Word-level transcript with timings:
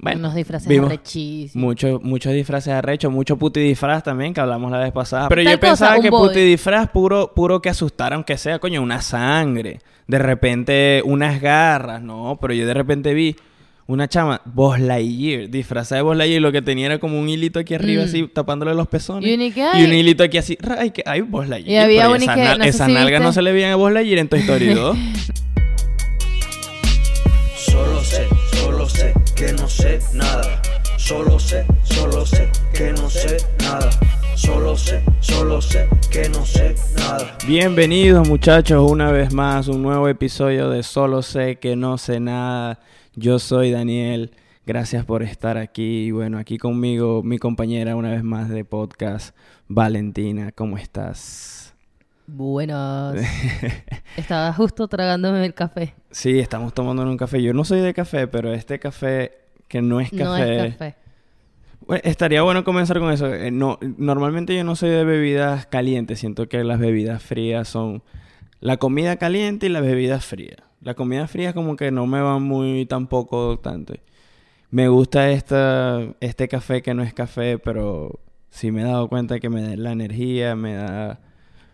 Bueno, 0.00 0.20
Unos 0.20 0.34
disfraces 0.34 0.68
vimos 0.68 0.86
arrechísimos. 0.88 1.56
muchos 1.64 2.02
muchos 2.02 2.32
disfraces 2.32 2.72
arrechos, 2.72 3.10
mucho 3.12 3.36
puti 3.36 3.60
disfraz 3.60 4.02
también, 4.04 4.32
que 4.32 4.40
hablamos 4.40 4.70
la 4.70 4.78
vez 4.78 4.92
pasada. 4.92 5.28
Pero 5.28 5.42
Tal 5.42 5.52
yo 5.54 5.58
cosa, 5.60 5.70
pensaba 5.70 5.96
un 5.96 6.02
que 6.02 6.10
body. 6.10 6.28
puti 6.28 6.40
disfraz 6.40 6.88
puro, 6.90 7.32
puro 7.34 7.60
que 7.60 7.68
asustara, 7.68 8.14
aunque 8.16 8.36
sea, 8.38 8.58
coño, 8.60 8.80
una 8.82 9.00
sangre. 9.02 9.80
De 10.06 10.18
repente, 10.18 11.02
unas 11.04 11.40
garras, 11.40 12.00
no. 12.02 12.38
Pero 12.40 12.54
yo 12.54 12.66
de 12.66 12.74
repente 12.74 13.12
vi 13.12 13.34
una 13.88 14.06
chama, 14.06 14.40
Buzz 14.44 14.78
Lightyear, 14.78 15.48
disfrazada 15.48 15.96
de 16.00 16.02
Buzz 16.02 16.16
Lightyear, 16.16 16.40
y 16.40 16.42
lo 16.42 16.52
que 16.52 16.60
tenía 16.62 16.86
era 16.86 16.98
como 16.98 17.18
un 17.18 17.26
hilito 17.28 17.58
aquí 17.58 17.74
arriba, 17.74 18.02
Mm. 18.02 18.06
así, 18.06 18.28
tapándole 18.32 18.74
los 18.74 18.86
pezones. 18.86 19.28
Y 19.28 19.34
uno 19.34 19.44
y 19.78 19.84
un 19.84 19.92
hilito 19.94 20.22
aquí 20.22 20.36
así, 20.38 20.56
ay, 20.78 20.90
que 20.90 21.02
hay 21.06 21.22
Buzz 21.22 21.48
Lightyear. 21.48 21.72
Y 21.72 21.84
había 21.84 22.02
pero 22.02 22.14
y 22.14 22.22
esas 22.22 22.36
que, 22.36 22.42
no 22.58 22.86
sé 22.86 22.92
nalgas 22.92 23.22
no 23.22 23.32
se 23.32 23.42
le 23.42 23.50
veían 23.52 23.72
a 23.72 23.76
Buzz 23.76 23.92
Lightyear 23.92 24.18
en 24.18 24.28
Toy 24.28 24.40
Story 24.40 24.66
2. 24.74 24.96
No 29.68 29.74
sé 29.74 30.00
nada. 30.14 30.62
Solo 30.96 31.38
sé, 31.38 31.66
solo 31.82 32.24
sé 32.24 32.48
que 32.72 32.90
no 32.92 33.10
sé 33.10 33.36
nada. 33.62 33.90
Solo 34.34 34.74
sé, 34.74 35.04
solo 35.20 35.60
sé 35.60 35.86
que 36.10 36.26
no 36.30 36.42
sé 36.46 36.74
nada. 36.96 37.36
Bienvenidos 37.46 38.26
muchachos 38.26 38.90
una 38.90 39.12
vez 39.12 39.34
más, 39.34 39.68
un 39.68 39.82
nuevo 39.82 40.08
episodio 40.08 40.70
de 40.70 40.82
Solo 40.82 41.20
sé 41.20 41.58
que 41.58 41.76
no 41.76 41.98
sé 41.98 42.18
nada. 42.18 42.80
Yo 43.14 43.38
soy 43.38 43.70
Daniel, 43.70 44.30
gracias 44.64 45.04
por 45.04 45.22
estar 45.22 45.58
aquí. 45.58 46.06
Y 46.06 46.10
bueno, 46.12 46.38
aquí 46.38 46.56
conmigo 46.56 47.22
mi 47.22 47.36
compañera 47.36 47.94
una 47.94 48.12
vez 48.12 48.24
más 48.24 48.48
de 48.48 48.64
podcast, 48.64 49.36
Valentina, 49.66 50.50
¿cómo 50.50 50.78
estás? 50.78 51.74
Buenas. 52.26 53.16
Estaba 54.16 54.50
justo 54.54 54.88
tragándome 54.88 55.44
el 55.44 55.52
café. 55.52 55.94
Sí, 56.10 56.38
estamos 56.38 56.72
tomando 56.72 57.02
un 57.02 57.18
café. 57.18 57.42
Yo 57.42 57.52
no 57.52 57.64
soy 57.64 57.80
de 57.80 57.92
café, 57.92 58.26
pero 58.28 58.52
este 58.54 58.78
café 58.78 59.37
que 59.68 59.82
no 59.82 60.00
es 60.00 60.10
café. 60.10 60.24
No 60.24 60.36
es 60.36 60.72
café. 60.76 60.94
Bueno, 61.86 62.02
estaría 62.04 62.42
bueno 62.42 62.64
comenzar 62.64 62.98
con 62.98 63.10
eso. 63.12 63.32
Eh, 63.32 63.50
no, 63.50 63.78
normalmente 63.96 64.54
yo 64.56 64.64
no 64.64 64.76
soy 64.76 64.90
de 64.90 65.04
bebidas 65.04 65.66
calientes. 65.66 66.18
Siento 66.18 66.48
que 66.48 66.62
las 66.64 66.78
bebidas 66.78 67.22
frías 67.22 67.68
son 67.68 68.02
la 68.60 68.76
comida 68.76 69.16
caliente 69.16 69.66
y 69.66 69.68
las 69.70 69.82
bebidas 69.82 70.24
frías. 70.24 70.56
La 70.82 70.94
comida 70.94 71.26
fría 71.28 71.52
como 71.54 71.76
que 71.76 71.90
no 71.90 72.06
me 72.06 72.20
va 72.20 72.38
muy 72.38 72.84
tampoco 72.86 73.58
tanto. 73.58 73.94
Me 74.70 74.88
gusta 74.88 75.30
esta, 75.30 76.02
este 76.20 76.46
café 76.46 76.82
que 76.82 76.92
no 76.92 77.02
es 77.02 77.14
café, 77.14 77.58
pero 77.58 78.20
sí 78.50 78.70
me 78.70 78.82
he 78.82 78.84
dado 78.84 79.08
cuenta 79.08 79.40
que 79.40 79.48
me 79.48 79.62
da 79.62 79.74
la 79.76 79.92
energía, 79.92 80.54
me 80.56 80.74
da, 80.74 81.20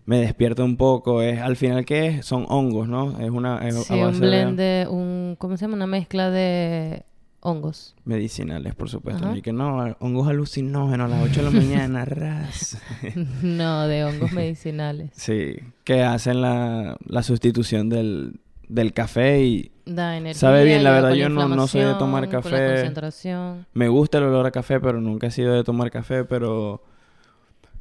me 0.06 0.19
despierta 0.20 0.62
un 0.62 0.77
poco. 0.77 1.23
Es 1.23 1.41
al 1.41 1.56
final 1.56 1.84
qué 1.84 2.06
es, 2.06 2.27
son 2.27 2.47
hongos, 2.48 2.86
¿no? 2.86 3.19
Es 3.20 3.31
una 3.31 3.67
es 3.67 3.91
a 3.91 3.95
un 3.97 4.12
de- 4.20 4.27
blend 4.27 4.58
de 4.58 4.86
un... 4.89 5.34
¿Cómo 5.39 5.56
se 5.56 5.62
llama? 5.64 5.75
Una 5.75 5.89
mezcla 5.89 6.31
de 6.31 7.03
hongos. 7.45 7.95
medicinales, 8.05 8.75
por 8.75 8.89
supuesto. 8.89 9.27
Ajá. 9.27 9.37
Y 9.37 9.42
que 9.42 9.53
no, 9.53 9.97
hongos 10.00 10.27
alucinógenos 10.28 11.12
a 11.12 11.14
las 11.17 11.31
8 11.31 11.42
de 11.45 11.51
la 11.51 11.51
mañana, 11.61 12.05
ras. 12.05 12.78
no, 13.42 13.86
de 13.86 14.05
hongos 14.05 14.33
medicinales. 14.33 15.11
Sí, 15.14 15.56
que 15.84 16.03
hacen 16.03 16.41
la, 16.41 16.97
la 17.06 17.23
sustitución 17.23 17.89
del, 17.89 18.41
del 18.69 18.92
café 18.92 19.45
y 19.45 19.70
Da 19.86 20.17
energía. 20.17 20.41
Sabe 20.41 20.64
bien, 20.64 20.83
la 20.83 20.92
verdad, 20.92 21.12
yo 21.12 21.28
no- 21.28 21.47
no 21.47 21.67
soy 21.67 21.83
de 21.83 21.95
tomar 21.95 22.25
con 22.25 22.33
la 22.36 22.41
café. 22.42 22.67
concentración. 22.75 23.67
me 23.75 23.89
gusta 23.89 24.17
el 24.19 24.25
olor 24.25 24.47
a 24.47 24.51
café, 24.51 24.81
pero 24.81 25.01
nunca 25.01 25.27
he 25.27 25.31
sido 25.31 25.53
de 25.53 25.62
tomar 25.62 25.91
café, 25.91 26.25
pero 26.25 26.83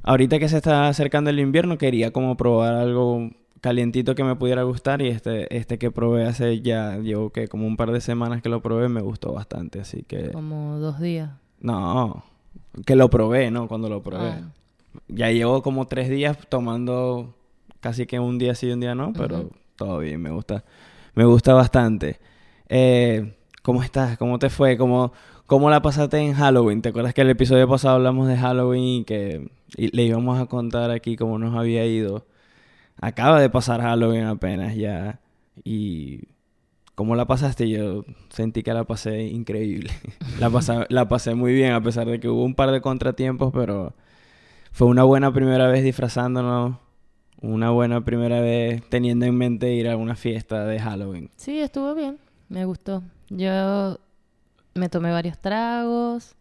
ahorita 0.03 0.37
que 0.39 0.49
se 0.49 0.57
está 0.57 0.89
acercando 0.89 1.29
el 1.29 1.39
invierno 1.39 1.77
quería 1.77 2.11
como 2.11 2.35
probar 2.35 2.73
algo 2.73 3.29
calientito 3.63 4.13
que 4.13 4.25
me 4.25 4.35
pudiera 4.35 4.63
gustar 4.63 5.01
y 5.01 5.07
este, 5.07 5.55
este 5.57 5.79
que 5.79 5.89
probé 5.89 6.25
hace 6.25 6.59
ya, 6.59 6.97
llevo 6.97 7.29
que 7.29 7.47
como 7.47 7.65
un 7.65 7.77
par 7.77 7.93
de 7.93 8.01
semanas 8.01 8.41
que 8.41 8.49
lo 8.49 8.61
probé, 8.61 8.89
me 8.89 8.99
gustó 8.99 9.31
bastante, 9.31 9.79
así 9.79 10.03
que... 10.03 10.31
Como 10.31 10.79
dos 10.79 10.99
días. 10.99 11.29
No, 11.61 12.25
que 12.85 12.97
lo 12.97 13.09
probé, 13.09 13.51
¿no? 13.51 13.69
Cuando 13.69 13.87
lo 13.87 14.03
probé. 14.03 14.31
Ah. 14.31 14.51
Ya 15.07 15.31
llevo 15.31 15.63
como 15.63 15.87
tres 15.87 16.09
días 16.09 16.37
tomando 16.49 17.35
casi 17.79 18.05
que 18.05 18.19
un 18.19 18.37
día 18.37 18.53
sí 18.53 18.67
y 18.67 18.71
un 18.73 18.81
día 18.81 18.95
no, 18.95 19.13
pero 19.13 19.49
todo 19.77 19.99
bien, 19.99 20.21
me 20.21 20.31
gusta. 20.31 20.65
Me 21.15 21.23
gusta 21.23 21.53
bastante. 21.53 22.19
Eh, 22.67 23.33
¿Cómo 23.61 23.81
estás? 23.81 24.17
¿Cómo 24.17 24.39
te 24.39 24.49
fue? 24.49 24.77
¿Cómo, 24.77 25.13
¿Cómo 25.45 25.69
la 25.69 25.81
pasaste 25.81 26.17
en 26.17 26.33
Halloween? 26.33 26.81
¿Te 26.81 26.89
acuerdas 26.89 27.13
que 27.13 27.21
el 27.21 27.29
episodio 27.29 27.65
pasado 27.69 27.95
hablamos 27.95 28.27
de 28.27 28.35
Halloween 28.35 28.83
y 28.83 29.03
que 29.05 29.49
y 29.77 29.87
le 29.95 30.03
íbamos 30.03 30.37
a 30.37 30.47
contar 30.47 30.91
aquí 30.91 31.15
cómo 31.15 31.39
nos 31.39 31.55
había 31.55 31.85
ido? 31.85 32.25
Acaba 33.01 33.39
de 33.39 33.49
pasar 33.49 33.81
Halloween 33.81 34.25
apenas 34.25 34.75
ya. 34.75 35.19
Y 35.63 36.21
¿Cómo 36.95 37.15
la 37.15 37.25
pasaste? 37.25 37.67
Yo 37.69 38.05
sentí 38.29 38.61
que 38.61 38.73
la 38.73 38.83
pasé 38.83 39.23
increíble. 39.23 39.89
la, 40.39 40.49
pasé, 40.49 40.85
la 40.89 41.07
pasé 41.07 41.33
muy 41.33 41.53
bien, 41.53 41.73
a 41.73 41.81
pesar 41.81 42.07
de 42.07 42.19
que 42.19 42.29
hubo 42.29 42.43
un 42.43 42.53
par 42.53 42.71
de 42.71 42.81
contratiempos, 42.81 43.51
pero 43.51 43.95
fue 44.71 44.87
una 44.87 45.03
buena 45.03 45.33
primera 45.33 45.67
vez 45.67 45.83
disfrazándonos. 45.83 46.77
Una 47.41 47.71
buena 47.71 48.05
primera 48.05 48.39
vez 48.39 48.81
teniendo 48.89 49.25
en 49.25 49.35
mente 49.35 49.73
ir 49.73 49.89
a 49.89 49.97
una 49.97 50.15
fiesta 50.15 50.65
de 50.65 50.79
Halloween. 50.79 51.29
Sí, 51.35 51.59
estuvo 51.59 51.93
bien. 51.93 52.17
Me 52.47 52.63
gustó. 52.63 53.03
Yo 53.29 53.99
me 54.75 54.87
tomé 54.87 55.11
varios 55.11 55.37
tragos, 55.39 56.35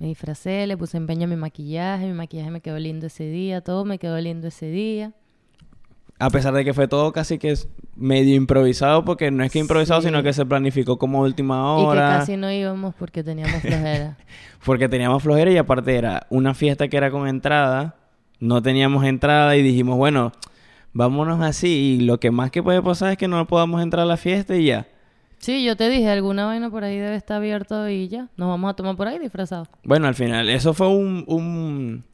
me 0.00 0.08
disfracé, 0.08 0.66
le 0.66 0.76
puse 0.76 0.96
empeño 0.96 1.24
a 1.24 1.28
mi 1.28 1.36
maquillaje, 1.36 2.06
mi 2.06 2.12
maquillaje 2.12 2.50
me 2.50 2.60
quedó 2.60 2.78
lindo 2.78 3.06
ese 3.06 3.30
día, 3.30 3.60
todo 3.60 3.84
me 3.84 3.98
quedó 3.98 4.18
lindo 4.18 4.48
ese 4.48 4.66
día. 4.66 5.12
A 6.20 6.30
pesar 6.30 6.52
de 6.52 6.64
que 6.64 6.74
fue 6.74 6.88
todo 6.88 7.12
casi 7.12 7.38
que 7.38 7.54
medio 7.94 8.34
improvisado, 8.34 9.04
porque 9.04 9.30
no 9.30 9.44
es 9.44 9.52
que 9.52 9.60
improvisado, 9.60 10.00
Sí. 10.00 10.08
sino 10.08 10.22
que 10.22 10.32
se 10.32 10.44
planificó 10.44 10.98
como 10.98 11.20
última 11.20 11.76
Y 11.78 11.82
que 11.82 11.86
hora. 11.86 12.18
casi 12.18 12.36
no 12.36 12.50
íbamos 12.50 12.94
porque 12.96 13.22
teníamos 13.22 13.60
flojera. 13.62 14.16
Porque 14.64 14.88
teníamos 14.88 15.22
flojera 15.22 15.52
y 15.52 15.56
aparte 15.56 15.94
era 15.94 16.26
una 16.30 16.52
fiesta 16.54 16.88
que 16.88 16.96
era 16.96 17.12
con 17.12 17.28
entrada. 17.28 17.94
No 18.40 18.60
teníamos 18.60 19.04
entrada 19.04 19.56
y 19.56 19.62
dijimos, 19.62 19.96
bueno, 19.96 20.32
vámonos 20.92 21.40
así. 21.42 21.68
Y 22.00 22.00
lo 22.04 22.18
que 22.18 22.32
más 22.32 22.50
que 22.50 22.62
puede 22.64 22.82
pasar 22.82 23.12
es 23.12 23.18
que 23.18 23.28
no 23.28 23.46
podamos 23.46 23.80
entrar 23.82 24.02
a 24.02 24.06
la 24.06 24.16
fiesta 24.16 24.56
y 24.56 24.66
ya. 24.66 24.88
sí, 25.38 25.64
yo 25.64 25.76
te 25.76 25.88
dije, 25.88 26.08
alguna 26.10 26.44
vaina 26.46 26.68
por 26.70 26.82
ahí 26.82 26.98
debe 26.98 27.14
estar 27.14 27.36
abierto 27.36 27.88
y 27.88 28.08
ya. 28.08 28.26
Nos 28.36 28.48
vamos 28.48 28.68
a 28.70 28.74
tomar 28.74 28.96
por 28.96 29.06
ahí 29.06 29.20
disfrazados. 29.20 29.68
Bueno, 29.84 30.08
al 30.08 30.16
final, 30.16 30.48
eso 30.48 30.74
fue 30.74 30.88
un... 30.88 31.22
un... 31.28 32.04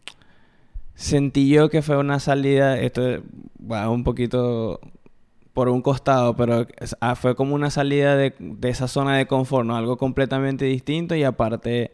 Sentí 0.94 1.48
yo 1.48 1.70
que 1.70 1.82
fue 1.82 1.96
una 1.96 2.20
salida, 2.20 2.78
esto 2.78 3.20
va 3.70 3.88
un 3.90 4.04
poquito 4.04 4.80
por 5.52 5.68
un 5.68 5.82
costado, 5.82 6.34
pero 6.36 6.66
ah, 7.00 7.14
fue 7.14 7.36
como 7.36 7.54
una 7.54 7.70
salida 7.70 8.16
de, 8.16 8.34
de 8.38 8.68
esa 8.68 8.88
zona 8.88 9.16
de 9.16 9.26
confort, 9.26 9.66
¿no? 9.66 9.76
Algo 9.76 9.96
completamente 9.96 10.64
distinto 10.64 11.14
y 11.14 11.22
aparte 11.22 11.92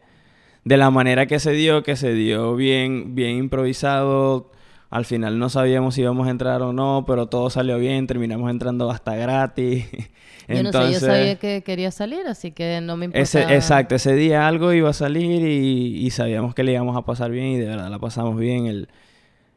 de 0.63 0.77
la 0.77 0.89
manera 0.89 1.27
que 1.27 1.39
se 1.39 1.51
dio, 1.51 1.83
que 1.83 1.95
se 1.95 2.13
dio 2.13 2.55
bien, 2.55 3.15
bien 3.15 3.37
improvisado. 3.37 4.51
Al 4.89 5.05
final 5.05 5.39
no 5.39 5.49
sabíamos 5.49 5.95
si 5.95 6.01
íbamos 6.01 6.27
a 6.27 6.31
entrar 6.31 6.61
o 6.63 6.73
no, 6.73 7.05
pero 7.07 7.27
todo 7.27 7.49
salió 7.49 7.77
bien, 7.77 8.07
terminamos 8.07 8.49
entrando 8.51 8.89
hasta 8.89 9.15
gratis. 9.15 9.85
Yo 10.47 10.63
no 10.63 10.71
sé, 10.73 10.91
yo 10.91 10.99
sabía 10.99 11.35
que 11.37 11.61
quería 11.61 11.91
salir, 11.91 12.27
así 12.27 12.51
que 12.51 12.81
no 12.81 12.97
me 12.97 13.05
importaba. 13.05 13.23
Ese, 13.23 13.55
exacto, 13.55 13.95
ese 13.95 14.15
día 14.15 14.49
algo 14.49 14.73
iba 14.73 14.89
a 14.89 14.93
salir 14.93 15.47
y, 15.47 16.05
y 16.05 16.09
sabíamos 16.09 16.53
que 16.53 16.63
le 16.63 16.73
íbamos 16.73 16.97
a 16.97 17.03
pasar 17.03 17.31
bien 17.31 17.45
y 17.45 17.57
de 17.57 17.67
verdad 17.67 17.89
la 17.89 17.99
pasamos 17.99 18.37
bien. 18.37 18.65
El, 18.65 18.89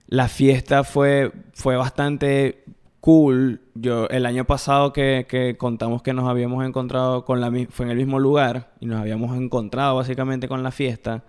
la 0.07 0.29
fiesta 0.29 0.85
fue, 0.85 1.33
fue 1.55 1.77
bastante 1.77 2.65
cool. 3.01 3.61
Yo, 3.75 4.09
el 4.09 4.25
año 4.27 4.45
pasado 4.45 4.93
que, 4.93 5.27
que 5.29 5.57
contamos 5.57 6.03
que 6.03 6.13
nos 6.13 6.29
habíamos 6.29 6.65
encontrado 6.65 7.25
con 7.25 7.41
la 7.41 7.51
fue 7.71 7.87
en 7.87 7.91
el 7.93 7.97
mismo 7.99 8.19
lugar 8.19 8.73
y 8.81 8.87
nos 8.87 9.01
habíamos 9.01 9.37
encontrado 9.37 9.97
básicamente 9.97 10.49
con 10.49 10.63
la 10.63 10.71
fiesta. 10.71 11.23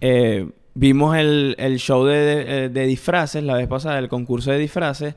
eh, 0.00 0.50
vimos 0.74 1.16
el, 1.16 1.54
el 1.58 1.78
show 1.78 2.04
de, 2.04 2.44
de- 2.44 2.68
de 2.70 2.86
disfraces 2.86 3.42
la 3.44 3.54
vez 3.54 3.68
pasada, 3.68 3.98
el 3.98 4.08
concurso 4.08 4.50
de 4.50 4.58
disfraces. 4.58 5.14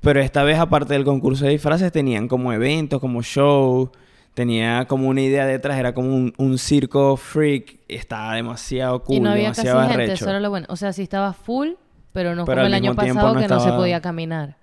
Pero 0.00 0.20
esta 0.20 0.42
vez, 0.44 0.58
aparte 0.58 0.94
del 0.94 1.04
concurso 1.04 1.44
de 1.44 1.50
disfraces, 1.52 1.92
tenían 1.92 2.28
como 2.28 2.52
eventos, 2.52 3.00
como 3.00 3.22
show. 3.22 3.90
Tenía 4.34 4.86
como 4.86 5.08
una 5.08 5.20
idea 5.20 5.44
detrás, 5.46 5.78
era 5.78 5.92
como 5.94 6.08
un, 6.14 6.32
un 6.38 6.56
circo 6.58 7.16
freak. 7.16 7.80
Estaba 7.88 8.34
demasiado 8.34 9.02
cool, 9.04 9.16
y 9.16 9.20
no 9.20 9.30
había 9.30 9.48
casi 9.50 9.62
demasiado 9.66 9.80
gente, 9.88 9.94
arrecho. 10.04 10.24
eso 10.24 10.30
era 10.30 10.40
lo 10.40 10.50
bueno. 10.50 10.66
O 10.70 10.76
sea, 10.76 10.92
sí 10.92 11.02
estaba 11.02 11.32
full, 11.34 11.70
pero 12.12 12.34
no 12.34 12.44
Pero 12.44 12.58
como 12.58 12.66
el 12.66 12.74
año 12.74 12.94
pasado 12.94 13.34
no 13.34 13.40
que 13.40 13.48
no 13.48 13.60
se 13.60 13.70
podía 13.70 14.00
caminar. 14.00 14.56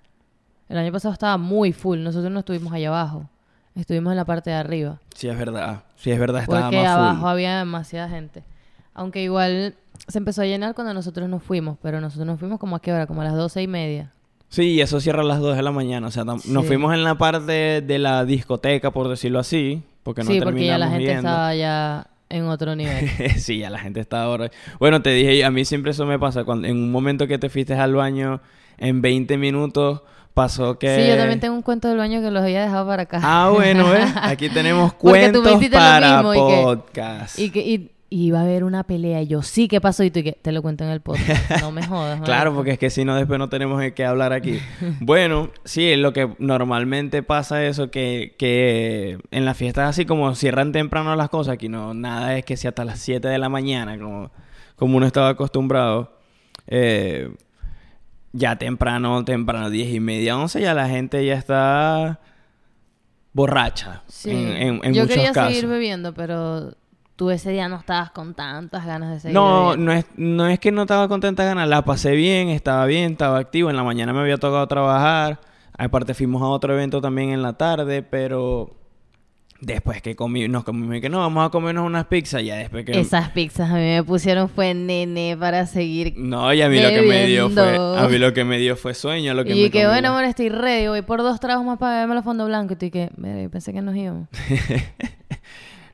El 0.68 0.78
año 0.78 0.92
pasado 0.92 1.12
estaba 1.12 1.36
muy 1.36 1.72
full, 1.72 1.98
nosotros 2.00 2.30
no 2.30 2.40
estuvimos 2.40 2.72
allá 2.72 2.88
abajo. 2.88 3.28
Estuvimos 3.74 4.12
en 4.12 4.16
la 4.16 4.24
parte 4.24 4.50
de 4.50 4.56
arriba. 4.56 4.98
Sí, 5.14 5.28
es 5.28 5.38
verdad. 5.38 5.82
Sí, 5.96 6.10
es 6.10 6.18
verdad, 6.18 6.42
estaba 6.42 6.62
Porque 6.62 6.76
más 6.76 6.86
abajo 6.86 7.20
full. 7.20 7.28
había 7.28 7.58
demasiada 7.58 8.08
gente. 8.08 8.42
Aunque 8.94 9.22
igual 9.22 9.74
se 10.08 10.18
empezó 10.18 10.42
a 10.42 10.46
llenar 10.46 10.74
cuando 10.74 10.94
nosotros 10.94 11.28
nos 11.28 11.42
fuimos, 11.42 11.76
pero 11.82 12.00
nosotros 12.00 12.26
nos 12.26 12.38
fuimos 12.38 12.58
como 12.58 12.76
a 12.76 12.80
qué 12.80 12.92
hora, 12.92 13.06
como 13.06 13.20
a 13.20 13.24
las 13.24 13.34
doce 13.34 13.62
y 13.62 13.66
media. 13.66 14.12
Sí, 14.48 14.72
y 14.72 14.80
eso 14.80 15.00
cierra 15.00 15.22
a 15.22 15.24
las 15.24 15.38
2 15.38 15.56
de 15.56 15.62
la 15.62 15.70
mañana. 15.70 16.08
O 16.08 16.10
sea, 16.10 16.24
nos 16.24 16.66
fuimos 16.66 16.92
en 16.92 17.04
la 17.04 17.16
parte 17.16 17.80
de 17.80 17.98
la 17.98 18.24
discoteca, 18.24 18.90
por 18.90 19.08
decirlo 19.08 19.38
así. 19.38 19.84
Porque 20.02 20.24
no 20.24 20.30
sí, 20.30 20.40
porque 20.40 20.66
ya 20.66 20.76
la 20.76 20.88
gente 20.88 21.12
estaba 21.12 21.54
ya 21.54 22.08
en 22.30 22.46
otro 22.46 22.74
nivel. 22.74 23.10
sí, 23.38 23.58
ya 23.58 23.68
la 23.70 23.78
gente 23.78 24.00
está 24.00 24.22
ahora. 24.22 24.50
Bueno, 24.78 25.02
te 25.02 25.10
dije, 25.10 25.44
a 25.44 25.50
mí 25.50 25.64
siempre 25.64 25.90
eso 25.90 26.06
me 26.06 26.18
pasa. 26.18 26.44
Cuando, 26.44 26.66
en 26.68 26.76
un 26.76 26.90
momento 26.90 27.26
que 27.26 27.38
te 27.38 27.50
fuiste 27.50 27.74
al 27.74 27.94
baño, 27.94 28.40
en 28.78 29.02
20 29.02 29.36
minutos 29.36 30.02
pasó 30.32 30.78
que... 30.78 30.96
Sí, 30.96 31.08
yo 31.08 31.16
también 31.16 31.40
tengo 31.40 31.54
un 31.54 31.62
cuento 31.62 31.88
del 31.88 31.98
baño 31.98 32.22
que 32.22 32.30
los 32.30 32.42
había 32.42 32.62
dejado 32.62 32.86
para 32.86 33.02
acá. 33.02 33.20
Ah, 33.22 33.50
bueno, 33.52 33.90
¿ves? 33.90 34.10
Aquí 34.22 34.48
tenemos 34.48 34.94
cuentos 34.94 35.42
para 35.70 36.22
que- 36.22 36.62
podcast. 36.62 37.38
Y 37.38 37.50
que 37.50 37.60
y, 37.60 37.90
y 38.12 38.24
iba 38.26 38.40
a 38.40 38.42
haber 38.42 38.64
una 38.64 38.82
pelea. 38.84 39.22
Y 39.22 39.28
yo, 39.28 39.40
sí, 39.42 39.68
¿qué 39.68 39.80
pasó? 39.80 40.02
Y 40.02 40.10
tú, 40.10 40.22
que 40.24 40.32
te 40.32 40.50
lo 40.50 40.62
cuento 40.62 40.82
en 40.84 40.90
el 40.90 41.00
podcast. 41.00 41.60
No 41.60 41.70
me 41.70 41.82
jodas. 41.86 42.20
Claro, 42.22 42.52
porque 42.54 42.72
es 42.72 42.78
que 42.78 42.90
si 42.90 43.04
no, 43.04 43.14
después 43.14 43.38
no 43.38 43.48
tenemos 43.48 43.80
de 43.80 43.94
qué 43.94 44.04
hablar 44.04 44.32
aquí. 44.32 44.58
bueno, 45.00 45.50
sí, 45.64 45.90
es 45.92 45.98
lo 45.98 46.12
que 46.12 46.28
normalmente 46.40 47.22
pasa 47.22 47.64
eso, 47.64 47.90
que, 47.90 48.34
que 48.38 49.18
en 49.30 49.44
las 49.44 49.56
fiestas 49.56 49.90
así 49.90 50.06
como 50.06 50.34
cierran 50.34 50.72
temprano 50.72 51.14
las 51.14 51.28
cosas, 51.30 51.54
aquí 51.54 51.68
no, 51.68 51.94
nada 51.94 52.36
es 52.36 52.44
que 52.44 52.56
sea 52.56 52.70
hasta 52.70 52.84
las 52.84 52.98
7 52.98 53.28
de 53.28 53.38
la 53.38 53.48
mañana, 53.48 53.96
como, 53.98 54.30
como 54.76 54.96
uno 54.96 55.06
estaba 55.06 55.28
acostumbrado. 55.28 56.18
Eh, 56.66 57.30
ya 58.32 58.56
temprano, 58.56 59.24
temprano, 59.24 59.70
10 59.70 59.94
y 59.94 60.00
media, 60.00 60.36
11, 60.36 60.60
ya 60.60 60.74
la 60.74 60.88
gente 60.88 61.24
ya 61.24 61.34
está 61.34 62.20
borracha. 63.32 64.02
Sí. 64.08 64.30
En, 64.30 64.38
en- 64.48 64.80
en 64.84 64.94
yo 64.94 65.02
muchos 65.02 65.08
quería 65.16 65.32
casos. 65.32 65.52
seguir 65.54 65.68
bebiendo, 65.68 66.14
pero 66.14 66.74
tú 67.20 67.30
ese 67.30 67.50
día 67.50 67.68
no 67.68 67.76
estabas 67.76 68.12
con 68.12 68.32
tantas 68.32 68.86
ganas 68.86 69.10
de 69.10 69.20
seguir 69.20 69.34
No, 69.34 69.76
no 69.76 69.92
es, 69.92 70.06
no 70.16 70.48
es 70.48 70.58
que 70.58 70.72
no 70.72 70.80
estaba 70.80 71.06
con 71.06 71.20
tanta 71.20 71.44
ganas, 71.44 71.68
la 71.68 71.84
pasé 71.84 72.12
bien, 72.12 72.48
estaba 72.48 72.86
bien, 72.86 73.12
estaba 73.12 73.36
activo, 73.38 73.68
en 73.68 73.76
la 73.76 73.84
mañana 73.84 74.14
me 74.14 74.20
había 74.20 74.38
tocado 74.38 74.66
trabajar, 74.66 75.38
aparte 75.76 76.14
fuimos 76.14 76.40
a 76.40 76.46
otro 76.46 76.72
evento 76.72 77.02
también 77.02 77.28
en 77.28 77.42
la 77.42 77.52
tarde, 77.58 78.02
pero 78.02 78.74
después 79.60 80.00
que 80.00 80.16
comí, 80.16 80.48
nos 80.48 80.64
comimos 80.64 80.98
que 81.02 81.10
no, 81.10 81.18
vamos 81.18 81.46
a 81.46 81.50
comernos 81.50 81.84
unas 81.84 82.06
pizzas, 82.06 82.42
ya 82.42 82.56
después 82.56 82.86
que... 82.86 82.98
Esas 82.98 83.28
pizzas 83.32 83.68
a 83.68 83.74
mí 83.74 83.80
me 83.80 84.02
pusieron 84.02 84.48
fue 84.48 84.72
nene 84.72 85.36
para 85.38 85.66
seguir. 85.66 86.14
No, 86.16 86.50
y 86.54 86.62
a 86.62 86.70
mí 86.70 86.80
lo 86.80 86.88
que 86.88 87.02
me 87.02 87.26
dio 87.26 87.50
fue, 87.50 87.76
a 87.98 88.08
mí 88.08 88.16
lo 88.16 88.32
que 88.32 88.44
me 88.44 88.56
dio 88.56 88.76
fue 88.76 88.94
sueño, 88.94 89.34
lo 89.34 89.44
que 89.44 89.54
y 89.54 89.64
me 89.64 89.70
que 89.70 89.86
bueno, 89.86 90.08
amor, 90.08 90.24
estoy 90.24 90.48
ready. 90.48 90.88
Voy 90.88 91.02
por 91.02 91.20
dos 91.20 91.38
tragos 91.38 91.66
más 91.66 91.76
para 91.76 91.96
beberme 91.96 92.14
los 92.14 92.24
fondo 92.24 92.46
blanco. 92.46 92.72
Y 92.72 92.76
tú 92.76 92.90
que, 92.90 93.10
"Verga, 93.18 93.42
yo 93.42 93.50
pensé 93.50 93.74
que 93.74 93.82
nos 93.82 93.94
íbamos. 93.94 94.26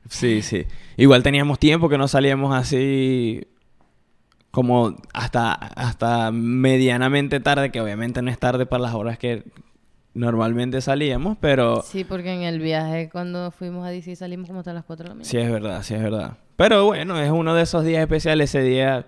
Sí, 0.09 0.41
sí. 0.41 0.65
Igual 0.97 1.23
teníamos 1.23 1.59
tiempo 1.59 1.89
que 1.89 1.97
no 1.97 2.07
salíamos 2.07 2.53
así 2.55 3.45
como 4.51 4.95
hasta, 5.13 5.51
hasta 5.53 6.31
medianamente 6.31 7.39
tarde, 7.39 7.71
que 7.71 7.81
obviamente 7.81 8.21
no 8.21 8.31
es 8.31 8.39
tarde 8.39 8.65
para 8.65 8.83
las 8.83 8.93
horas 8.95 9.17
que 9.17 9.43
normalmente 10.13 10.81
salíamos, 10.81 11.37
pero 11.39 11.83
Sí, 11.83 12.03
porque 12.03 12.33
en 12.33 12.41
el 12.41 12.59
viaje 12.59 13.09
cuando 13.11 13.51
fuimos 13.51 13.85
a 13.85 13.89
DC 13.89 14.15
salimos 14.15 14.47
como 14.47 14.59
hasta 14.59 14.73
las 14.73 14.83
4 14.83 15.03
de 15.03 15.09
la 15.09 15.15
mañana. 15.15 15.29
sí 15.29 15.37
es 15.37 15.51
verdad, 15.51 15.83
sí 15.83 15.93
es 15.93 16.01
verdad. 16.01 16.37
Pero 16.55 16.85
bueno, 16.85 17.19
es 17.19 17.29
uno 17.29 17.53
de 17.53 17.61
esos 17.63 17.83
días 17.83 18.01
especiales, 18.01 18.49
ese 18.55 18.63
día... 18.63 19.07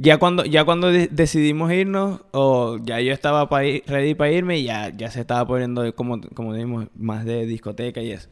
Ya 0.00 0.18
cuando, 0.18 0.44
ya 0.44 0.64
cuando 0.64 0.92
de- 0.92 1.08
decidimos 1.08 1.72
irnos, 1.72 2.20
o 2.30 2.78
ya 2.82 3.00
yo 3.00 3.12
estaba 3.12 3.48
pa 3.48 3.64
ir- 3.64 3.82
ready 3.86 4.14
para 4.14 4.30
irme, 4.30 4.58
y 4.58 4.62
ya, 4.64 4.90
ya 4.96 5.10
se 5.10 5.20
estaba 5.20 5.44
poniendo, 5.46 5.92
como, 5.96 6.20
como 6.34 6.54
dijimos, 6.54 6.86
más 6.96 7.24
de 7.24 7.46
discoteca 7.46 8.00
y 8.00 8.12
eso. 8.12 8.28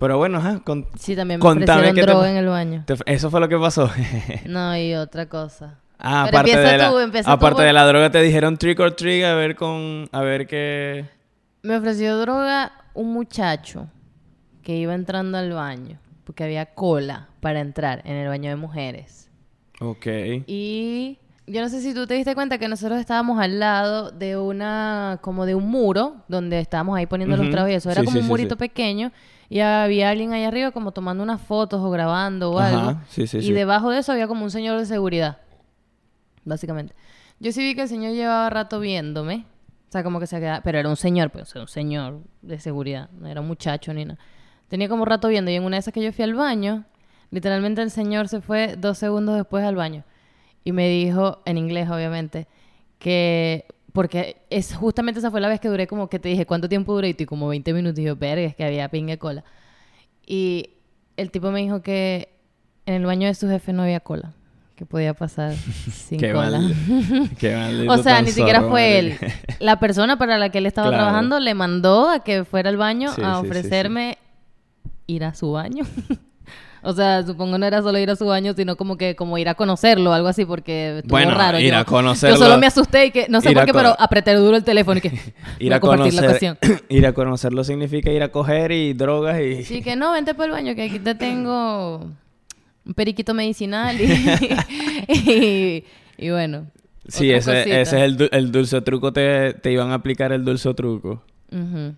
Pero 0.00 0.18
bueno, 0.18 0.38
ajá, 0.38 0.60
con- 0.64 0.86
Sí, 0.98 1.14
también 1.14 1.38
me 1.40 1.46
ofrecieron 1.48 1.94
qué 1.94 2.00
te 2.00 2.06
droga 2.06 2.30
en 2.30 2.36
el 2.38 2.46
baño. 2.48 2.82
te- 2.86 2.94
eso 3.06 3.30
fue 3.30 3.38
lo 3.38 3.48
que 3.48 3.58
pasó. 3.58 3.88
No, 4.46 4.76
y 4.76 4.94
otra 4.94 5.26
cosa. 5.26 5.78
Ah, 5.98 6.22
Pero 6.26 6.38
aparte, 6.38 6.52
empieza 6.52 6.72
de 6.72 6.78
la, 6.78 6.90
tú, 7.22 7.30
aparte 7.30 7.62
de 7.62 7.72
la 7.74 7.84
droga 7.86 8.10
te 8.10 8.22
dijeron 8.22 8.56
trick 8.56 8.80
or 8.80 8.92
treat 8.96 9.22
a 9.24 9.34
ver 9.34 9.54
con 9.54 10.08
a 10.12 10.22
ver 10.22 10.46
qué 10.46 11.04
Me 11.62 11.76
ofreció 11.76 12.16
droga 12.18 12.72
un 12.94 13.12
muchacho 13.12 13.86
que 14.62 14.76
iba 14.76 14.94
entrando 14.94 15.36
al 15.36 15.52
baño 15.52 15.98
porque 16.24 16.44
había 16.44 16.64
cola 16.74 17.28
para 17.40 17.60
entrar 17.60 18.00
en 18.06 18.16
el 18.16 18.28
baño 18.28 18.48
de 18.48 18.56
mujeres. 18.56 19.28
Ok. 19.80 20.06
Y 20.46 21.18
yo 21.46 21.60
no 21.60 21.68
sé 21.68 21.82
si 21.82 21.92
tú 21.92 22.06
te 22.06 22.14
diste 22.14 22.34
cuenta 22.34 22.56
que 22.56 22.68
nosotros 22.68 22.98
estábamos 22.98 23.38
al 23.38 23.58
lado 23.60 24.10
de 24.10 24.38
una, 24.38 25.18
como 25.20 25.44
de 25.44 25.54
un 25.54 25.68
muro, 25.68 26.16
donde 26.28 26.60
estábamos 26.60 26.96
ahí 26.96 27.06
poniendo 27.06 27.36
los 27.36 27.50
tragos 27.50 27.70
y 27.70 27.74
eso. 27.74 27.90
Era 27.90 28.00
Sí, 28.00 28.06
como 28.06 28.16
sí, 28.18 28.22
un 28.22 28.28
murito 28.28 28.54
sí. 28.54 28.58
pequeño 28.58 29.12
y 29.50 29.60
había 29.60 30.08
alguien 30.08 30.32
ahí 30.32 30.44
arriba 30.44 30.70
como 30.70 30.92
tomando 30.92 31.22
unas 31.22 31.42
fotos 31.42 31.80
o 31.82 31.90
grabando 31.90 32.52
o 32.52 32.58
Ajá, 32.60 32.68
algo. 32.90 33.00
sí, 33.08 33.26
sí, 33.26 33.38
y 33.38 33.42
sí. 33.42 33.52
debajo 33.52 33.90
de 33.90 33.98
eso 33.98 34.12
había 34.12 34.28
como 34.28 34.44
un 34.44 34.50
señor 34.50 34.78
de 34.78 34.86
seguridad, 34.86 35.38
básicamente. 36.44 36.94
Yo 37.40 37.50
sí 37.50 37.60
vi 37.60 37.74
que 37.74 37.82
el 37.82 37.88
señor 37.88 38.12
llevaba 38.12 38.48
rato 38.48 38.78
viéndome. 38.78 39.46
O 39.88 39.92
sea, 39.92 40.04
como 40.04 40.20
que 40.20 40.28
se 40.28 40.38
quedaba... 40.38 40.60
Pero 40.60 40.78
era 40.78 40.88
un 40.88 40.96
señor, 40.96 41.30
pues, 41.30 41.42
o 41.42 41.46
sea, 41.46 41.62
un 41.62 41.68
señor 41.68 42.20
de 42.42 42.60
seguridad. 42.60 43.10
No 43.10 43.26
era 43.26 43.40
un 43.40 43.48
muchacho 43.48 43.92
ni 43.92 44.04
nada. 44.04 44.20
Tenía 44.68 44.88
como 44.88 45.04
rato 45.04 45.26
viendo. 45.26 45.50
Y 45.50 45.56
en 45.56 45.64
una 45.64 45.76
de 45.76 45.80
esas 45.80 45.92
que 45.92 46.00
yo 46.00 46.12
fui 46.12 46.22
al 46.22 46.34
baño, 46.34 46.84
literalmente 47.32 47.82
el 47.82 47.90
señor 47.90 48.28
se 48.28 48.40
fue 48.40 48.76
dos 48.76 48.98
segundos 48.98 49.36
después 49.36 49.64
al 49.64 49.74
baño. 49.74 50.04
Y 50.62 50.70
me 50.70 50.88
dijo, 50.88 51.40
en 51.44 51.58
inglés 51.58 51.90
obviamente, 51.90 52.46
que... 53.00 53.66
Porque 53.92 54.42
es 54.50 54.74
justamente 54.74 55.18
esa 55.20 55.30
fue 55.30 55.40
la 55.40 55.48
vez 55.48 55.58
que 55.60 55.68
duré 55.68 55.86
como 55.86 56.08
que 56.08 56.18
te 56.18 56.28
dije, 56.28 56.46
¿cuánto 56.46 56.68
tiempo 56.68 56.94
duré? 56.94 57.08
Y 57.08 57.14
tú 57.14 57.26
como 57.26 57.48
20 57.48 57.72
minutos. 57.72 57.98
Y 57.98 58.04
yo, 58.04 58.16
verga, 58.16 58.44
es 58.46 58.54
que 58.54 58.64
había 58.64 58.88
pingue 58.88 59.18
cola. 59.18 59.42
Y 60.26 60.70
el 61.16 61.30
tipo 61.30 61.50
me 61.50 61.60
dijo 61.60 61.82
que 61.82 62.28
en 62.86 62.94
el 62.94 63.06
baño 63.06 63.26
de 63.26 63.34
su 63.34 63.48
jefe 63.48 63.72
no 63.72 63.82
había 63.82 64.00
cola. 64.00 64.32
Que 64.76 64.86
podía 64.86 65.12
pasar 65.12 65.54
sin 65.92 66.18
Qué 66.18 66.32
cola. 66.32 66.58
mal. 66.60 67.30
Qué 67.38 67.54
maldito 67.54 67.92
O 67.92 67.98
sea, 67.98 68.22
ni 68.22 68.30
siquiera 68.30 68.60
zorro, 68.60 68.70
fue 68.70 68.98
él. 68.98 69.16
La 69.58 69.78
persona 69.80 70.16
para 70.18 70.38
la 70.38 70.50
que 70.50 70.58
él 70.58 70.66
estaba 70.66 70.88
Claro. 70.88 71.02
trabajando 71.04 71.40
le 71.40 71.54
mandó 71.54 72.08
a 72.08 72.22
que 72.24 72.44
fuera 72.44 72.70
al 72.70 72.76
baño 72.76 73.12
Sí, 73.12 73.20
a 73.22 73.34
sí, 73.34 73.40
sí, 73.42 73.46
ofrecerme 73.46 74.18
ir 75.06 75.24
a 75.24 75.34
su 75.34 75.52
baño. 75.52 75.84
o 76.82 76.92
sea, 76.92 77.22
supongo 77.24 77.58
no 77.58 77.66
era 77.66 77.82
solo 77.82 77.98
ir 77.98 78.10
a 78.10 78.16
su 78.16 78.24
baño, 78.26 78.52
sino 78.54 78.76
como 78.76 78.96
que 78.96 79.14
como 79.16 79.36
ir 79.38 79.48
a 79.48 79.54
conocerlo, 79.54 80.12
algo 80.12 80.28
así, 80.28 80.44
porque 80.44 80.98
estuvo 80.98 81.10
Bueno, 81.10 81.32
raro. 81.34 81.58
ir 81.60 81.72
yo, 81.72 81.78
a 81.78 81.84
conocerlo- 81.84 82.36
Yo 82.38 82.42
solo 82.44 82.58
me 82.58 82.66
asusté 82.66 83.06
y 83.06 83.10
que, 83.10 83.26
no 83.28 83.40
sé 83.40 83.52
por 83.52 83.64
qué, 83.66 83.72
pero 83.72 83.94
apreté 83.98 84.34
duro 84.34 84.56
el 84.56 84.64
teléfono 84.64 84.98
y 84.98 85.00
que 85.02 85.10
Ir 85.58 85.74
a 85.74 85.80
conocer, 85.80 86.58
ir 86.88 87.06
a 87.06 87.12
conocerlo 87.12 87.64
significa 87.64 88.10
ir 88.10 88.22
a 88.22 88.30
coger 88.30 88.72
y 88.72 88.92
drogas 88.94 89.40
y 89.40 89.64
Sí, 89.64 89.82
que 89.82 89.96
no, 89.96 90.12
vente 90.12 90.34
para 90.34 90.46
el 90.46 90.52
baño, 90.52 90.74
que 90.74 90.82
aquí 90.82 90.98
te 90.98 91.14
tengo 91.14 92.06
un 92.86 92.94
periquito 92.94 93.34
medicinal 93.34 94.00
y, 94.00 94.04
y, 95.08 95.84
y 96.18 96.30
bueno. 96.30 96.66
Sí, 97.08 97.30
ese, 97.32 97.50
cosita. 97.52 97.80
ese 97.80 97.96
es 97.96 98.02
el, 98.20 98.28
el 98.32 98.52
dulce 98.52 98.80
truco 98.82 99.12
te, 99.12 99.54
te 99.54 99.72
iban 99.72 99.90
a 99.90 99.94
aplicar 99.94 100.32
el 100.32 100.44
dulce 100.44 100.72
truco. 100.74 101.22
Ujú. 101.50 101.94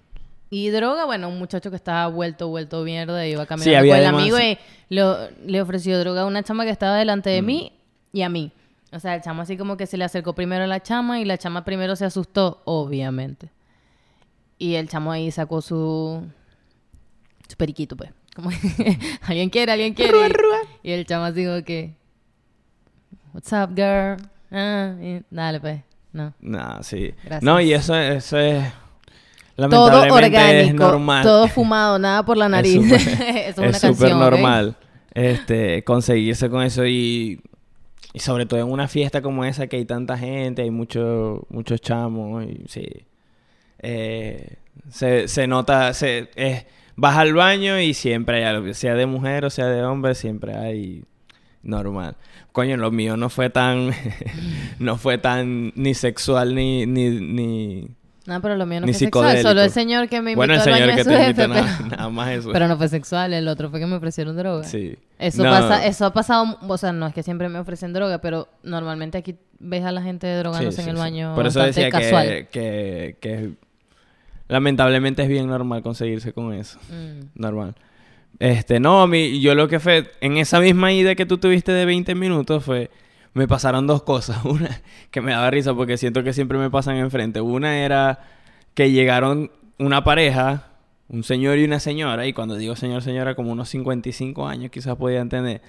Y 0.54 0.68
droga, 0.68 1.06
bueno, 1.06 1.30
un 1.30 1.38
muchacho 1.38 1.70
que 1.70 1.76
estaba 1.76 2.08
vuelto, 2.08 2.48
vuelto 2.48 2.82
mierda, 2.84 3.26
iba 3.26 3.46
caminando 3.46 3.70
Sí, 3.70 3.74
había 3.74 3.94
con 3.94 4.00
el 4.02 4.06
amigo 4.06 4.38
y 4.38 4.58
lo- 4.90 5.30
le 5.46 5.62
ofreció 5.62 5.98
droga 5.98 6.20
a 6.20 6.26
una 6.26 6.42
chama 6.42 6.64
que 6.66 6.70
estaba 6.70 6.98
delante 6.98 7.30
Mm. 7.30 7.32
de 7.36 7.42
mí 7.42 7.72
y 8.12 8.20
a 8.20 8.28
mí. 8.28 8.52
O 8.92 9.00
sea, 9.00 9.14
el 9.14 9.22
chamo 9.22 9.40
así 9.40 9.56
como 9.56 9.78
que 9.78 9.86
se 9.86 9.96
le 9.96 10.04
acercó 10.04 10.34
primero 10.34 10.64
a 10.64 10.66
la 10.66 10.82
chama 10.82 11.18
y 11.20 11.24
la 11.24 11.38
chama 11.38 11.64
primero 11.64 11.96
se 11.96 12.04
asustó, 12.04 12.60
obviamente. 12.66 13.48
Y 14.58 14.74
el 14.74 14.90
chamo 14.90 15.10
ahí 15.10 15.30
sacó 15.30 15.62
su, 15.62 16.22
su 17.48 17.56
periquito, 17.56 17.96
pues. 17.96 18.10
Como 18.36 18.50
alguien 19.22 19.48
quiere, 19.48 19.72
alguien 19.72 19.94
quiere. 19.94 20.18
Y, 20.82 20.90
y 20.90 20.92
el 20.92 21.06
chamo 21.06 21.24
así 21.24 21.46
como 21.46 21.64
que, 21.64 21.94
what's 23.32 23.50
up, 23.54 23.70
girl? 23.74 24.18
Ah, 24.50 24.92
y- 25.00 25.22
dale, 25.30 25.60
pues. 25.60 25.80
No. 26.12 26.34
Nah, 26.40 26.82
sí. 26.82 27.14
Gracias. 27.24 27.42
No, 27.42 27.58
y 27.58 27.72
eso, 27.72 27.96
eso 27.96 28.36
es 28.38 28.70
Todo 29.68 30.00
orgánico, 30.14 30.60
es 30.68 30.74
normal. 30.74 31.22
todo 31.24 31.48
fumado, 31.48 31.98
nada 31.98 32.24
por 32.24 32.36
la 32.36 32.48
nariz. 32.48 32.74
súper- 32.74 33.00
es, 33.48 33.58
una 33.58 33.66
es 33.68 33.78
súper 33.78 34.14
normal 34.14 34.76
este 35.14 35.84
conseguirse 35.84 36.48
con 36.48 36.62
eso 36.62 36.86
y, 36.86 37.40
y 38.14 38.18
sobre 38.20 38.46
todo 38.46 38.60
en 38.60 38.70
una 38.70 38.88
fiesta 38.88 39.20
como 39.20 39.44
esa 39.44 39.66
que 39.66 39.76
hay 39.76 39.84
tanta 39.84 40.16
gente 40.16 40.62
hay 40.62 40.70
mucho, 40.70 41.46
muchos 41.50 41.80
chamos 41.80 42.44
y 42.44 42.62
sí 42.68 42.86
Eh, 43.78 44.56
se, 44.90 45.28
se 45.28 45.46
nota 45.46 45.92
se, 45.92 46.30
vas 46.96 47.16
al 47.16 47.34
baño 47.34 47.78
y 47.80 47.94
siempre 47.94 48.38
hay 48.38 48.44
algo 48.44 48.72
sea 48.74 48.94
de 48.94 49.06
mujer 49.06 49.44
o 49.44 49.50
sea 49.50 49.66
de 49.66 49.82
hombre 49.84 50.14
siempre 50.14 50.54
hay 50.56 51.04
normal 51.62 52.16
coño 52.52 52.76
lo 52.76 52.90
mío 52.90 53.16
no 53.16 53.28
fue 53.28 53.50
tan 53.50 53.90
no 54.78 54.96
fue 54.96 55.18
tan 55.18 55.72
ni 55.74 55.94
sexual 55.94 56.54
ni 56.54 56.86
ni, 56.86 57.10
ni... 57.20 57.88
No, 58.26 58.40
pero 58.40 58.56
lo 58.56 58.66
mío 58.66 58.80
no 58.80 58.86
Ni 58.86 58.92
fue 58.92 59.00
sexual. 59.00 59.42
Solo 59.42 59.62
el 59.62 59.70
señor 59.70 60.08
que 60.08 60.20
me 60.22 60.30
invitó 60.32 60.36
bueno 60.36 60.54
el 60.54 60.60
al 60.60 60.64
señor 60.64 60.80
baño 60.80 60.96
que 60.96 61.04
te 61.04 61.10
jefe. 61.10 61.24
invita 61.24 61.48
nada, 61.48 61.76
pero, 61.78 61.96
nada 61.96 62.08
más 62.08 62.30
eso 62.30 62.50
pero 62.52 62.68
no 62.68 62.76
fue 62.76 62.88
sexual. 62.88 63.32
El 63.32 63.48
otro 63.48 63.68
fue 63.70 63.80
que 63.80 63.86
me 63.86 63.96
ofrecieron 63.96 64.36
droga. 64.36 64.62
sí 64.64 64.96
Eso, 65.18 65.42
No. 65.42 65.50
pasa, 65.50 65.84
eso 65.86 66.06
ha 66.06 66.12
pasado, 66.12 66.56
o 66.66 66.78
sea, 66.78 66.92
no 66.92 67.06
es 67.08 67.14
que 67.14 67.22
siempre 67.24 67.48
me 67.48 67.58
ofrecen 67.58 67.92
droga, 67.92 68.18
pero 68.18 68.48
normalmente 68.62 69.18
aquí 69.18 69.34
ves 69.58 69.84
a 69.84 69.90
la 69.90 70.02
gente 70.02 70.26
drogándose 70.36 70.76
Sí, 70.76 70.80
en 70.82 70.84
sí, 70.84 70.90
el 70.90 70.96
sí. 70.96 71.00
baño 71.02 71.34
Por 71.34 71.46
eso 71.48 71.60
decía 71.62 71.90
casual. 71.90 72.26
que, 72.26 72.46
que, 72.50 73.16
que 73.20 73.50
lamentablemente 74.48 75.22
es 75.22 75.28
bien 75.28 75.46
normal 75.48 75.82
conseguirse 75.82 76.32
con 76.32 76.52
eso. 76.52 76.78
Mm. 76.90 77.40
Normal. 77.40 77.74
Este, 78.38 78.80
no, 78.80 79.06
mi, 79.06 79.40
yo 79.40 79.54
lo 79.54 79.68
que 79.68 79.78
fue, 79.80 80.10
en 80.20 80.36
esa 80.36 80.58
misma 80.60 80.92
ida 80.92 81.14
que 81.14 81.26
tú 81.26 81.38
tuviste 81.38 81.70
de 81.72 81.84
20 81.84 82.14
minutos 82.14 82.64
fue, 82.64 82.90
me 83.34 83.48
pasaron 83.48 83.86
dos 83.86 84.02
cosas. 84.02 84.44
Una 84.44 84.82
que 85.10 85.20
me 85.20 85.32
daba 85.32 85.50
risa 85.50 85.74
porque 85.74 85.96
siento 85.96 86.22
que 86.22 86.32
siempre 86.32 86.58
me 86.58 86.70
pasan 86.70 86.96
enfrente. 86.96 87.40
Una 87.40 87.78
era 87.78 88.20
que 88.74 88.90
llegaron 88.90 89.50
una 89.78 90.04
pareja, 90.04 90.68
un 91.08 91.24
señor 91.24 91.58
y 91.58 91.64
una 91.64 91.80
señora, 91.80 92.26
y 92.26 92.32
cuando 92.32 92.56
digo 92.56 92.76
señor, 92.76 93.02
señora, 93.02 93.34
como 93.34 93.52
unos 93.52 93.68
55 93.68 94.46
años 94.46 94.70
quizás 94.70 94.96
podía 94.96 95.20
entender. 95.20 95.62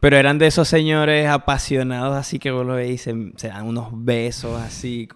Pero 0.00 0.16
eran 0.16 0.38
de 0.38 0.48
esos 0.48 0.66
señores 0.68 1.28
apasionados, 1.28 2.16
así 2.16 2.38
que 2.38 2.50
vos 2.50 2.66
lo 2.66 2.74
veis, 2.74 3.02
se, 3.02 3.48
dan 3.48 3.66
unos 3.66 3.88
besos 3.92 4.60
así, 4.60 5.08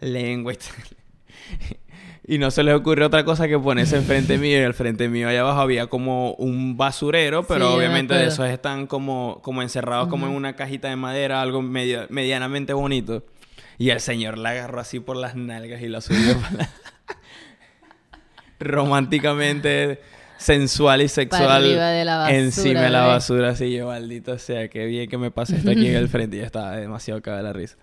lengua. 0.00 0.52
y 2.26 2.38
no 2.38 2.50
se 2.50 2.62
les 2.62 2.74
ocurrió 2.74 3.06
otra 3.06 3.24
cosa 3.24 3.48
que 3.48 3.58
ponerse 3.58 3.96
enfrente 3.96 4.38
mío. 4.38 4.58
Y 4.60 4.62
al 4.62 4.74
frente 4.74 5.08
mío 5.08 5.28
allá 5.28 5.40
abajo 5.40 5.60
había 5.60 5.86
como 5.88 6.34
un 6.34 6.76
basurero, 6.76 7.44
pero 7.46 7.68
Sí, 7.70 7.76
obviamente 7.76 8.14
de 8.14 8.26
esos 8.26 8.46
están 8.48 8.86
como, 8.86 9.40
como 9.42 9.62
encerrados 9.62 10.08
como 10.08 10.26
en 10.26 10.32
una 10.32 10.54
cajita 10.54 10.88
de 10.88 10.96
madera, 10.96 11.40
algo 11.42 11.62
medio, 11.62 12.06
medianamente 12.10 12.72
bonito. 12.72 13.24
Y 13.78 13.90
el 13.90 14.00
señor 14.00 14.36
la 14.38 14.50
agarró 14.50 14.80
así 14.80 15.00
por 15.00 15.16
las 15.16 15.34
nalgas 15.36 15.80
y 15.82 15.88
la 15.88 16.00
subió 16.02 16.36
para 16.40 16.56
la- 16.58 16.70
románticamente 18.58 20.00
sensual 20.36 21.02
y 21.02 21.08
sexual 21.08 21.62
de 21.64 22.04
la 22.04 22.16
basura, 22.18 22.36
encima 22.38 22.80
de 22.82 22.90
la 22.90 23.06
basura 23.06 23.48
así 23.50 23.72
yo 23.72 23.86
maldito 23.88 24.38
sea 24.38 24.68
qué 24.68 24.84
bien 24.86 25.08
que 25.08 25.18
me 25.18 25.30
pase 25.30 25.56
esto 25.56 25.70
aquí 25.70 25.86
en 25.88 25.96
el 25.96 26.08
frente 26.08 26.36
y 26.36 26.40
ya 26.40 26.46
estaba 26.46 26.76
demasiado 26.76 27.20
cagada 27.22 27.42
la 27.42 27.52
risa 27.52 27.76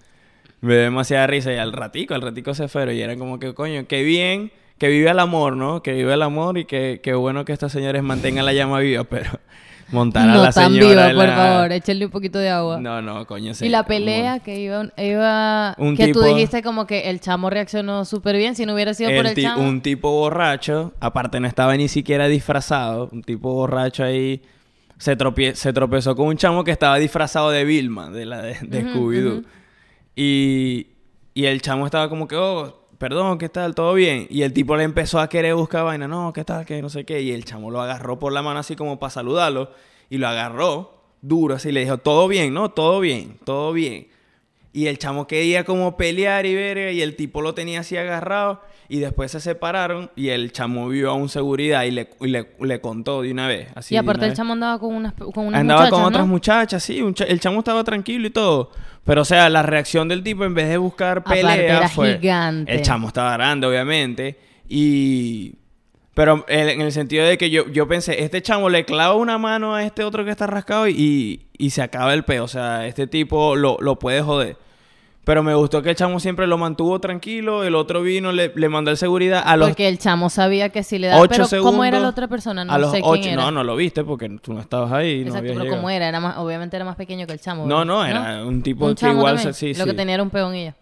me 0.61 0.73
dio 0.73 0.83
demasiada 0.83 1.27
risa 1.27 1.53
y 1.53 1.57
al 1.57 1.71
ratico 1.73 2.13
al 2.13 2.21
ratico 2.21 2.53
se 2.53 2.67
fueron 2.67 2.95
y 2.95 3.01
era 3.01 3.15
como 3.15 3.39
que 3.39 3.53
coño 3.53 3.85
qué 3.87 4.03
bien 4.03 4.51
que 4.77 4.87
vive 4.89 5.09
el 5.09 5.19
amor 5.19 5.55
no 5.55 5.81
que 5.83 5.93
vive 5.93 6.13
el 6.13 6.21
amor 6.21 6.57
y 6.57 6.65
que 6.65 6.99
qué 7.03 7.13
bueno 7.13 7.45
que 7.45 7.53
estos 7.53 7.71
señores 7.71 8.01
mantengan 8.03 8.45
la 8.45 8.53
llama 8.53 8.79
viva 8.79 9.03
pero 9.09 9.29
montar 9.89 10.27
a 10.29 10.33
no 10.33 10.43
la 10.43 10.51
tan 10.51 10.73
señora 10.73 10.87
viva, 10.89 11.09
en 11.11 11.15
por 11.15 11.25
la- 11.27 11.35
favor, 11.35 11.71
échenle 11.71 12.05
un 12.05 12.11
poquito 12.11 12.39
de 12.39 12.49
agua. 12.49 12.79
no 12.81 13.01
no 13.01 13.25
coño 13.25 13.53
sí, 13.53 13.67
y 13.67 13.69
la 13.69 13.83
pelea 13.85 14.39
que 14.39 14.59
iba, 14.59 14.85
iba 14.97 15.75
Un 15.77 15.95
que 15.95 16.07
tipo- 16.07 16.19
tú 16.19 16.25
dijiste 16.25 16.61
como 16.61 16.85
que 16.85 17.09
el 17.09 17.21
chamo 17.21 17.49
reaccionó 17.49 18.03
súper 18.03 18.35
bien 18.35 18.55
si 18.55 18.65
no 18.65 18.73
hubiera 18.73 18.93
sido 18.93 19.09
por 19.15 19.25
El 19.27 19.35
chamo. 19.35 19.63
un 19.63 19.79
tipo 19.81 20.11
borracho, 20.11 20.93
aparte 20.99 21.39
no 21.39 21.47
estaba 21.47 21.75
ni 21.77 21.87
siquiera 21.87 22.27
disfrazado, 22.27 23.07
un 23.13 23.23
tipo 23.23 23.53
borracho 23.53 24.03
ahí 24.03 24.41
se, 24.97 25.17
tropie- 25.17 25.53
se 25.53 25.71
tropezó 25.71 26.15
con 26.17 26.27
un 26.27 26.35
chamo 26.37 26.63
que 26.65 26.71
estaba 26.71 26.97
disfrazado 26.97 27.49
de 27.51 27.63
Vilma, 27.63 28.09
de 28.09 28.25
la 28.25 28.41
de, 28.41 28.55
Scooby-Doo. 28.83 29.45
Y, 30.17 30.87
y 31.35 31.45
el 31.45 31.61
chamo 31.61 31.85
estaba 31.85 32.09
como 32.09 32.27
que, 32.27 32.35
oh, 32.35 32.89
perdón, 32.97 33.37
¿qué 33.37 33.49
tal? 33.49 33.75
¿Todo 33.75 33.93
bien? 33.93 34.25
Y 34.31 34.41
el 34.41 34.51
tipo 34.51 34.75
le 34.75 34.83
empezó 34.83 35.19
a 35.19 35.29
querer 35.29 35.53
buscar 35.53 35.83
vaina, 35.83 36.07
no, 36.07 36.33
¿qué 36.33 36.43
tal? 36.43 36.65
Que 36.65 36.81
no 36.81 36.89
sé 36.89 37.05
qué. 37.05 37.21
Y 37.21 37.31
el 37.31 37.45
chamo 37.45 37.69
lo 37.69 37.79
agarró 37.79 38.17
por 38.17 38.33
la 38.33 38.41
mano 38.41 38.59
así 38.59 38.75
como 38.75 38.99
para 38.99 39.11
saludarlo 39.11 39.71
y 40.09 40.17
lo 40.17 40.27
agarró 40.27 40.97
duro 41.21 41.55
así, 41.55 41.71
le 41.71 41.81
dijo, 41.81 41.99
todo 41.99 42.27
bien, 42.27 42.53
¿no? 42.53 42.71
Todo 42.71 42.99
bien, 42.99 43.37
todo 43.43 43.73
bien. 43.73 44.07
Y 44.73 44.87
el 44.87 44.97
chamo 44.97 45.27
quería 45.27 45.63
como 45.63 45.97
pelear 45.97 46.47
y 46.47 46.55
verga, 46.55 46.91
y 46.91 47.01
el 47.01 47.15
tipo 47.15 47.41
lo 47.41 47.53
tenía 47.53 47.81
así 47.81 47.95
agarrado, 47.95 48.61
y 48.89 48.99
después 48.99 49.31
se 49.31 49.39
separaron, 49.39 50.11
y 50.15 50.29
el 50.29 50.51
chamo 50.51 50.87
vio 50.89 51.09
a 51.09 51.13
un 51.13 51.29
seguridad 51.29 51.83
y 51.83 51.91
le, 51.91 52.09
y 52.21 52.27
le, 52.27 52.47
le 52.59 52.81
contó 52.81 53.21
de 53.21 53.31
una 53.31 53.47
vez. 53.47 53.69
Así 53.75 53.95
y 53.95 53.97
aparte 53.97 54.19
una 54.19 54.25
el 54.25 54.31
vez. 54.31 54.37
chamo 54.37 54.53
andaba 54.53 54.79
con 54.79 54.95
unas, 54.95 55.13
con 55.13 55.47
unas 55.47 55.59
Andaba 55.59 55.89
con 55.89 56.03
otras 56.03 56.27
muchachas, 56.27 56.83
sí, 56.83 57.01
un 57.01 57.15
el 57.27 57.39
chamo 57.39 57.59
estaba 57.59 57.83
tranquilo 57.83 58.27
y 58.27 58.31
todo. 58.31 58.71
Pero, 59.03 59.21
o 59.21 59.25
sea, 59.25 59.49
la 59.49 59.63
reacción 59.63 60.07
del 60.07 60.23
tipo, 60.23 60.43
en 60.43 60.53
vez 60.53 60.69
de 60.69 60.77
buscar 60.77 61.23
pelea, 61.23 61.55
era 61.55 61.89
fue... 61.89 62.19
gigante. 62.19 62.73
El 62.73 62.81
chamo 62.81 63.07
estaba 63.07 63.33
grande, 63.33 63.67
obviamente, 63.67 64.37
y... 64.67 65.55
Pero 66.13 66.45
en 66.47 66.81
el 66.81 66.91
sentido 66.91 67.27
de 67.27 67.37
que 67.37 67.51
yo, 67.51 67.67
yo 67.71 67.87
pensé, 67.87 68.23
este 68.23 68.41
chamo 68.41 68.69
le 68.69 68.85
clava 68.85 69.13
una 69.13 69.37
mano 69.37 69.75
a 69.75 69.83
este 69.83 70.03
otro 70.03 70.25
que 70.25 70.31
está 70.31 70.47
rascado 70.47 70.87
y, 70.87 71.45
y 71.55 71.69
se 71.69 71.83
acaba 71.83 72.11
el 72.15 72.23
peo. 72.23 72.43
O 72.43 72.47
sea, 72.47 72.87
este 72.87 73.05
tipo 73.05 73.55
lo, 73.55 73.77
lo 73.81 73.99
puede 73.99 74.23
joder. 74.23 74.57
Pero 75.27 75.43
me 75.43 75.53
gustó 75.55 75.81
que 75.81 75.89
el 75.89 75.95
chamo 75.97 76.21
siempre 76.21 76.47
lo 76.47 76.57
mantuvo 76.57 77.01
tranquilo. 77.01 77.65
El 77.65 77.75
otro 77.75 78.01
vino, 78.01 78.31
le, 78.31 78.53
le 78.55 78.69
mandó 78.69 78.91
el 78.91 78.97
seguridad 78.97 79.43
a 79.45 79.57
los 79.57 79.67
Porque 79.67 79.89
el 79.89 79.99
chamo 79.99 80.29
sabía 80.29 80.69
que 80.69 80.83
si 80.83 80.97
le 80.99 81.07
daba... 81.07 81.27
Pero 81.27 81.43
segundos. 81.45 81.69
¿cómo 81.73 81.83
era 81.83 81.99
la 81.99 82.07
otra 82.07 82.29
persona? 82.29 82.63
No 82.63 82.71
a 82.71 82.77
los 82.77 82.91
sé 82.91 83.01
ocho, 83.03 83.21
quién 83.21 83.33
era. 83.33 83.43
No, 83.43 83.51
no 83.51 83.63
lo 83.65 83.75
viste 83.75 84.05
porque 84.05 84.29
tú 84.41 84.53
no 84.53 84.61
estabas 84.61 84.89
ahí. 84.93 85.17
no 85.19 85.21
Exacto, 85.27 85.37
habías 85.39 85.51
pero 85.55 85.63
llegado. 85.65 85.77
¿cómo 85.81 85.89
era? 85.89 86.07
era 86.07 86.19
más, 86.21 86.37
obviamente 86.37 86.77
era 86.77 86.85
más 86.85 86.95
pequeño 86.95 87.27
que 87.27 87.33
el 87.33 87.41
chamo. 87.41 87.65
No, 87.65 87.79
¿verdad? 87.79 87.85
no, 87.93 88.05
era 88.05 88.45
un 88.45 88.63
tipo 88.63 88.85
Un 88.85 88.95
que 88.95 89.09
igual 89.09 89.37
se- 89.37 89.51
sí, 89.51 89.73
Lo 89.73 89.83
que 89.83 89.93
tenía 89.93 90.13
era 90.13 90.23
un 90.23 90.29
peón 90.29 90.55
y 90.55 90.63
ya. 90.63 90.75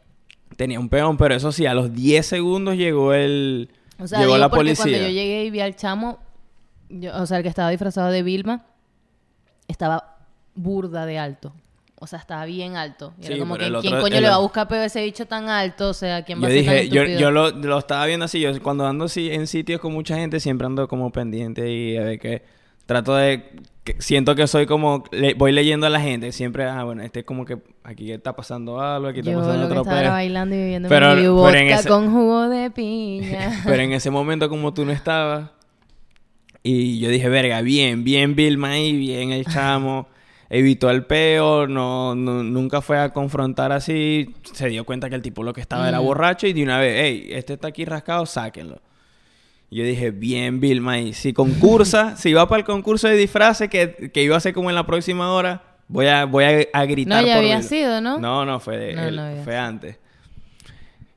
Tenía 0.56 0.80
un 0.80 0.90
peón, 0.90 1.18
pero 1.18 1.34
eso 1.34 1.52
sí, 1.52 1.66
a 1.66 1.74
los 1.74 1.92
10 1.96 2.24
segundos 2.24 2.76
llegó 2.78 3.14
el... 3.16 3.72
O 4.00 4.06
sea, 4.06 4.20
llegó 4.20 4.38
la 4.38 4.50
policía. 4.50 4.84
cuando 4.84 5.00
yo 5.00 5.10
llegué 5.10 5.46
y 5.46 5.50
vi 5.50 5.62
al 5.62 5.76
chamo, 5.76 6.20
yo- 6.90 7.16
o 7.20 7.26
sea, 7.26 7.38
el 7.38 7.44
que 7.44 7.50
estaba 7.50 7.72
disfrazado 7.72 8.12
de 8.12 8.22
Vilma, 8.22 8.64
estaba 9.68 10.18
burda 10.54 11.08
de 11.08 11.18
alto. 11.18 11.52
O 11.98 12.08
sea, 12.08 12.20
estaba 12.20 12.46
bien 12.46 12.76
alto. 12.76 13.14
Y 13.22 13.26
era 13.28 13.38
como 13.40 13.56
que, 13.56 13.66
¿quién 13.80 13.94
otro- 13.94 14.02
coño 14.02 14.18
el 14.18 14.24
le 14.24 14.30
va 14.30 14.36
a 14.36 14.40
buscar 14.40 14.72
a 14.72 14.86
ese 14.86 15.02
bicho 15.04 15.26
tan 15.28 15.48
alto? 15.50 15.90
O 15.90 15.94
sea, 15.94 16.24
¿quién 16.24 16.40
va 16.40 16.44
Yo 16.44 16.48
a 16.48 16.52
ser 16.52 16.66
tan 16.66 16.88
yo, 16.90 17.04
yo 17.06 17.32
lo, 17.32 17.52
lo 17.52 17.78
estaba 17.80 18.06
viendo 18.06 18.26
así, 18.26 18.40
yo 18.42 18.52
cuando 18.62 18.86
ando 18.86 19.06
así 19.06 19.32
en 19.32 19.48
sitios 19.48 19.80
con 19.80 19.94
mucha 19.94 20.18
gente 20.18 20.40
siempre 20.42 20.68
ando 20.68 20.88
como 20.90 21.12
pendiente 21.12 21.72
y 21.72 21.96
a 21.98 22.02
ver 22.04 22.20
que 22.20 22.44
trato 22.86 23.16
de 23.16 23.46
que- 23.86 23.96
siento 24.00 24.36
que 24.36 24.46
soy 24.46 24.66
como 24.66 25.06
le- 25.12 25.36
voy 25.36 25.54
leyendo 25.54 25.88
a 25.88 25.90
la 25.90 26.02
gente, 26.02 26.32
siempre 26.34 26.66
ah 26.66 26.84
bueno, 26.84 27.02
este 27.02 27.20
es 27.22 27.26
como 27.26 27.46
que 27.46 27.60
aquí 27.84 28.12
está 28.12 28.36
pasando 28.36 28.80
algo, 28.82 29.08
aquí 29.08 29.20
está 29.20 29.32
Yo 29.32 29.40
pasando 29.40 29.62
lo 29.62 29.68
que 29.68 29.72
otro 29.72 29.82
estaba 29.84 30.00
era 30.02 30.10
peo. 30.10 30.14
bailando 30.16 30.56
y 30.56 30.58
bebiendo 30.58 30.90
Pero- 30.90 31.10
mi 31.16 31.22
pero 31.22 31.34
vodka 31.36 31.60
en 31.62 31.68
ese- 31.70 31.88
con 31.90 32.12
jugo 32.12 32.50
de 32.50 32.72
piña. 32.72 33.64
Pero 33.66 33.82
en 33.84 33.94
ese 33.94 34.12
momento 34.12 34.50
como 34.50 34.74
tú 34.74 34.84
no 34.86 34.92
estabas 34.92 35.50
y 36.62 37.00
yo 37.00 37.10
dije, 37.10 37.30
"Verga, 37.30 37.62
bien, 37.62 38.04
bien 38.04 38.36
Vilma 38.36 38.72
ahí, 38.72 38.98
bien 38.98 39.32
el 39.32 39.46
chamo." 39.46 40.08
Evitó 40.50 40.90
el 40.92 41.06
peo, 41.06 41.68
no, 41.68 42.14
no- 42.16 42.44
nunca 42.44 42.82
fue 42.82 43.00
a 43.00 43.12
confrontar 43.14 43.72
así. 43.72 44.36
Se 44.54 44.68
dio 44.70 44.84
cuenta 44.86 45.10
que 45.10 45.16
el 45.16 45.22
tipo 45.22 45.42
lo 45.44 45.54
que 45.54 45.62
estaba 45.62 45.90
era 45.90 46.00
borracho 46.00 46.46
y 46.48 46.54
de 46.54 46.64
una 46.64 46.80
vez, 46.80 46.96
hey, 47.04 47.28
este 47.32 47.54
está 47.54 47.70
aquí 47.70 47.84
rascado, 47.86 48.26
sáquenlo. 48.26 48.80
Y 49.72 49.78
yo 49.78 49.84
dije, 49.86 50.12
bien, 50.12 50.60
Vilma, 50.60 50.94
ahí. 50.94 51.14
Si 51.14 51.34
concursa, 51.34 52.16
si 52.18 52.34
va 52.34 52.48
para 52.48 52.60
el 52.60 52.66
concurso 52.66 53.08
de 53.08 53.16
disfraces 53.16 53.70
que, 53.70 54.12
que 54.14 54.24
iba 54.24 54.38
a 54.38 54.40
ser 54.40 54.54
como 54.54 54.70
en 54.70 54.76
la 54.76 54.86
próxima 54.86 55.32
hora, 55.34 55.64
voy 55.88 56.06
a, 56.06 56.26
voy 56.26 56.44
a, 56.44 56.68
a 56.80 56.86
gritar. 56.86 57.22
No, 57.22 57.28
ya 57.28 57.34
por 57.36 57.44
había 57.44 57.56
Vilma. 57.58 57.70
sido, 57.70 58.02
¿no? 58.02 58.20
No, 58.20 58.46
no, 58.46 58.60
fue, 58.60 58.94
No, 58.94 59.04
el- 59.04 59.16
no 59.16 59.22
había 59.24 59.44
fue 59.44 59.58
antes. 59.58 59.98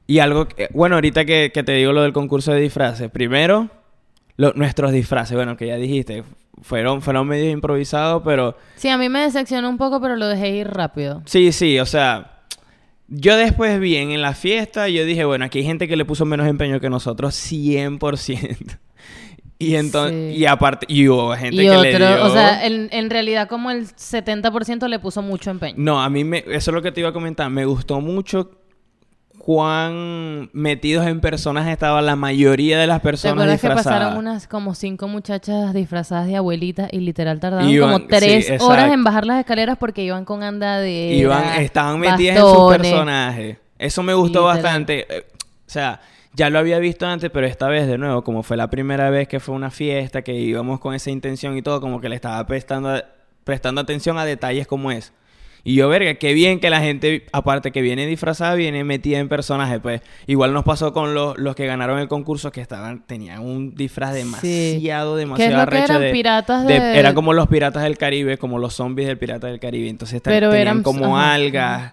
Y 0.07 0.21
algo, 0.21 0.49
que- 0.49 0.69
bueno, 0.73 0.95
ahorita 0.97 1.27
que, 1.27 1.51
que 1.53 1.63
te 1.63 1.73
digo 1.73 1.93
lo 1.93 2.01
del 2.03 2.15
concurso 2.15 2.53
de 2.53 2.61
disfraces. 2.61 3.11
Primero, 3.11 3.69
lo- 4.39 4.55
nuestros 4.55 4.91
disfraces, 4.93 5.37
bueno, 5.37 5.57
que 5.59 5.67
ya 5.67 5.77
dijiste, 5.77 6.25
fueron, 6.63 7.03
fueron 7.03 7.27
medio 7.27 7.51
improvisados, 7.51 8.23
pero 8.25 8.57
Sí, 8.77 8.89
a 8.89 8.99
mí 8.99 9.09
me 9.09 9.21
decepcionó 9.21 9.69
un 9.69 9.79
poco, 9.79 10.01
pero 10.01 10.17
lo 10.17 10.27
dejé 10.27 10.49
ir 10.51 10.69
rápido. 10.69 11.23
sí, 11.27 11.53
sí, 11.53 11.79
o 11.79 11.87
sea, 11.87 12.35
yo 13.09 13.37
después 13.37 13.81
vi 13.81 13.97
en, 13.97 14.11
en 14.11 14.21
la 14.23 14.35
fiesta, 14.35 14.89
yo 14.89 15.05
dije, 15.05 15.25
bueno, 15.25 15.45
aquí 15.47 15.59
hay 15.61 15.65
gente 15.65 15.89
que 15.89 15.97
le 15.97 16.05
puso 16.05 16.25
menos 16.25 16.47
empeño 16.47 16.79
que 16.81 16.91
nosotros, 16.91 17.35
100%. 17.35 18.79
Y 19.61 19.75
entonces, 19.75 20.35
Sí. 20.35 20.39
y 20.41 20.47
aparte, 20.47 20.87
y 20.89 21.09
hubo 21.09 21.35
gente 21.35 21.57
y 21.57 21.67
que 21.67 21.71
otro, 21.71 21.83
le 21.83 21.97
dio... 21.99 22.25
o 22.27 22.31
sea, 22.31 22.65
en, 22.65 22.89
en 22.93 23.11
realidad 23.11 23.49
como 23.49 23.73
el 23.73 23.89
70% 23.89 24.87
le 24.87 25.01
puso 25.01 25.21
mucho 25.21 25.51
empeño. 25.51 25.75
No, 25.79 26.01
a 26.01 26.09
mí 26.09 26.23
me, 26.23 26.45
eso 26.47 26.71
es 26.71 26.75
lo 26.75 26.81
que 26.81 26.93
te 26.93 27.01
iba 27.01 27.09
a 27.09 27.13
comentar. 27.13 27.51
Me 27.51 27.65
gustó 27.65 28.01
mucho 28.01 28.58
cuán 29.49 30.51
metidos 30.53 31.07
en 31.07 31.21
personas 31.23 31.67
estaba 31.69 32.03
la 32.03 32.17
mayoría 32.17 32.79
de 32.79 32.87
las 32.87 32.99
¿Te 33.01 33.05
personas 33.05 33.47
que 33.47 33.53
disfrazadas. 33.53 33.85
pasaron 33.85 34.19
unas 34.19 34.47
como 34.47 34.75
cinco 34.75 35.09
muchachas 35.09 35.73
disfrazadas 35.73 36.27
de 36.27 36.37
abuelitas 36.37 36.91
y 36.93 36.99
literal 37.01 37.41
tardaron 37.41 37.67
Iban- 37.67 37.93
como 37.95 38.07
tres 38.09 38.47
sí, 38.47 38.53
horas 38.61 38.93
en 38.93 39.05
bajar 39.05 39.25
las 39.25 39.41
escaleras 39.41 39.79
porque 39.79 40.03
iban 40.05 40.27
con 40.27 40.43
andadera, 40.43 41.15
Iban, 41.15 41.63
estaban 41.63 41.99
metidas 41.99 42.37
en 42.37 42.43
su 42.43 42.69
personaje. 42.69 43.59
Eso 43.79 44.03
me 44.03 44.13
gustó 44.13 44.41
Literal. 44.41 44.57
bastante. 44.63 45.07
Eh, 45.09 45.25
O 45.67 45.71
sea, 45.71 46.01
ya 46.35 46.51
lo 46.51 46.59
había 46.59 46.79
visto 46.79 47.07
antes, 47.07 47.31
pero 47.31 47.47
esta 47.47 47.69
vez 47.69 47.87
de 47.87 47.97
nuevo, 47.97 48.23
como 48.23 48.43
fue 48.43 48.59
la 48.59 48.69
primera 48.69 49.09
vez 49.09 49.29
que 49.29 49.41
fue 49.41 49.55
una 49.55 49.71
fiesta, 49.71 50.21
que 50.21 50.35
íbamos 50.35 50.79
con 50.79 50.93
esa 50.95 51.11
intención 51.11 51.57
y 51.57 51.63
todo, 51.63 51.81
como 51.81 52.03
que 52.03 52.11
le 52.11 52.17
estaba 52.17 52.47
prestando, 52.47 53.03
prestando 53.45 53.81
atención 53.81 54.19
a 54.19 54.27
detalles 54.27 54.67
como 54.67 54.91
es. 54.93 55.13
Y 55.69 55.75
yo, 55.75 55.89
verga, 55.91 56.15
qué 56.15 56.33
bien 56.33 56.61
que 56.61 56.71
la 56.71 56.81
gente, 56.81 57.27
aparte 57.31 57.73
que 57.73 57.83
viene 57.83 58.07
disfrazada, 58.07 58.55
viene 58.55 58.85
metida 58.85 59.19
en 59.19 59.29
personaje. 59.29 59.81
Pues 59.81 60.01
igual 60.27 60.55
nos 60.55 60.65
pasó 60.65 60.95
con 60.95 61.13
los, 61.13 61.37
los 61.37 61.55
que 61.55 61.67
ganaron 61.67 61.99
el 61.99 62.09
concurso, 62.09 62.51
que 62.51 62.63
estaban, 62.63 63.05
tenían 63.07 63.41
un 63.41 63.75
disfraz 63.75 64.15
demasiado, 64.15 65.15
¿Qué 65.17 65.19
demasiado 65.21 65.61
arrecho 65.61 65.85
eran? 65.85 66.01
de- 66.01 66.11
Piratas 66.13 66.67
de- 66.67 66.81
de... 66.81 66.99
Eran 66.99 67.15
como 67.15 67.35
los 67.35 67.49
piratas 67.49 67.83
del 67.83 67.99
Caribe, 67.99 68.39
como 68.39 68.59
los 68.59 68.73
zombies 68.75 69.09
del 69.09 69.19
pirata 69.19 69.47
del 69.49 69.61
Caribe. 69.61 69.91
Entonces 69.91 70.23
Pero 70.25 70.49
tenían 70.51 70.69
eran- 70.69 70.83
como 70.83 71.19
ajá, 71.19 71.35
algas 71.35 71.93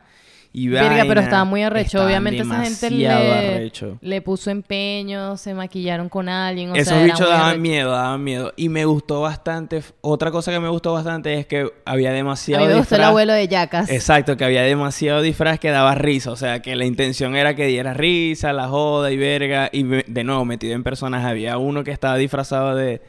y 0.58 0.70
Verga, 0.70 1.04
pero 1.06 1.20
estaba 1.20 1.44
muy 1.44 1.64
arrecho. 1.64 1.98
Estaban 1.98 2.08
Obviamente 2.08 2.44
esa 2.44 2.64
gente 2.64 2.90
le, 2.92 3.72
le 4.00 4.22
puso 4.22 4.52
empeño, 4.52 5.36
se 5.36 5.54
maquillaron 5.54 6.08
con 6.08 6.30
alguien. 6.30 6.72
O 6.72 6.76
Esos 6.76 6.94
sea, 6.94 7.04
bichos 7.04 7.28
daban 7.28 7.42
arrecho. 7.42 7.62
miedo, 7.62 7.92
daban 7.92 8.24
miedo. 8.24 8.54
Y 8.56 8.70
me 8.70 8.86
gustó 8.86 9.20
bastante. 9.20 9.84
Otra 10.00 10.32
cosa 10.32 10.54
que 10.54 10.62
me 10.62 10.70
gustó 10.70 10.94
bastante 10.94 11.34
es 11.34 11.46
que 11.46 11.70
había 11.84 12.12
A 12.12 12.14
demasiado 12.14 12.64
mí 12.66 12.72
me 12.72 12.78
gustó 12.80 12.96
el 12.96 13.04
abuelo 13.04 13.34
de 13.34 13.50
Yacas. 13.50 13.90
Exacto, 13.90 14.38
que 14.38 14.46
había 14.46 14.62
demasiado 14.62 15.22
disfraz 15.22 15.60
que 15.60 15.72
daba 15.72 15.94
risa. 15.96 16.32
O 16.32 16.38
sea, 16.38 16.62
que 16.62 16.78
la 16.78 16.86
intención 16.86 17.36
era 17.36 17.54
que 17.54 17.66
diera 17.66 17.94
risa, 17.94 18.54
la 18.54 18.70
joda 18.70 19.12
y 19.12 19.18
verga. 19.18 19.70
Y 19.74 19.84
de 19.84 20.24
nuevo, 20.24 20.46
metido 20.46 20.74
en 20.74 20.84
personas, 20.84 21.26
había 21.26 21.58
uno 21.58 21.84
que 21.84 21.92
estaba 21.92 22.16
disfrazado 22.16 22.76
de 22.78 23.02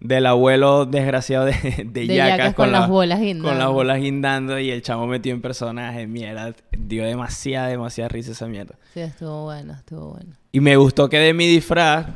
del 0.00 0.26
abuelo 0.26 0.86
desgraciado 0.86 1.44
de, 1.46 1.52
de, 1.52 1.84
De 1.84 2.06
Yacas 2.06 2.38
Yacas 2.38 2.54
con 2.54 2.70
la- 2.72 2.80
las 2.80 2.88
bolas 2.88 3.18
guindando. 3.20 3.48
Con 3.48 3.58
las 3.58 3.68
bolas 3.68 3.98
guindando 3.98 4.58
y 4.58 4.70
el 4.70 4.82
chamo 4.82 5.06
metido 5.06 5.34
en 5.34 5.42
personaje. 5.42 6.06
Mierda, 6.06 6.54
dio 6.70 7.04
demasiada, 7.04 7.66
demasiada 7.68 8.08
risa 8.08 8.32
esa 8.32 8.46
mierda. 8.46 8.76
Sí, 8.94 9.00
estuvo 9.00 9.44
bueno, 9.44 9.72
estuvo 9.74 10.10
bueno. 10.12 10.32
Y 10.52 10.60
me 10.60 10.76
gustó 10.76 11.08
que 11.08 11.18
de 11.18 11.34
mi 11.34 11.46
disfraz, 11.46 12.06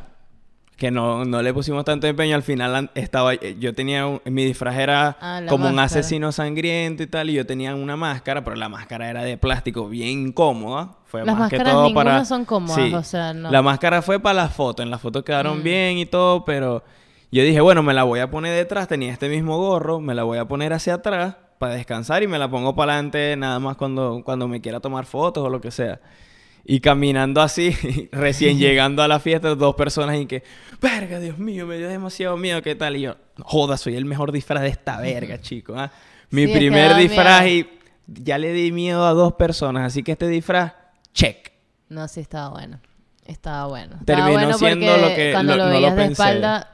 que 0.77 0.89
no, 0.91 1.23
no 1.23 1.41
le 1.41 1.53
pusimos 1.53 1.85
tanto 1.85 2.07
empeño. 2.07 2.35
Al 2.35 2.41
final 2.43 2.89
estaba, 2.95 3.33
yo 3.35 3.73
tenía, 3.73 4.07
un- 4.07 4.21
mi 4.25 4.43
disfraz 4.45 4.77
era 4.77 5.17
Ah, 5.21 5.41
como 5.47 5.67
un 5.69 5.77
asesino 5.77 6.31
sangriento 6.31 7.03
y 7.03 7.07
tal, 7.07 7.29
y 7.29 7.33
yo 7.33 7.45
tenía 7.45 7.75
una 7.75 7.95
máscara, 7.97 8.43
pero 8.43 8.55
la 8.55 8.69
máscara 8.69 9.09
era 9.09 9.23
de 9.23 9.37
plástico, 9.37 9.87
bien 9.89 10.27
incómoda. 10.27 10.95
Fue 11.05 11.23
Las 11.25 11.37
más 11.37 11.49
que 11.49 11.57
máscaras 11.57 11.73
todo 11.73 11.83
ninguna 11.87 12.03
para... 12.05 12.25
son 12.25 12.43
cómodas, 12.45 12.75
Sí. 12.75 12.93
o 12.93 13.03
sea, 13.03 13.33
no. 13.33 13.51
La 13.51 13.61
máscara 13.61 14.01
fue 14.01 14.19
para 14.19 14.33
las 14.43 14.53
fotos, 14.53 14.83
en 14.83 14.89
las 14.89 14.99
fotos 15.01 15.23
quedaron 15.23 15.59
Mm. 15.59 15.63
bien 15.63 15.97
y 15.99 16.05
todo, 16.07 16.43
pero 16.43 16.83
yo 17.33 17.43
dije, 17.43 17.61
bueno, 17.61 17.83
me 17.83 17.93
la 17.93 18.03
voy 18.03 18.19
a 18.19 18.29
poner 18.29 18.55
detrás, 18.55 18.87
tenía 18.87 19.11
este 19.11 19.27
mismo 19.29 19.57
gorro, 19.57 19.99
me 19.99 20.13
la 20.13 20.23
voy 20.23 20.37
a 20.37 20.45
poner 20.45 20.71
hacia 20.73 20.95
atrás 20.95 21.35
para 21.57 21.75
descansar 21.75 22.23
y 22.23 22.27
me 22.27 22.37
la 22.37 22.49
pongo 22.49 22.75
para 22.75 22.93
adelante 22.93 23.35
nada 23.37 23.59
más 23.59 23.75
cuando, 23.77 24.21
cuando 24.23 24.47
me 24.47 24.61
quiera 24.61 24.79
tomar 24.79 25.05
fotos 25.05 25.43
o 25.43 25.49
lo 25.49 25.59
que 25.61 25.71
sea. 25.71 25.99
Y 26.65 26.79
caminando 26.79 27.41
así, 27.41 27.75
recién 28.11 28.57
llegando 28.59 29.03
a 29.03 29.07
la 29.07 29.19
fiesta, 29.19 29.55
dos 29.55 29.75
personas 29.75 30.17
y 30.17 30.25
que, 30.25 30.43
verga, 30.81 31.19
Dios 31.19 31.37
mío, 31.37 31.65
me 31.65 31.77
dio 31.77 31.89
demasiado 31.89 32.37
miedo, 32.37 32.61
¿qué 32.61 32.75
tal? 32.75 32.95
Y 32.97 33.01
yo, 33.01 33.15
joda, 33.41 33.77
soy 33.77 33.95
el 33.95 34.05
mejor 34.05 34.31
disfraz 34.31 34.61
de 34.63 34.69
esta 34.69 34.99
verga, 35.01 35.39
chico. 35.41 35.73
¿ah? 35.75 35.91
Mi 36.29 36.47
Sí, 36.47 36.53
primer 36.53 36.95
disfraz 36.95 37.43
miedo. 37.43 37.67
y 38.07 38.23
ya 38.23 38.37
le 38.37 38.51
di 38.53 38.71
miedo 38.71 39.05
a 39.05 39.13
dos 39.13 39.33
personas, 39.33 39.83
así 39.87 40.03
que 40.03 40.13
este 40.13 40.27
disfraz, 40.27 40.73
check. 41.13 41.51
No, 41.89 42.07
sí 42.07 42.19
estaba 42.21 42.49
bueno. 42.49 42.79
Estaba 43.25 43.67
bueno. 43.67 43.95
Estaba 43.99 44.05
Terminó 44.05 44.31
bueno 44.33 44.57
siendo 44.57 44.97
lo 44.97 45.07
que- 45.15 45.31
cuando 45.31 45.55
lo- 45.55 45.57
lo, 45.57 45.63
no 45.65 45.69
lo 45.71 45.75
veías 45.77 45.95
de 45.95 46.01
pensé. 46.01 46.11
espalda, 46.13 46.71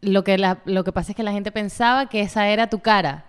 lo 0.00 0.24
que, 0.24 0.38
la- 0.38 0.58
lo 0.64 0.84
que 0.84 0.92
pasa 0.92 1.12
es 1.12 1.16
que 1.16 1.22
la 1.22 1.32
gente 1.32 1.50
pensaba 1.52 2.08
que 2.08 2.20
esa 2.20 2.48
era 2.48 2.68
tu 2.68 2.78
cara. 2.80 3.24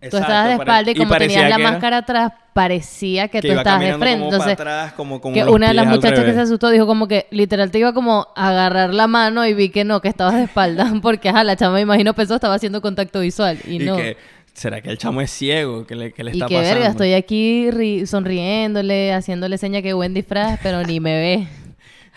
tú 0.00 0.06
Exacto, 0.06 0.18
estabas 0.26 0.46
de 0.48 0.54
espalda 0.54 0.90
y 0.90 0.94
y 0.94 0.96
como 0.98 1.10
parecía 1.10 1.34
tenías 1.40 1.50
la 1.50 1.56
que 1.56 1.62
máscara 1.72 1.96
atrás, 1.98 2.32
parecía 2.52 3.28
que, 3.28 3.40
que 3.40 3.48
tú 3.52 3.58
estabas 3.58 3.80
de 3.80 3.94
frente. 3.94 4.18
como 4.18 4.24
Entonces, 4.32 4.56
para 4.56 4.80
atrás, 4.82 4.92
como 4.94 5.20
con 5.20 5.32
que 5.34 5.44
una 5.44 5.68
de 5.68 5.74
las 5.74 5.86
muchachas 5.86 6.24
que 6.24 6.34
se 6.34 6.40
asustó 6.40 6.70
dijo 6.70 6.86
como 6.86 7.08
que 7.08 7.26
literal 7.30 7.70
te 7.70 7.78
iba 7.78 7.92
como 7.92 8.28
a 8.36 8.48
agarrar 8.50 8.94
la 8.94 9.06
mano 9.08 9.44
y 9.46 9.54
vi 9.54 9.70
que 9.70 9.84
no, 9.84 10.00
que 10.00 10.08
estabas 10.08 10.34
de 10.34 10.44
espalda. 10.44 10.92
Porque, 11.02 11.28
ajá, 11.30 11.42
la 11.44 11.56
chama 11.56 11.74
me 11.76 11.80
imagino 11.82 12.14
pensó 12.14 12.34
estaba 12.36 12.54
haciendo 12.54 12.80
contacto 12.80 13.20
visual. 13.20 13.58
Y, 13.66 13.82
Y 13.82 13.86
no. 13.86 13.96
que, 13.96 14.16
¿será 14.54 14.80
que 14.80 14.90
el 14.90 14.98
chamo 14.98 15.20
es 15.20 15.30
ciego? 15.30 15.84
¿Qué 15.86 15.94
le, 15.96 16.12
qué 16.12 16.22
le 16.24 16.30
Y 16.30 16.34
está 16.34 16.46
que 16.46 16.54
pasando? 16.56 16.74
verga, 16.74 16.90
estoy 16.90 17.14
aquí 17.14 17.68
ri- 17.70 18.06
sonriéndole, 18.06 19.12
haciéndole 19.12 19.58
seña 19.58 19.82
que 19.82 19.92
buen 19.94 20.14
disfraz, 20.14 20.58
pero 20.62 20.82
ni 20.84 21.00
me 21.00 21.12
ve. 21.18 21.48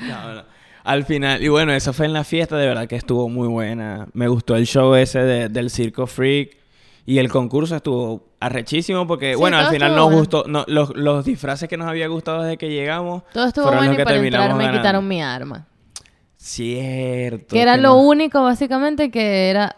No, 0.08 0.34
no. 0.34 0.44
Al 0.84 1.06
final, 1.06 1.44
y 1.44 1.48
bueno, 1.48 1.74
eso 1.74 1.94
fue 1.94 2.06
en 2.08 2.14
la 2.14 2.24
fiesta, 2.24 2.58
de 2.58 2.68
verdad 2.68 2.88
que 2.88 2.96
estuvo 2.96 3.30
muy 3.30 3.48
buena. 3.48 4.08
Me 4.14 4.28
gustó 4.28 4.56
el 4.56 4.66
show 4.66 4.96
ese 4.96 5.20
de- 5.20 5.50
del 5.50 5.70
Circo 5.70 6.08
Freak. 6.08 6.58
Y 7.04 7.18
el 7.18 7.30
concurso 7.30 7.76
estuvo 7.76 8.30
arrechísimo 8.40 9.08
porque, 9.08 9.34
Sí, 9.34 9.40
bueno, 9.40 9.58
al 9.58 9.68
final 9.68 9.96
nos 9.96 10.06
bueno. 10.06 10.18
gustó. 10.20 10.44
no, 10.48 10.64
los, 10.68 10.96
los 10.96 11.26
disfraces 11.26 11.68
que 11.68 11.76
nos 11.76 11.88
había 11.88 12.08
gustado 12.08 12.44
desde 12.44 12.58
que 12.58 12.70
llegamos. 12.70 13.24
Todo 13.34 13.48
estuvo 13.48 13.66
fueron 13.66 13.80
bueno 13.80 13.92
los 13.94 13.96
y 13.96 13.98
que 13.98 14.04
para 14.04 14.16
terminamos 14.16 14.46
entrar 14.46 14.58
me 14.58 14.64
ganando. 14.66 14.82
quitaron 14.82 15.08
mi 15.08 15.22
arma. 15.22 15.68
Cierto. 16.38 17.48
Que 17.56 17.62
era 17.62 17.76
que 17.76 17.82
lo 17.82 17.90
no- 17.90 18.02
único, 18.02 18.42
básicamente, 18.44 19.10
que 19.12 19.50
era 19.50 19.76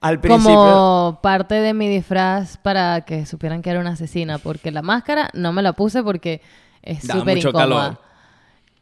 Al 0.00 0.20
principio. 0.20 0.54
como 0.54 1.18
parte 1.22 1.54
de 1.56 1.72
mi 1.74 1.88
disfraz 1.88 2.56
para 2.58 3.02
que 3.02 3.26
supieran 3.26 3.62
que 3.62 3.70
era 3.70 3.80
una 3.80 3.90
asesina. 3.90 4.38
Porque 4.38 4.70
la 4.70 4.82
máscara 4.82 5.30
no 5.34 5.52
me 5.52 5.62
la 5.62 5.72
puse 5.74 6.02
porque 6.02 6.40
es 6.82 7.02
súper 7.06 7.38
incómoda. 7.38 7.62
calor. 7.62 7.98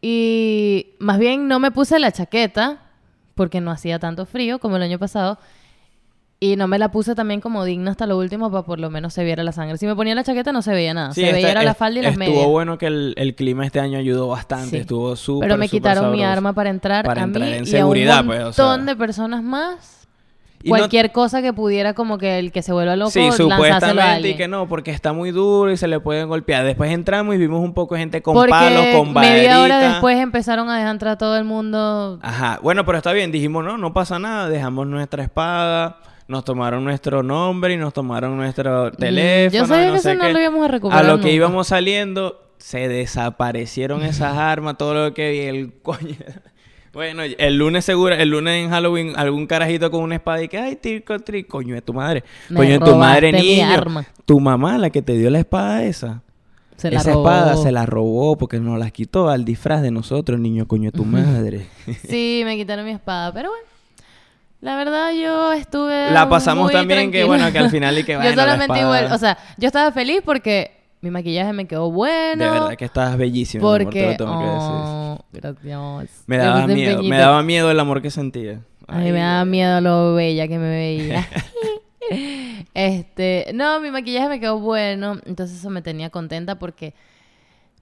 Y 0.06 0.88
más 0.98 1.18
bien 1.18 1.48
no 1.48 1.58
me 1.58 1.70
puse 1.70 1.98
la 1.98 2.12
chaqueta 2.12 2.82
porque 3.34 3.62
no 3.62 3.70
hacía 3.70 3.98
tanto 3.98 4.26
frío 4.26 4.58
como 4.58 4.76
el 4.76 4.82
año 4.82 4.98
pasado. 4.98 5.38
Y 6.40 6.56
no 6.56 6.68
me 6.68 6.78
la 6.78 6.90
puse 6.90 7.14
también 7.14 7.40
como 7.40 7.64
digna 7.64 7.92
hasta 7.92 8.06
lo 8.06 8.18
último 8.18 8.50
para 8.50 8.66
por 8.66 8.78
lo 8.78 8.90
menos 8.90 9.14
se 9.14 9.24
viera 9.24 9.42
la 9.42 9.52
sangre. 9.52 9.78
Si 9.78 9.86
me 9.86 9.96
ponía 9.96 10.14
la 10.14 10.22
chaqueta 10.22 10.52
no 10.52 10.60
se 10.60 10.72
veía 10.72 10.92
nada. 10.92 11.14
Sí, 11.14 11.22
se 11.22 11.32
veía 11.32 11.54
la 11.62 11.72
falda 11.72 12.00
y 12.00 12.02
las 12.02 12.12
Estuvo 12.12 12.28
medias. 12.34 12.46
bueno 12.48 12.76
que 12.76 12.84
el, 12.88 13.14
el 13.16 13.34
clima 13.34 13.64
este 13.64 13.80
año 13.80 13.98
ayudó 13.98 14.28
bastante. 14.28 14.68
Sí. 14.68 14.76
Estuvo 14.76 15.16
súper, 15.16 15.48
Pero 15.48 15.58
me 15.58 15.70
quitaron 15.70 16.12
mi 16.12 16.22
arma 16.22 16.52
para 16.52 16.68
entrar 16.68 17.06
Para 17.06 17.22
a 17.22 17.24
entrar 17.24 17.48
mí 17.48 17.54
en 17.54 17.62
y 17.62 17.66
seguridad, 17.66 18.18
a 18.18 18.20
un 18.20 18.26
pues, 18.26 18.40
montón 18.40 18.80
o 18.80 18.84
sea. 18.84 18.84
de 18.84 18.96
personas 18.96 19.42
más. 19.42 20.03
Y 20.66 20.70
no- 20.70 20.78
Cualquier 20.78 21.12
cosa 21.12 21.42
que 21.42 21.52
pudiera 21.52 21.92
como 21.92 22.16
que 22.16 22.38
el 22.38 22.50
que 22.50 22.62
se 22.62 22.72
vuelva 22.72 22.96
loco 22.96 23.10
Sí, 23.10 23.20
lanzárselo 23.20 23.52
a 23.52 23.56
supuestamente 23.56 24.28
y 24.30 24.34
que 24.34 24.48
no, 24.48 24.66
porque 24.66 24.90
está 24.92 25.12
muy 25.12 25.30
duro 25.30 25.70
y 25.70 25.76
se 25.76 25.86
le 25.88 26.00
pueden 26.00 26.26
golpear. 26.26 26.64
Después 26.64 26.90
entramos 26.90 27.34
y 27.34 27.38
vimos 27.38 27.60
un 27.60 27.74
poco 27.74 27.94
de 27.96 28.00
gente 28.00 28.22
con 28.22 28.32
Porque 28.32 28.48
palos, 28.50 28.86
con 28.96 29.12
media 29.12 29.60
hora 29.60 29.78
después 29.90 30.18
empezaron 30.18 30.70
a 30.70 30.76
dejar 30.78 30.92
entrar 30.92 31.12
a 31.12 31.18
todo 31.18 31.36
el 31.36 31.44
mundo. 31.44 32.18
Ajá, 32.22 32.60
bueno, 32.62 32.86
pero 32.86 32.96
está 32.96 33.12
bien. 33.12 33.30
Dijimos, 33.30 33.62
no, 33.62 33.76
no 33.76 33.92
pasa 33.92 34.18
nada. 34.18 34.48
Dejamos 34.48 34.86
nuestra 34.86 35.22
espada, 35.22 35.98
nos 36.28 36.46
tomaron 36.46 36.82
nuestro 36.82 37.22
nombre 37.22 37.74
y 37.74 37.76
nos 37.76 37.92
tomaron 37.92 38.34
nuestro 38.34 38.90
teléfono. 38.90 39.60
yo 39.60 39.66
sabía 39.66 39.86
no 39.88 39.92
que 39.92 39.98
eso 39.98 40.14
no 40.14 40.28
lo 40.30 40.40
íbamos 40.40 40.64
a 40.64 40.68
recuperar 40.68 41.04
A 41.04 41.06
lo 41.06 41.20
que 41.20 41.30
íbamos 41.30 41.66
saliendo, 41.66 42.40
se 42.56 42.88
desaparecieron 42.88 44.02
esas 44.02 44.38
armas, 44.38 44.78
todo 44.78 44.94
lo 44.94 45.12
que 45.12 45.30
vi, 45.30 45.38
el 45.40 45.74
coño. 45.82 46.16
Bueno, 46.94 47.22
el 47.24 47.56
lunes 47.56 47.84
seguro, 47.84 48.14
el 48.14 48.28
lunes 48.28 48.64
en 48.64 48.70
Halloween, 48.70 49.12
algún 49.16 49.46
carajito 49.48 49.90
con 49.90 50.02
una 50.02 50.14
espada 50.14 50.42
y 50.42 50.48
que, 50.48 50.58
ay, 50.58 50.76
trico, 50.76 51.18
trico, 51.18 51.58
coño 51.58 51.74
de 51.74 51.82
tu 51.82 51.92
madre. 51.92 52.22
Me 52.48 52.56
coño 52.56 52.78
de 52.78 52.78
tu 52.78 52.94
madre, 52.94 53.32
niño. 53.32 53.66
arma. 53.66 54.06
Tu 54.24 54.38
mamá, 54.38 54.78
la 54.78 54.90
que 54.90 55.02
te 55.02 55.14
dio 55.14 55.28
la 55.28 55.40
espada 55.40 55.82
esa. 55.82 56.22
Se 56.76 56.90
la 56.90 57.00
esa 57.00 57.12
robó. 57.12 57.28
espada 57.28 57.56
se 57.56 57.72
la 57.72 57.84
robó 57.86 58.36
porque 58.36 58.60
nos 58.60 58.78
las 58.78 58.92
quitó 58.92 59.28
al 59.28 59.44
disfraz 59.44 59.82
de 59.82 59.90
nosotros, 59.90 60.38
niño, 60.38 60.66
coño 60.66 60.90
de 60.90 60.96
tu 60.96 61.04
madre. 61.04 61.66
Sí, 62.08 62.42
me 62.44 62.56
quitaron 62.56 62.84
mi 62.84 62.92
espada, 62.92 63.32
pero 63.32 63.50
bueno. 63.50 63.64
La 64.60 64.76
verdad 64.76 65.12
yo 65.12 65.52
estuve 65.52 66.10
La 66.10 66.26
pasamos 66.26 66.64
muy 66.64 66.72
también 66.72 67.10
que, 67.10 67.24
bueno, 67.24 67.52
que 67.52 67.58
al 67.58 67.70
final 67.70 67.98
y 67.98 68.04
que, 68.04 68.16
bueno, 68.16 68.30
Yo 68.30 68.36
la 68.36 68.42
solamente 68.44 68.80
igual, 68.80 69.12
o 69.12 69.18
sea, 69.18 69.36
yo 69.58 69.66
estaba 69.66 69.92
feliz 69.92 70.22
porque 70.24 70.70
mi 71.02 71.10
maquillaje 71.10 71.52
me 71.52 71.66
quedó 71.66 71.90
bueno. 71.90 72.42
de 72.44 72.50
verdad 72.50 72.76
que 72.76 72.86
estabas 72.86 73.18
bellísima. 73.18 73.62
amor, 73.62 73.78
te 73.80 73.84
Porque 73.84 74.06
lo 74.06 74.16
tengo 74.16 74.38
que 74.38 74.46
decir. 74.46 75.03
Gracias. 75.34 76.24
Me 76.26 76.36
daba 76.38 76.66
miedo, 76.66 76.76
me 76.76 76.92
empeñito. 76.92 77.16
daba 77.16 77.42
miedo 77.42 77.70
el 77.70 77.80
amor 77.80 78.02
que 78.02 78.10
sentía. 78.10 78.60
A 78.86 78.98
Ay, 78.98 79.12
me 79.12 79.20
daba 79.20 79.44
miedo 79.44 79.80
lo 79.80 80.14
bella 80.14 80.48
que 80.48 80.58
me 80.58 80.68
veía. 80.68 81.26
este, 82.74 83.50
no, 83.54 83.80
mi 83.80 83.90
maquillaje 83.90 84.28
me 84.28 84.40
quedó 84.40 84.58
bueno, 84.58 85.18
entonces 85.26 85.58
eso 85.58 85.70
me 85.70 85.82
tenía 85.82 86.10
contenta 86.10 86.58
porque 86.58 86.94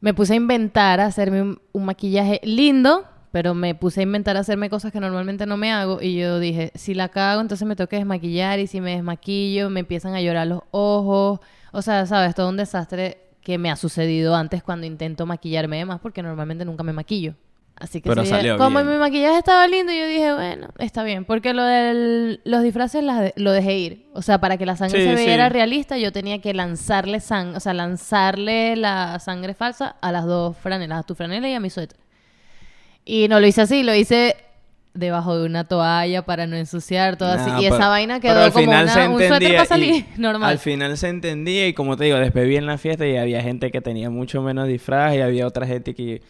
me 0.00 0.14
puse 0.14 0.32
a 0.34 0.36
inventar 0.36 1.00
hacerme 1.00 1.42
un, 1.42 1.60
un 1.72 1.84
maquillaje 1.84 2.40
lindo, 2.44 3.04
pero 3.30 3.54
me 3.54 3.74
puse 3.74 4.00
a 4.00 4.02
inventar 4.02 4.36
hacerme 4.36 4.68
cosas 4.68 4.92
que 4.92 5.00
normalmente 5.00 5.46
no 5.46 5.56
me 5.56 5.72
hago 5.72 6.02
y 6.02 6.16
yo 6.16 6.38
dije, 6.38 6.70
si 6.74 6.94
la 6.94 7.08
cago, 7.08 7.40
entonces 7.40 7.66
me 7.66 7.76
tengo 7.76 7.88
que 7.88 7.96
desmaquillar 7.96 8.58
y 8.58 8.66
si 8.66 8.80
me 8.80 8.94
desmaquillo, 8.94 9.70
me 9.70 9.80
empiezan 9.80 10.14
a 10.14 10.20
llorar 10.20 10.46
los 10.46 10.62
ojos, 10.70 11.40
o 11.72 11.82
sea, 11.82 12.06
sabes, 12.06 12.34
todo 12.34 12.48
un 12.48 12.56
desastre 12.56 13.31
que 13.42 13.58
me 13.58 13.70
ha 13.70 13.76
sucedido 13.76 14.34
antes 14.34 14.62
cuando 14.62 14.86
intento 14.86 15.26
maquillarme 15.26 15.78
de 15.78 15.84
más 15.84 16.00
porque 16.00 16.22
normalmente 16.22 16.64
nunca 16.64 16.82
me 16.82 16.92
maquillo. 16.92 17.34
Así 17.74 18.00
que 18.00 18.08
Pero 18.10 18.24
salió 18.24 18.58
como 18.58 18.78
bien. 18.80 18.92
mi 18.92 18.98
maquillaje 18.98 19.38
estaba 19.38 19.66
lindo, 19.66 19.92
yo 19.92 20.06
dije, 20.06 20.32
bueno, 20.34 20.68
está 20.78 21.02
bien. 21.02 21.24
Porque 21.24 21.52
lo 21.54 21.64
de 21.64 22.38
los 22.44 22.62
disfraces 22.62 23.02
de- 23.04 23.32
lo 23.36 23.50
dejé 23.50 23.78
ir. 23.78 24.06
O 24.12 24.22
sea, 24.22 24.38
para 24.38 24.56
que 24.58 24.66
la 24.66 24.76
sangre 24.76 25.00
Sí, 25.02 25.08
se 25.10 25.16
sí. 25.16 25.24
viera 25.26 25.48
realista, 25.48 25.96
yo 25.98 26.12
tenía 26.12 26.40
que 26.40 26.54
lanzarle 26.54 27.18
sangre, 27.18 27.56
o 27.56 27.60
sea, 27.60 27.72
lanzarle 27.74 28.76
la 28.76 29.18
sangre 29.18 29.54
falsa 29.54 29.96
a 30.00 30.12
las 30.12 30.26
dos 30.26 30.56
franelas, 30.58 31.00
a 31.00 31.02
tu 31.02 31.14
franela 31.16 31.48
y 31.48 31.54
a 31.54 31.60
mi 31.60 31.70
suéter. 31.70 31.98
Y 33.04 33.26
no 33.28 33.40
lo 33.40 33.46
hice 33.48 33.62
así, 33.62 33.82
lo 33.82 33.94
hice 33.94 34.36
debajo 34.94 35.38
de 35.38 35.46
una 35.46 35.64
toalla 35.64 36.22
para 36.22 36.46
no 36.46 36.56
ensuciar 36.56 37.16
todo 37.16 37.34
Nah, 37.34 37.40
así. 37.42 37.50
Y 37.50 37.64
pero- 37.64 37.76
esa 37.76 37.88
vaina 37.88 38.20
quedó 38.20 38.52
como 38.52 38.70
una- 38.70 38.88
se 38.88 39.08
un 39.08 39.18
suéter 39.18 39.54
para 39.56 39.64
salir, 39.66 40.04
y 40.16 40.20
normal. 40.20 40.50
Al 40.50 40.58
final 40.58 40.96
se 40.98 41.08
entendía 41.08 41.66
y 41.68 41.72
como 41.72 41.96
te 41.96 42.04
digo, 42.04 42.18
después 42.18 42.46
vi 42.46 42.56
en 42.56 42.66
la 42.66 42.76
fiesta 42.78 43.06
y 43.06 43.16
había 43.16 43.40
gente 43.42 43.70
que 43.70 43.80
tenía 43.80 44.10
mucho 44.10 44.42
menos 44.42 44.68
disfraz 44.68 45.14
y 45.14 45.20
había 45.20 45.46
otra 45.46 45.66
gente 45.66 45.94
que... 45.94 46.20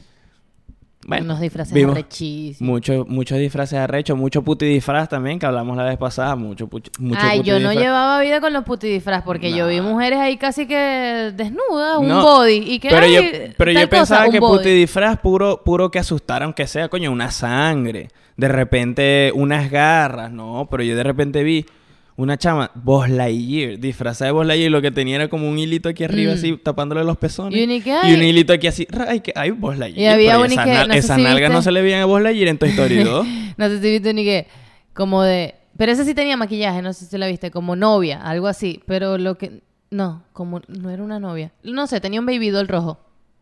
Bueno, 1.07 1.25
Unos 1.25 1.41
disfraces 1.41 1.85
arrechísimos. 1.85 2.61
muchos 2.61 3.09
muchos 3.09 3.39
disfraces 3.39 3.79
arrechos, 3.79 4.17
mucho 4.17 4.43
puti 4.43 4.67
disfraz 4.67 5.09
también, 5.09 5.39
que 5.39 5.47
hablamos 5.47 5.77
la 5.77 5.85
vez 5.85 5.97
pasada, 5.99 6.37
mucho, 6.37 6.69
mucho 6.99 7.19
Ay, 7.21 7.39
puti 7.39 7.49
yo 7.51 7.55
no 7.59 7.71
disfraz. 7.71 7.85
llevaba 7.85 8.21
vida 8.21 8.41
con 8.41 8.53
los 8.53 8.65
puti 8.65 8.87
disfraz 8.89 9.23
porque 9.25 9.53
yo 9.53 9.67
vi 9.67 9.81
mujeres 9.81 10.19
ahí 10.21 10.37
casi 10.37 10.67
que 10.67 11.33
desnudas, 11.35 11.99
un 11.99 12.09
No, 12.09 12.23
body. 12.23 12.63
Y 12.67 12.79
que, 12.79 12.89
pero 12.91 13.07
yo, 13.07 13.21
pero 13.57 13.73
yo 13.73 13.89
pensaba 13.89 14.29
que 14.31 14.39
body. 14.39 14.59
puti 14.59 14.71
disfraz 14.71 15.19
puro, 15.19 15.63
puro 15.65 15.91
que 15.91 15.99
asustara, 15.99 16.45
aunque 16.45 16.67
sea, 16.67 16.89
coño, 16.89 17.11
una 17.11 17.31
sangre. 17.31 18.09
De 18.37 18.49
repente, 18.49 19.31
unas 19.35 19.71
garras, 19.71 20.31
no, 20.33 20.69
pero 20.71 20.83
yo 20.83 20.97
de 20.97 21.03
repente 21.03 21.43
vi 21.43 21.67
una 22.17 22.37
chama, 22.37 22.71
Buzz 22.75 23.09
Lightyear, 23.09 23.79
disfrazada 23.79 24.27
de 24.29 24.33
Buzz 24.33 24.47
Lightyear, 24.47 24.69
y 24.69 24.73
lo 24.73 24.83
que 24.83 24.91
tenía 24.91 25.17
era 25.17 25.29
como 25.29 25.49
un 25.49 25.59
hilito 25.59 25.89
aquí 25.89 26.05
arriba, 26.05 26.33
Mm. 26.33 26.37
así, 26.37 26.57
tapándole 26.63 27.05
los 27.05 27.17
pezones. 27.17 27.59
Y 27.59 27.65
un 27.65 27.71
y 27.71 28.15
un 28.15 28.23
hilito 28.23 28.53
aquí 28.53 28.67
así, 28.67 28.87
ay, 29.09 29.21
que, 29.21 29.33
ay, 29.35 29.51
Buzz 29.51 29.79
Lightyear. 29.79 30.03
Y 30.11 30.15
había 30.15 30.39
un 30.39 30.47
esas 30.47 30.67
nal- 30.67 30.89
no 30.89 30.95
esas 30.95 31.17
si 31.17 31.23
nalgas 31.23 31.51
no 31.51 31.57
viste. 31.59 31.65
se 31.69 31.73
le 31.73 31.83
veían 31.83 32.01
a 32.03 32.05
Buzz 32.05 32.23
Lightyear 32.23 32.49
en 32.49 32.59
Toy 32.59 32.69
Story 32.71 32.97
2. 33.05 33.27
No 33.57 33.69
sé 33.69 33.81
si 33.81 33.91
viste 33.91 34.15
ni 34.15 34.25
que, 34.25 34.47
como 34.95 35.23
de... 35.23 35.55
Pero 35.77 35.93
ese 35.93 36.05
sí 36.05 36.15
tenía 36.15 36.37
maquillaje, 36.37 36.83
no 36.83 36.93
sé 36.93 37.07
si 37.07 37.17
la 37.19 37.27
viste, 37.27 37.51
como 37.51 37.77
novia, 37.77 38.21
algo 38.21 38.47
así. 38.47 38.83
Pero 38.87 39.17
lo 39.19 39.37
que... 39.39 39.63
No, 39.91 40.23
como 40.33 40.61
no 40.69 40.91
era 40.91 41.03
una 41.03 41.19
novia. 41.19 41.53
No 41.63 41.87
sé, 41.87 42.01
tenía 42.01 42.21
un 42.21 42.27
baby 42.27 42.51
doll 42.51 42.69
rojo. 42.69 42.99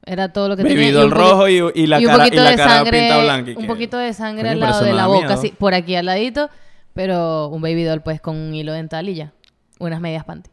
Era 0.06 0.32
todo 0.32 0.48
lo 0.48 0.56
que 0.56 0.62
tenía. 0.62 0.78
Baby 0.78 0.90
doll 0.92 1.10
rojo 1.10 1.48
y, 1.48 1.60
y 1.74 1.86
la 1.86 2.00
y 2.00 2.06
un 2.06 2.10
cara, 2.12 2.26
y 2.26 2.30
poquito 2.30 2.42
la 2.44 2.50
de 2.50 2.56
cara 2.56 2.70
sangre, 2.76 2.98
pinta 3.00 3.22
blanca. 3.22 3.52
un 3.56 3.66
poquito 3.66 3.98
de 3.98 4.12
sangre 4.14 4.42
Coño, 4.48 4.52
al 4.52 4.60
lado 4.60 4.84
de 4.84 4.90
no 4.90 4.96
la 4.96 5.06
boca, 5.06 5.34
así, 5.34 5.52
por 5.58 5.74
aquí 5.74 5.94
al 5.94 6.06
ladito, 6.06 6.48
pero 6.94 7.48
un 7.48 7.62
baby 7.62 7.84
doll 7.84 8.02
pues 8.02 8.20
con 8.20 8.36
un 8.36 8.54
hilo 8.54 8.72
dental 8.72 9.08
y 9.08 9.14
ya. 9.14 9.32
Unas 9.78 10.00
medias 10.00 10.24
panty. 10.24 10.50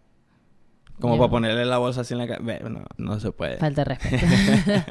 Como 1.00 1.18
para 1.18 1.30
ponerle 1.30 1.66
la 1.66 1.78
bolsa 1.78 2.02
así 2.02 2.14
en 2.14 2.20
la 2.20 2.28
cara. 2.28 2.70
No, 2.70 2.84
no 2.98 3.20
se 3.20 3.32
puede. 3.32 3.58
Falta 3.58 3.84
de 3.84 3.86
respeto. 3.86 4.26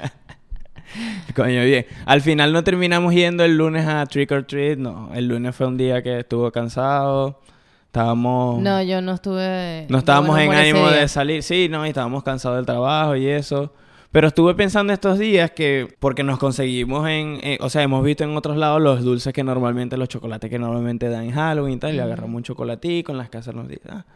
Coño, 1.34 1.64
bien. 1.64 1.86
Al 2.04 2.20
final 2.20 2.52
no 2.52 2.62
terminamos 2.62 3.12
yendo 3.12 3.44
el 3.44 3.56
lunes 3.56 3.86
a 3.86 4.06
Trick 4.06 4.30
or 4.30 4.44
Treat, 4.44 4.78
no. 4.78 5.10
El 5.14 5.28
lunes 5.28 5.54
fue 5.54 5.66
un 5.66 5.76
día 5.76 6.02
que 6.02 6.20
estuvo 6.20 6.50
cansado. 6.52 7.40
Estábamos... 7.86 8.62
No, 8.62 8.82
yo 8.82 9.00
no 9.00 9.14
estuve. 9.14 9.86
No 9.88 9.98
estábamos 9.98 10.38
en 10.38 10.52
ánimo 10.52 10.88
de 10.88 11.08
salir, 11.08 11.42
sí, 11.42 11.68
no, 11.68 11.84
y 11.86 11.88
estábamos 11.88 12.22
cansados 12.22 12.58
del 12.58 12.66
trabajo 12.66 13.16
y 13.16 13.26
eso. 13.26 13.72
Pero 14.16 14.28
estuve 14.28 14.54
pensando 14.54 14.94
estos 14.94 15.18
días 15.18 15.50
que, 15.50 15.94
porque 15.98 16.22
nos 16.22 16.38
conseguimos 16.38 17.06
en, 17.06 17.38
eh, 17.42 17.58
o 17.60 17.68
sea, 17.68 17.82
hemos 17.82 18.02
visto 18.02 18.24
en 18.24 18.34
otros 18.34 18.56
lados 18.56 18.80
los 18.80 19.04
dulces 19.04 19.30
que 19.34 19.44
normalmente, 19.44 19.98
los 19.98 20.08
chocolates 20.08 20.48
que 20.48 20.58
normalmente 20.58 21.10
dan 21.10 21.24
en 21.24 21.32
Halloween 21.32 21.74
y 21.74 21.78
tal, 21.78 21.94
y 21.94 21.98
agarramos 21.98 22.34
un 22.34 22.42
chocolatico 22.42 23.12
en 23.12 23.18
las 23.18 23.28
casas 23.28 23.54
nos 23.54 23.68
dice, 23.68 23.82
ah. 23.90 24.06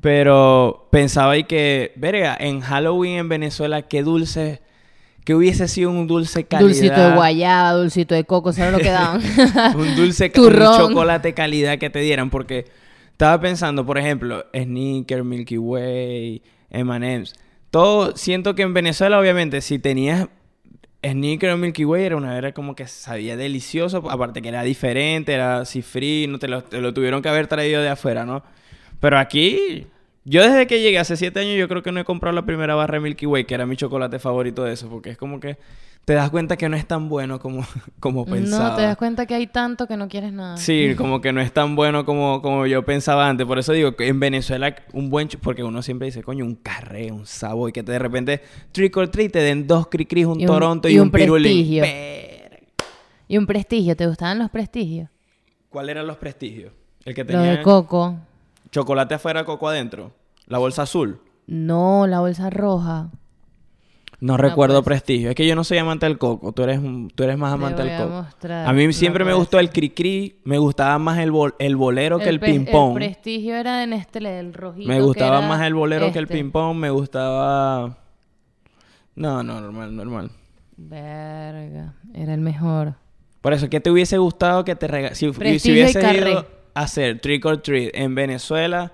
Pero 0.00 0.88
pensaba 0.90 1.32
ahí 1.32 1.44
que, 1.44 1.92
verga, 1.96 2.34
en 2.40 2.62
Halloween 2.62 3.18
en 3.18 3.28
Venezuela, 3.28 3.82
qué 3.82 4.02
dulce, 4.02 4.62
que 5.22 5.34
hubiese 5.34 5.68
sido 5.68 5.90
un 5.90 6.06
dulce 6.06 6.44
calidad. 6.44 6.68
Dulcito 6.70 6.98
de 6.98 7.14
guayaba, 7.14 7.72
dulcito 7.72 8.14
de 8.14 8.24
coco, 8.24 8.54
¿sabes 8.54 8.72
lo 8.72 8.78
que 8.78 8.88
daban? 8.90 9.20
un 9.76 9.96
dulce, 9.96 10.28
un 10.28 10.32
Turrón. 10.32 10.78
chocolate 10.78 11.34
calidad 11.34 11.76
que 11.76 11.90
te 11.90 11.98
dieran. 11.98 12.30
Porque 12.30 12.64
estaba 13.10 13.38
pensando, 13.38 13.84
por 13.84 13.98
ejemplo, 13.98 14.46
Snickers, 14.54 15.26
Milky 15.26 15.58
Way, 15.58 16.40
M&M's. 16.70 17.34
Todo, 17.76 18.16
siento 18.16 18.54
que 18.54 18.62
en 18.62 18.72
Venezuela, 18.72 19.20
obviamente, 19.20 19.60
si 19.60 19.78
tenías 19.78 20.30
Snickers 21.04 21.52
o 21.52 21.58
Milky 21.58 21.84
Way, 21.84 22.04
era 22.04 22.16
una 22.16 22.38
era 22.38 22.52
como 22.52 22.74
que 22.74 22.86
sabía 22.86 23.36
delicioso. 23.36 23.98
Aparte 24.10 24.40
que 24.40 24.48
era 24.48 24.62
diferente, 24.62 25.34
era 25.34 25.58
así 25.58 25.82
free, 25.82 26.26
no 26.26 26.38
te 26.38 26.48
lo, 26.48 26.64
te 26.64 26.80
lo 26.80 26.94
tuvieron 26.94 27.20
que 27.20 27.28
haber 27.28 27.48
traído 27.48 27.82
de 27.82 27.90
afuera, 27.90 28.24
¿no? 28.24 28.42
Pero 28.98 29.18
aquí... 29.18 29.88
Yo 30.24 30.42
desde 30.42 30.66
que 30.66 30.80
llegué 30.80 30.98
hace 30.98 31.18
siete 31.18 31.40
años, 31.40 31.58
yo 31.58 31.68
creo 31.68 31.82
que 31.82 31.92
no 31.92 32.00
he 32.00 32.04
comprado 32.04 32.34
la 32.34 32.46
primera 32.46 32.74
barra 32.74 32.94
de 32.94 33.00
Milky 33.00 33.26
Way, 33.26 33.44
que 33.44 33.52
era 33.52 33.66
mi 33.66 33.76
chocolate 33.76 34.18
favorito 34.20 34.64
de 34.64 34.72
eso, 34.72 34.88
porque 34.88 35.10
es 35.10 35.18
como 35.18 35.38
que 35.38 35.58
te 36.06 36.14
das 36.14 36.30
cuenta 36.30 36.56
que 36.56 36.68
no 36.68 36.76
es 36.76 36.86
tan 36.86 37.08
bueno 37.10 37.38
como, 37.40 37.66
como 38.00 38.24
pensaba. 38.24 38.70
no, 38.70 38.76
te 38.76 38.82
das 38.82 38.96
cuenta 38.96 39.26
que 39.26 39.34
hay 39.34 39.48
tanto 39.48 39.86
que 39.86 39.96
no 39.96 40.08
quieres 40.08 40.32
nada. 40.32 40.56
Sí, 40.56 40.94
como 40.96 41.20
que 41.20 41.32
no 41.32 41.40
es 41.42 41.52
tan 41.52 41.76
bueno 41.76 42.06
como, 42.06 42.40
como 42.40 42.64
yo 42.66 42.84
pensaba 42.84 43.28
antes. 43.28 43.44
Por 43.46 43.58
eso 43.58 43.72
digo 43.72 43.96
que 43.96 44.06
en 44.08 44.18
Venezuela 44.20 44.74
un 44.92 45.10
buen... 45.10 45.28
Porque 45.42 45.62
uno 45.64 45.82
siempre 45.82 46.06
dice, 46.06 46.22
coño, 46.22 46.44
un 46.44 46.54
carré, 46.54 47.10
un 47.12 47.26
sabo. 47.26 47.68
Y 47.68 47.72
que 47.72 47.82
te, 47.82 47.90
de 47.92 47.98
repente 47.98 48.40
trick 48.72 48.96
or 48.96 49.08
treat 49.08 49.32
te 49.32 49.40
den 49.40 49.66
dos 49.66 49.88
cri-cris, 49.88 50.26
un, 50.26 50.38
Y 50.40 50.44
un- 50.44 50.46
toronto 50.46 50.88
y, 50.88 50.92
y 50.94 50.98
un, 51.00 51.06
un 51.06 51.10
prestigio. 51.10 51.84
Y 53.28 53.36
un 53.36 53.46
prestigio, 53.46 53.96
¿te 53.96 54.06
gustaban 54.06 54.38
los 54.38 54.50
prestigios? 54.50 55.10
¿Cuáles 55.68 55.90
eran 55.90 56.06
los 56.06 56.16
prestigios? 56.16 56.72
El 57.04 57.14
que 57.14 57.24
Los 57.24 57.32
tenía 57.32 57.50
de 57.56 57.62
coco. 57.62 58.16
chocolate 58.70 59.14
afuera, 59.14 59.44
coco 59.44 59.68
adentro. 59.68 60.12
La 60.46 60.58
bolsa 60.58 60.82
azul. 60.82 61.20
No, 61.48 62.06
la 62.06 62.20
bolsa 62.20 62.48
roja. 62.50 63.10
No 64.18 64.36
recuerdo 64.38 64.82
pues. 64.82 64.86
prestigio. 65.00 65.28
Es 65.30 65.34
que 65.36 65.46
yo 65.46 65.54
no 65.54 65.62
soy 65.62 65.78
amante 65.78 66.06
del 66.06 66.16
coco. 66.18 66.52
Tú 66.52 66.62
eres, 66.62 66.80
tú 67.14 67.22
eres 67.24 67.36
más 67.36 67.50
Te 67.50 67.54
amante 67.54 67.82
del 67.82 67.98
coco. 67.98 68.22
mostrar. 68.22 68.66
A 68.66 68.72
mí 68.72 68.86
No 68.86 68.92
siempre 68.92 69.24
me 69.24 69.34
gustó 69.34 69.58
el 69.58 69.70
cri-cri. 69.70 70.36
Me 70.44 70.56
gustaba 70.58 70.98
más 70.98 71.18
el, 71.18 71.30
bol- 71.32 71.54
el 71.58 71.76
bolero 71.76 72.18
que 72.18 72.28
el, 72.30 72.40
ping-pong. 72.40 72.92
El 72.92 72.94
prestigio 72.96 73.54
era 73.56 73.78
de 73.78 73.86
Nestlé, 73.86 74.38
el 74.38 74.54
rojito. 74.54 74.88
Me 74.88 75.00
gustaba 75.02 75.40
más 75.42 75.60
el 75.66 75.74
bolero 75.74 76.10
que 76.12 76.18
el 76.18 76.24
este. 76.24 76.34
ping 76.34 76.50
pong, 76.50 76.76
me 76.78 76.90
gustaba... 76.90 77.98
No, 79.14 79.42
no, 79.42 79.60
normal, 79.60 79.94
normal. 79.94 80.30
Verga, 80.76 81.94
era 82.14 82.34
el 82.34 82.40
mejor. 82.40 82.94
Por 83.40 83.52
eso, 83.52 83.68
¿qué 83.68 83.80
te 83.80 83.90
hubiese 83.90 84.18
gustado 84.18 84.64
que 84.64 84.76
te 84.76 84.86
regalara? 84.86 85.14
Si, 85.14 85.30
si 85.58 85.92
Carré. 85.94 86.30
ido 86.30 86.46
a 86.74 86.80
hacer 86.80 87.20
trick 87.20 87.44
or 87.46 87.58
treat 87.62 87.90
en 87.94 88.14
Venezuela, 88.14 88.92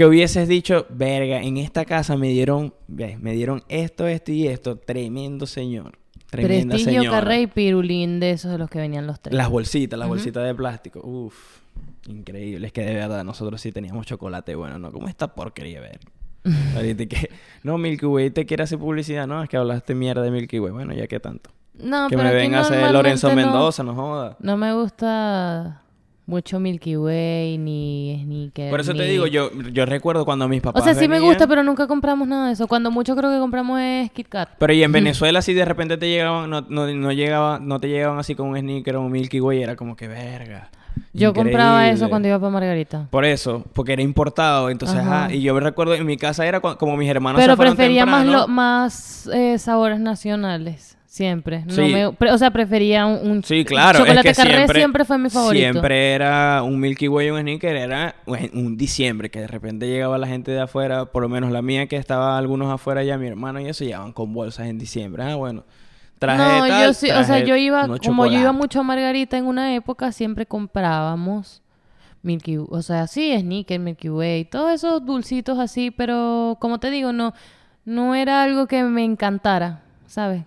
que 0.00 0.06
hubieses 0.06 0.48
dicho, 0.48 0.86
verga, 0.88 1.42
en 1.42 1.58
esta 1.58 1.84
casa 1.84 2.16
me 2.16 2.28
dieron, 2.30 2.72
ve, 2.88 3.18
me 3.20 3.34
dieron 3.34 3.62
esto, 3.68 4.06
esto 4.06 4.32
y 4.32 4.48
esto, 4.48 4.76
tremendo 4.76 5.44
señor, 5.44 5.98
tremenda 6.30 6.72
Prestigio, 6.76 7.02
señora. 7.02 7.20
carré 7.20 7.42
y 7.42 7.46
pirulín 7.48 8.18
de 8.18 8.30
esos 8.30 8.50
de 8.50 8.56
los 8.56 8.70
que 8.70 8.78
venían 8.78 9.06
los 9.06 9.20
tres. 9.20 9.36
Las 9.36 9.50
bolsitas, 9.50 9.98
las 9.98 10.08
bolsitas 10.08 10.42
de 10.46 10.54
plástico, 10.54 11.02
uf, 11.06 11.58
increíble, 12.08 12.66
es 12.68 12.72
que 12.72 12.80
de 12.80 12.94
verdad 12.94 13.22
nosotros 13.24 13.60
sí 13.60 13.72
teníamos 13.72 14.06
chocolate 14.06 14.54
bueno, 14.54 14.78
¿no? 14.78 14.90
Como 14.90 15.06
esta 15.06 15.34
porquería. 15.34 15.82
Ahorita 16.76 17.04
que, 17.04 17.28
no, 17.62 17.76
Milky 17.76 18.06
Way 18.06 18.30
te 18.30 18.46
quiere 18.46 18.62
hacer 18.62 18.78
publicidad, 18.78 19.26
no, 19.26 19.42
es 19.42 19.50
que 19.50 19.58
hablaste 19.58 19.94
mierda 19.94 20.22
de 20.22 20.30
Milky 20.30 20.60
Way, 20.60 20.72
bueno, 20.72 20.94
ya 20.94 21.06
que 21.08 21.20
tanto. 21.20 21.50
No, 21.74 22.08
que 22.08 22.16
pero 22.16 22.26
me 22.26 22.34
venga 22.34 22.60
a 22.60 22.62
hacer 22.62 22.90
Lorenzo 22.90 23.28
no- 23.28 23.36
Mendoza, 23.36 23.82
no 23.82 23.94
joda. 23.94 24.38
No 24.40 24.56
me 24.56 24.72
gusta 24.72 25.82
mucho 26.30 26.58
Milky 26.60 26.96
Way 26.96 27.58
ni 27.58 28.20
Snickers. 28.24 28.70
Por 28.70 28.80
eso 28.80 28.92
te 28.94 29.02
ni- 29.02 29.08
digo, 29.08 29.26
yo, 29.26 29.50
yo 29.72 29.84
recuerdo 29.84 30.24
cuando 30.24 30.48
mis 30.48 30.60
O 30.60 30.62
papás 30.62 30.84
sea, 30.84 30.94
sí 30.94 31.08
me 31.08 31.20
gusta, 31.20 31.46
pero 31.46 31.62
nunca 31.62 31.86
compramos 31.86 32.26
nada 32.26 32.46
de 32.46 32.52
eso. 32.54 32.66
Cuando 32.68 32.90
mucho 32.90 33.14
creo 33.16 33.30
que 33.30 33.38
compramos 33.38 33.80
es 33.80 34.10
Kit 34.12 34.28
Kat. 34.28 34.48
Pero 34.58 34.72
y 34.72 34.82
en 34.82 34.92
Venezuela 34.92 35.42
si 35.42 35.52
de 35.52 35.64
repente 35.64 35.98
te 35.98 36.08
llegaban, 36.08 36.48
no, 36.48 36.62
no, 36.62 36.86
no 36.86 37.12
llegaba, 37.12 37.58
no 37.60 37.78
te 37.80 37.88
llegaban 37.88 38.18
así 38.18 38.34
con 38.34 38.48
un 38.48 38.58
sneaker 38.58 38.96
o 38.96 39.02
un 39.02 39.12
Milky 39.12 39.40
Way, 39.40 39.62
era 39.62 39.76
como 39.76 39.96
que 39.96 40.08
verga. 40.08 40.70
Yo 41.12 41.32
compraba 41.34 41.88
eso 41.88 42.08
cuando 42.08 42.28
iba 42.28 42.38
para 42.38 42.50
Margarita. 42.50 43.06
Por 43.10 43.24
eso, 43.24 43.64
porque 43.72 43.92
era 43.94 44.02
importado, 44.02 44.70
entonces, 44.70 44.98
Ajá. 44.98 45.24
ajá, 45.24 45.34
y 45.34 45.42
yo 45.42 45.54
me 45.54 45.60
recuerdo 45.60 45.94
en 45.94 46.06
mi 46.06 46.16
casa 46.16 46.46
era 46.46 46.60
como 46.60 46.96
mis 46.96 47.08
hermanos 47.08 47.40
Pero 47.40 47.54
se 47.56 47.60
prefería 47.62 48.06
más, 48.06 48.22
temprano. 48.22 48.46
lo, 48.46 48.48
más 48.48 49.28
eh, 49.32 49.58
sabores 49.58 49.98
nacionales. 50.00 50.96
Siempre. 51.10 51.64
No 51.66 51.72
Sí. 51.74 51.92
me- 51.92 52.12
pre- 52.12 52.30
o 52.30 52.38
sea, 52.38 52.52
prefería 52.52 53.04
un, 53.04 53.28
un 53.28 53.42
Sí, 53.42 53.64
claro, 53.64 53.98
chocolate 53.98 54.28
es 54.28 54.36
que 54.36 54.42
Carré 54.44 54.54
siempre, 54.54 54.78
siempre 54.78 55.04
fue 55.04 55.18
mi 55.18 55.28
favorito. 55.28 55.72
Siempre 55.72 56.12
era 56.12 56.62
un 56.62 56.78
Milky 56.78 57.08
Way 57.08 57.26
y 57.26 57.30
un 57.30 57.40
sneaker, 57.40 57.76
era 57.76 58.14
un 58.26 58.38
un 58.54 58.76
diciembre, 58.76 59.28
que 59.28 59.40
de 59.40 59.48
repente 59.48 59.88
llegaba 59.88 60.18
la 60.18 60.28
gente 60.28 60.52
de 60.52 60.60
afuera, 60.60 61.06
por 61.06 61.24
lo 61.24 61.28
menos 61.28 61.50
la 61.50 61.62
mía, 61.62 61.88
que 61.88 61.96
estaba 61.96 62.38
algunos 62.38 62.72
afuera 62.72 63.02
ya, 63.02 63.18
mi 63.18 63.26
hermano 63.26 63.58
y 63.58 63.66
eso, 63.66 63.82
llegaban 63.82 64.12
con 64.12 64.32
bolsas 64.32 64.68
en 64.68 64.78
diciembre. 64.78 65.24
Ah, 65.24 65.34
bueno, 65.34 65.64
traje 66.20 66.38
no, 66.60 66.68
tal, 66.68 66.86
yo 66.86 66.94
sí, 66.94 67.10
o 67.10 67.24
sea, 67.24 67.40
yo 67.40 67.56
iba, 67.56 67.88
como 68.06 68.26
yo 68.26 68.38
iba 68.38 68.52
mucho 68.52 68.78
a 68.78 68.82
Margarita 68.84 69.36
en 69.36 69.46
una 69.46 69.74
época, 69.74 70.12
siempre 70.12 70.46
comprábamos 70.46 71.60
Milky 72.22 72.56
o 72.58 72.82
sea, 72.82 73.08
sí, 73.08 73.36
Snickers, 73.36 73.80
Milky 73.80 74.10
Way, 74.10 74.44
todos 74.44 74.70
esos 74.72 75.04
dulcitos 75.04 75.58
así, 75.58 75.90
pero 75.90 76.56
como 76.60 76.78
te 76.78 76.88
digo, 76.92 77.12
no, 77.12 77.34
no 77.84 78.14
era 78.14 78.44
algo 78.44 78.68
que 78.68 78.84
me 78.84 79.02
encantara, 79.02 79.80
¿sabes? 80.06 80.44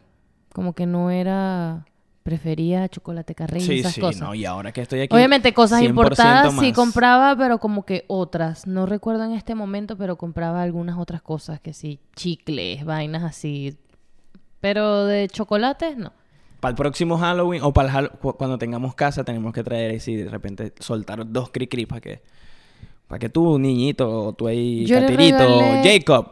Como 0.53 0.73
que 0.73 0.85
no 0.85 1.09
era, 1.11 1.85
prefería 2.23 2.87
chocolate 2.87 3.35
carré 3.35 3.57
y 3.59 3.61
Sí, 3.61 3.79
esas 3.79 3.93
sí, 3.95 4.01
cosas. 4.01 4.21
no, 4.21 4.33
y 4.33 4.45
ahora 4.45 4.71
que 4.71 4.81
estoy 4.81 5.01
aquí. 5.01 5.13
Obviamente 5.15 5.53
cosas 5.53 5.81
100% 5.81 5.89
importadas 5.89 6.53
sí 6.59 6.71
compraba, 6.71 7.35
pero 7.35 7.57
como 7.59 7.83
que 7.85 8.05
otras. 8.07 8.65
No 8.67 8.85
recuerdo 8.85 9.25
en 9.25 9.33
este 9.33 9.55
momento, 9.55 9.97
pero 9.97 10.15
compraba 10.15 10.61
algunas 10.61 10.97
otras 10.97 11.21
cosas, 11.21 11.59
que 11.59 11.73
sí, 11.73 11.99
chicles, 12.15 12.85
vainas 12.85 13.23
así. 13.23 13.75
Pero 14.61 15.05
de 15.05 15.27
chocolates, 15.27 15.97
no. 15.97 16.13
Para 16.61 16.69
el 16.69 16.75
próximo 16.77 17.17
Halloween 17.17 17.61
o 17.63 17.73
para 17.73 17.99
el 17.99 18.09
cuando 18.11 18.57
tengamos 18.57 18.95
casa 18.95 19.25
tenemos 19.25 19.51
que 19.53 19.63
traer 19.65 19.97
así 19.97 20.15
de 20.15 20.29
repente 20.29 20.71
soltar 20.79 21.29
dos 21.29 21.49
cri 21.51 21.67
para 21.85 21.99
que 21.99 22.21
para 23.09 23.19
que 23.19 23.27
tú 23.27 23.59
niñito 23.59 24.27
o 24.27 24.31
tú 24.33 24.47
ahí 24.47 24.85
Yo 24.85 24.97
regalé- 24.99 25.83
Jacob 25.83 26.31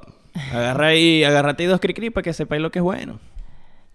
agarra 0.54 0.88
ahí 0.88 1.26
agárrate 1.26 1.66
dos 1.68 1.82
cri 1.82 1.94
cri 1.94 2.12
para 2.12 2.24
que 2.24 2.32
sepáis 2.32 2.62
lo 2.62 2.72
que 2.72 2.80
es 2.80 2.84
bueno. 2.84 3.20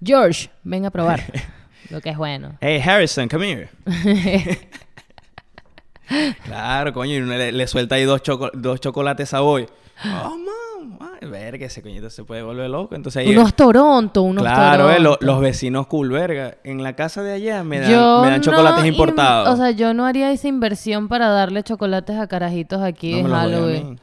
George, 0.07 0.49
ven 0.62 0.87
a 0.87 0.90
probar 0.90 1.21
lo 1.90 2.01
que 2.01 2.11
es 2.11 2.16
bueno. 2.16 2.57
Hey 2.61 2.81
Harrison, 2.85 3.29
come 3.29 3.51
here. 3.51 3.69
claro, 6.45 6.92
coño, 6.92 7.14
y 7.14 7.19
uno 7.19 7.35
le, 7.37 7.53
le 7.53 7.66
suelta 7.66 7.97
ahí 7.97 8.05
dos, 8.05 8.23
choco- 8.23 8.51
dos 8.55 8.81
chocolates 8.81 9.31
Savoy. 9.31 9.66
Oh, 10.05 10.37
mom, 10.37 10.99
ay, 11.01 11.29
verga, 11.29 11.66
ese 11.66 11.83
coñito 11.83 12.11
se 12.11 12.23
puede 12.23 12.42
volver 12.42 12.69
loco. 12.71 12.95
Entonces 12.95 13.21
ahí 13.27 13.33
unos 13.35 13.55
Toronto, 13.55 14.23
unos 14.23 14.45
Claro, 14.45 14.90
eh, 14.90 15.01
lo- 15.01 15.16
Toronto. 15.16 15.27
los 15.27 15.40
vecinos 15.40 15.87
cool, 15.88 16.11
verga. 16.11 16.57
En 16.64 16.83
la 16.83 16.95
casa 16.95 17.23
de 17.23 17.33
allá 17.33 17.64
me 17.64 17.81
dan, 17.81 17.90
me 18.23 18.31
dan 18.31 18.40
chocolates 18.40 18.85
importados. 18.85 19.49
O 19.49 19.57
sea, 19.57 19.71
yo 19.73 19.95
no 19.95 20.07
haría 20.07 20.31
esa 20.33 20.49
inversión 20.49 21.09
para 21.09 21.29
darle 21.29 21.62
chocolates 21.62 22.16
a 22.19 22.27
carajitos 22.29 22.83
aquí 22.83 23.12
No 23.23 23.29
en 23.29 23.35
a 23.35 23.38
Halloween. 23.40 24.01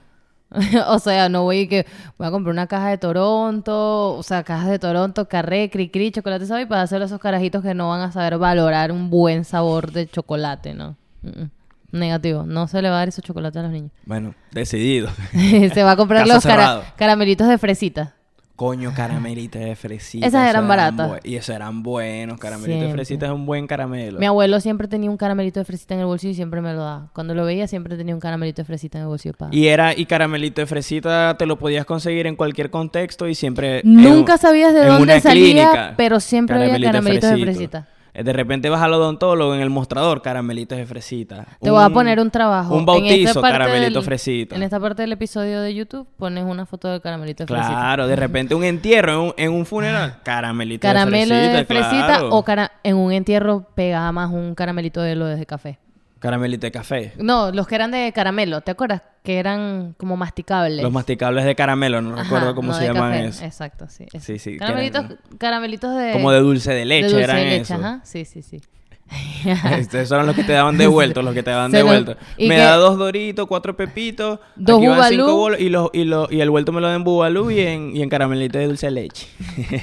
o 0.88 1.00
sea, 1.00 1.30
no 1.30 1.44
voy 1.44 1.68
que 1.68 1.86
voy 2.18 2.28
a 2.28 2.32
comprar 2.32 2.54
una 2.54 2.68
caja 2.68 2.90
de 2.90 2.98
Toronto, 2.98 4.14
o 4.16 4.24
sea, 4.24 4.44
cajas 4.44 4.70
de 4.70 4.80
Toronto, 4.80 5.28
carré, 5.28 5.70
cri 5.70 5.90
cri, 5.90 6.12
chocolate 6.12 6.46
sabe 6.46 6.68
para 6.68 6.82
hacer 6.84 7.02
esos 7.02 7.20
carajitos 7.20 7.64
que 7.64 7.74
no 7.74 7.90
van 7.90 8.02
a 8.02 8.12
saber 8.12 8.38
valorar 8.38 8.92
un 8.92 9.10
buen 9.10 9.46
sabor 9.46 9.92
de 9.92 10.08
chocolate, 10.08 10.74
¿no? 10.74 10.96
Mm, 11.22 11.28
mm. 11.44 11.50
Negativo, 11.92 12.44
no 12.44 12.68
se 12.68 12.82
le 12.82 12.90
va 12.90 12.96
a 12.96 13.00
dar 13.00 13.08
esos 13.10 13.24
chocolates 13.24 13.60
a 13.60 13.64
los 13.64 13.72
niños. 13.72 13.92
Bueno, 14.06 14.34
decidido. 14.52 15.10
se 15.32 15.84
va 15.84 15.92
a 15.92 15.96
comprar 15.96 16.22
Caso 16.24 16.34
los 16.36 16.44
cara- 16.44 16.56
cerrado. 16.64 16.84
caramelitos 16.96 17.48
de 17.48 17.58
fresita. 17.60 18.14
Coño, 18.56 18.94
caramelitas 18.96 19.64
de 19.64 19.76
fresita. 19.76 20.28
Esas 20.28 20.48
eran 20.48 20.68
baratas. 20.68 21.20
y 21.24 21.36
esos 21.38 21.56
eran 21.56 21.82
buenos. 21.82 22.40
Caramelitos 22.40 22.74
de 22.76 22.80
Siempre. 22.86 22.98
fresita 23.06 23.26
es 23.26 23.32
un 23.32 23.48
buen 23.48 23.66
caramelo. 23.66 24.20
Mi 24.20 24.28
abuelo 24.28 24.60
siempre 24.60 24.88
tenía 24.88 25.10
un 25.10 25.18
caramelito 25.18 25.60
de 25.60 25.66
fresita 25.66 25.96
en 25.96 26.02
el 26.02 26.06
bolsillo 26.06 26.32
y 26.32 26.36
siempre 26.36 26.62
me 26.62 26.72
lo 26.74 26.84
daba. 26.84 27.10
Cuando 27.14 27.34
lo 27.34 27.46
veía 27.46 27.68
siempre 27.68 27.98
tenía 27.98 28.14
un 28.14 28.22
caramelito 28.22 28.62
de 28.62 28.66
fresita 28.66 29.00
en 29.00 29.04
el 29.04 29.08
bolsillo 29.08 29.34
para... 29.36 29.54
Y 29.56 29.68
era, 29.68 29.98
y 29.98 30.06
caramelito 30.06 30.62
de 30.62 30.68
fresita 30.68 31.36
te 31.38 31.48
lo 31.48 31.58
podías 31.58 31.86
conseguir 31.86 32.28
en 32.28 32.36
cualquier 32.36 32.70
contexto 32.70 33.28
y 33.28 33.34
siempre. 33.34 33.82
Nunca 33.84 34.34
en- 34.34 34.40
sabías 34.40 34.74
de 34.74 34.86
dónde 34.86 35.20
salía, 35.20 35.44
clínica. 35.44 35.94
pero 35.98 36.20
siempre 36.20 36.56
había 36.56 36.80
caramelitos 36.80 37.32
de 37.32 37.42
fresita. 37.42 37.88
Eh, 38.14 38.24
De 38.24 38.32
repente 38.32 38.70
vas 38.70 38.82
al 38.82 38.94
odontólogo 38.94 39.56
en 39.56 39.62
el 39.62 39.70
mostrador, 39.70 40.22
caramelitos 40.22 40.78
de 40.78 40.86
fresita. 40.86 41.46
Te 41.62 41.70
voy 41.72 41.84
a 41.84 41.90
poner 41.90 42.20
un 42.20 42.30
trabajo. 42.30 42.76
Un 42.76 42.86
bautizo, 42.86 43.42
caramelito 43.42 44.00
del- 44.00 44.04
fresita. 44.06 44.56
En 44.56 44.64
esta 44.64 44.80
parte 44.80 45.02
del 45.02 45.12
episodio 45.14 45.62
de 45.62 45.74
YouTube 45.74 46.08
pones 46.18 46.44
una 46.44 46.66
foto 46.66 46.88
de 46.90 47.02
caramelito 47.02 47.44
de 47.44 47.48
fresita. 47.48 47.70
Claro, 47.70 48.08
de 48.08 48.16
repente 48.16 48.54
un 48.56 48.64
entierro 48.64 49.14
en 49.14 49.20
un, 49.20 49.34
en 49.38 49.52
un 49.52 49.66
funeral, 49.66 50.18
caramelito 50.24 50.82
Caramelo 50.82 51.34
de 51.36 51.42
fresita. 51.42 51.58
de 51.58 51.66
fresita 51.66 52.06
claro. 52.06 52.30
o 52.30 52.44
cara- 52.44 52.72
en 52.84 52.98
un 52.98 53.12
entierro 53.12 53.66
pegaba 53.74 54.12
más 54.12 54.30
un 54.32 54.54
caramelito 54.56 55.02
de 55.02 55.16
lo 55.16 55.26
de 55.26 55.46
café. 55.46 55.80
Caramelito 56.20 56.68
de 56.68 56.72
café. 56.72 57.14
No, 57.18 57.52
los 57.52 57.68
que 57.68 57.76
eran 57.76 57.92
de 57.92 58.12
caramelo, 58.14 58.62
¿te 58.62 58.72
acuerdas? 58.72 59.02
Que 59.24 59.40
eran 59.40 59.96
como 59.98 60.18
masticables. 60.18 60.84
Los 60.84 60.92
masticables 60.92 61.46
de 61.46 61.56
caramelo, 61.56 62.02
no 62.02 62.14
Ajá, 62.14 62.24
recuerdo 62.24 62.56
cómo 62.56 62.70
no 62.70 62.74
se 62.78 62.82
de 62.82 62.94
llaman 62.94 63.12
café. 63.14 63.26
eso. 63.28 63.46
Exacto, 63.46 63.88
sí. 63.88 64.06
eso. 64.12 64.20
Sí, 64.26 64.38
sí, 64.38 64.52
que 64.54 64.58
Caramelitos, 64.58 65.06
eran 65.06 65.18
caramelitos 65.38 65.98
de... 65.98 66.12
Como 66.12 66.32
de 66.32 66.40
dulce 66.42 66.74
de 66.74 66.84
leche 66.86 67.06
de 67.06 67.12
dulce 67.12 67.24
eran 67.24 67.38
de 67.38 67.46
leche, 67.46 67.74
ajá. 67.74 68.02
Sí, 68.04 68.26
sí, 68.26 68.42
sí. 68.42 68.62
Esos 69.46 70.12
eran 70.12 70.26
los 70.26 70.36
que 70.36 70.44
te 70.44 70.52
daban 70.54 70.78
devueltos, 70.78 71.24
los 71.24 71.34
que 71.34 71.42
te 71.44 71.52
daban 71.52 71.72
devueltos. 71.72 72.18
Me 72.38 72.50
que- 72.50 72.58
da 72.58 72.76
dos 72.76 72.98
doritos, 72.98 73.48
cuatro 73.48 73.78
pepitos, 73.78 74.40
Dos 74.58 74.78
aquí 74.80 74.88
van 74.88 75.10
cinco 75.10 75.36
bolos 75.38 75.60
y, 75.60 75.70
los, 75.70 75.90
y, 75.94 76.04
los, 76.04 76.30
y 76.32 76.42
el 76.42 76.50
vuelto 76.50 76.72
me 76.74 76.82
lo 76.82 76.90
den 76.90 77.04
bubalú 77.06 77.50
y 77.50 77.62
en, 77.62 77.96
y 77.96 78.02
en 78.02 78.10
caramelito 78.10 78.58
de 78.58 78.68
dulce 78.68 78.88
de 78.88 78.92
leche. 78.92 79.28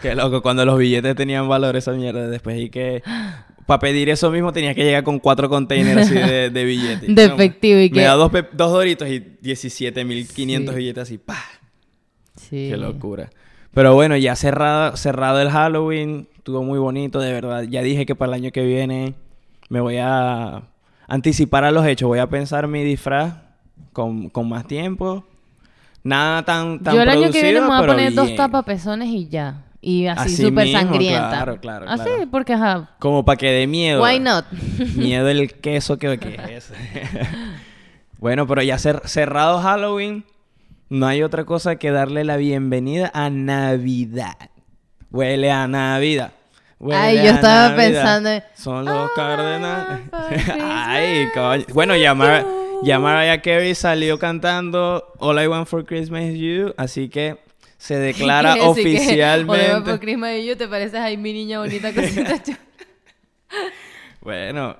Qué 0.00 0.14
loco, 0.14 0.40
cuando 0.40 0.64
los 0.64 0.78
billetes 0.78 1.14
tenían 1.14 1.48
valor 1.48 1.76
esa 1.76 1.92
mierda. 1.92 2.28
Después 2.28 2.58
y 2.60 2.70
que... 2.70 3.02
Para 3.66 3.78
pedir 3.78 4.08
eso 4.10 4.30
mismo 4.30 4.52
tenía 4.52 4.74
que 4.74 4.82
llegar 4.84 5.04
con 5.04 5.18
cuatro 5.18 5.48
containers 5.48 6.02
así 6.02 6.14
de, 6.14 6.50
de 6.50 6.64
billetes. 6.64 7.14
De 7.14 7.24
efectivo, 7.24 7.80
y 7.80 7.88
Me 7.90 7.90
que- 7.90 8.00
da 8.02 8.14
dos, 8.14 8.30
dos 8.52 8.72
doritos 8.72 9.08
y 9.08 9.20
17.500 9.42 10.70
Sí. 10.72 10.76
billetes 10.76 11.02
así. 11.02 11.18
¡pah! 11.18 11.36
Sí. 12.36 12.68
Qué 12.70 12.76
locura. 12.76 13.30
Pero 13.72 13.94
bueno, 13.94 14.16
ya 14.16 14.36
cerrado, 14.36 14.96
cerrado 14.96 15.40
el 15.40 15.50
Halloween, 15.50 16.28
estuvo 16.36 16.62
muy 16.62 16.78
bonito, 16.78 17.20
de 17.20 17.32
verdad. 17.32 17.62
Ya 17.62 17.82
dije 17.82 18.04
que 18.04 18.14
para 18.14 18.30
el 18.36 18.42
año 18.42 18.50
que 18.52 18.62
viene 18.64 19.14
me 19.70 19.80
voy 19.80 19.96
a 19.98 20.62
anticipar 21.08 21.64
a 21.64 21.70
los 21.70 21.86
hechos. 21.86 22.08
Voy 22.08 22.18
a 22.18 22.28
pensar 22.28 22.66
mi 22.68 22.82
disfraz 22.84 23.34
con, 23.92 24.28
con 24.28 24.48
más 24.48 24.66
tiempo. 24.66 25.24
Nada 26.04 26.44
tan, 26.44 26.82
tan 26.82 26.94
Yo 26.96 27.02
el 27.02 27.08
año 27.08 27.30
que 27.30 27.42
viene 27.42 27.60
me 27.60 27.66
voy 27.68 27.76
a 27.76 27.86
poner 27.86 28.12
dos 28.12 28.34
tapapezones 28.34 29.08
y 29.08 29.28
ya. 29.28 29.64
Y 29.84 30.06
así, 30.06 30.36
súper 30.36 30.70
sangrienta. 30.70 31.28
claro, 31.30 31.56
claro, 31.60 31.86
Así, 31.88 32.04
claro. 32.04 32.28
porque 32.30 32.52
ajá. 32.52 32.90
Como 33.00 33.24
para 33.24 33.36
que 33.36 33.50
dé 33.50 33.66
miedo. 33.66 34.00
Why 34.02 34.20
not? 34.20 34.44
Miedo 34.94 35.28
el 35.28 35.52
queso 35.54 35.98
que, 35.98 36.18
que 36.18 36.34
es. 36.56 36.72
bueno, 38.18 38.46
pero 38.46 38.62
ya 38.62 38.76
cer- 38.76 39.02
cerrado 39.06 39.60
Halloween, 39.60 40.24
no 40.88 41.06
hay 41.06 41.22
otra 41.22 41.44
cosa 41.44 41.76
que 41.76 41.90
darle 41.90 42.24
la 42.24 42.36
bienvenida 42.36 43.10
a 43.12 43.28
Navidad. 43.30 44.36
Huele 45.10 45.50
a 45.50 45.66
Navidad. 45.66 46.32
Huele 46.78 46.96
Ay, 47.00 47.16
yo 47.16 47.22
a 47.32 47.34
estaba 47.34 47.68
Navidad. 47.70 47.76
pensando 47.86 48.28
en- 48.30 48.42
Son 48.54 48.84
los 48.84 49.10
cardenales. 49.12 50.00
for 50.10 50.28
Christmas 50.28 50.58
Ay, 50.64 51.28
coño. 51.34 51.64
Bueno, 51.74 51.96
ya, 51.96 52.14
Mar- 52.14 52.46
ya 52.82 52.98
Mariah 52.98 53.40
Carey 53.42 53.74
salió 53.74 54.18
cantando 54.18 55.12
All 55.18 55.42
I 55.42 55.46
Want 55.48 55.66
for 55.68 55.84
Christmas 55.84 56.22
is 56.24 56.38
You, 56.38 56.74
así 56.76 57.08
que 57.08 57.38
se 57.82 57.98
declara 57.98 58.54
oficialmente. 58.60 59.72
"Hola, 59.72 59.84
por 59.84 59.98
Christmas 59.98 60.36
y 60.38 60.44
yo 60.46 60.56
te 60.56 60.68
pareces 60.68 61.00
ay 61.00 61.16
mi 61.16 61.32
niña 61.32 61.58
bonita 61.58 61.92
cosita 61.94 62.40
chula". 62.40 62.58
Bueno, 64.20 64.76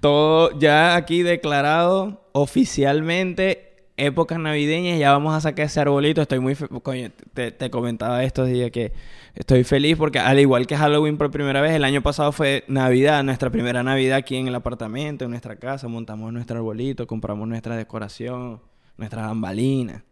todo 0.00 0.58
ya 0.58 0.96
aquí 0.96 1.22
declarado 1.22 2.28
oficialmente, 2.32 3.86
épocas 3.96 4.38
navideñas, 4.38 4.98
ya 4.98 5.12
vamos 5.12 5.34
a 5.34 5.40
sacar 5.40 5.64
ese 5.66 5.80
arbolito. 5.80 6.20
Estoy 6.20 6.40
muy, 6.40 6.54
fe- 6.54 6.68
coño, 6.68 7.10
te, 7.32 7.52
te 7.52 7.70
comentaba 7.70 8.22
estos 8.22 8.48
días 8.48 8.70
que 8.70 8.92
estoy 9.34 9.64
feliz 9.64 9.96
porque 9.96 10.18
al 10.18 10.38
igual 10.38 10.66
que 10.66 10.76
Halloween 10.76 11.16
por 11.16 11.30
primera 11.30 11.62
vez, 11.62 11.72
el 11.72 11.84
año 11.84 12.02
pasado 12.02 12.32
fue 12.32 12.64
Navidad, 12.68 13.24
nuestra 13.24 13.48
primera 13.48 13.82
Navidad 13.82 14.18
aquí 14.18 14.36
en 14.36 14.48
el 14.48 14.54
apartamento, 14.54 15.24
en 15.24 15.30
nuestra 15.30 15.56
casa, 15.56 15.88
montamos 15.88 16.30
nuestro 16.34 16.58
arbolito, 16.58 17.06
compramos 17.06 17.48
nuestra 17.48 17.76
decoración, 17.76 18.60
nuestras 18.98 19.24
bambalinas. 19.26 20.02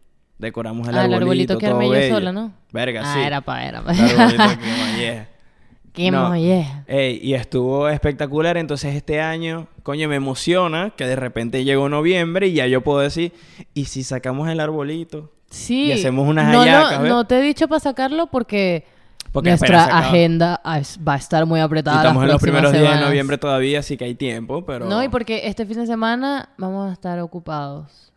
Decoramos 0.41 0.87
el 0.87 0.95
Ah, 0.97 1.05
el 1.05 1.13
arbolito, 1.13 1.53
arbolito 1.53 1.57
que 1.59 1.67
todo 1.67 1.75
armé 1.79 2.07
yo 2.09 2.15
sola, 2.15 2.31
¿no? 2.31 2.51
Verga, 2.71 3.01
Ah, 3.05 3.13
sí. 3.13 3.19
era 3.21 3.41
pa, 3.41 3.63
era 3.63 3.83
pa. 3.83 3.91
El 3.93 3.99
arbolito 4.19 4.43
que 4.59 4.83
molleja. 4.91 5.27
Qué 5.93 6.09
No. 6.09 6.29
molleja. 6.29 6.83
Ey, 6.87 7.19
y 7.21 7.33
estuvo 7.33 7.87
espectacular. 7.89 8.57
Entonces, 8.57 8.95
este 8.95 9.21
año, 9.21 9.67
coño, 9.83 10.07
me 10.09 10.15
emociona 10.15 10.91
que 10.97 11.05
de 11.05 11.15
repente 11.15 11.63
llegó 11.63 11.89
noviembre 11.89 12.47
y 12.47 12.53
ya 12.53 12.65
yo 12.65 12.81
puedo 12.81 12.99
decir, 12.99 13.33
¿y 13.73 13.85
si 13.85 14.03
sacamos 14.03 14.49
el 14.49 14.59
arbolito? 14.61 15.31
Sí. 15.49 15.87
Y 15.87 15.91
hacemos 15.91 16.27
unas 16.27 16.51
no, 16.51 16.61
hallacas, 16.61 16.97
no, 16.97 17.01
¿ves? 17.03 17.11
no 17.11 17.27
te 17.27 17.37
he 17.39 17.41
dicho 17.41 17.67
para 17.67 17.81
sacarlo 17.81 18.27
porque, 18.27 18.85
Porque 19.33 19.49
nuestra 19.49 19.83
agenda 19.83 20.61
va 20.65 21.13
a 21.13 21.17
estar 21.17 21.45
muy 21.45 21.59
Y 21.59 21.63
apretada. 21.63 21.97
estamos 21.97 22.23
en 22.23 22.29
los 22.29 22.41
primeros 22.41 22.71
días 22.71 22.97
de 22.99 23.05
noviembre 23.05 23.37
todavía, 23.37 23.79
así 23.79 23.97
que 23.97 24.05
hay 24.05 24.15
tiempo, 24.15 24.65
pero... 24.65 24.85
No, 24.85 25.03
y 25.03 25.09
porque 25.09 25.41
este 25.45 25.65
fin 25.65 25.77
de 25.77 25.87
semana 25.87 26.49
vamos 26.57 26.89
a 26.89 26.93
estar 26.93 27.19
ocupados. 27.19 28.10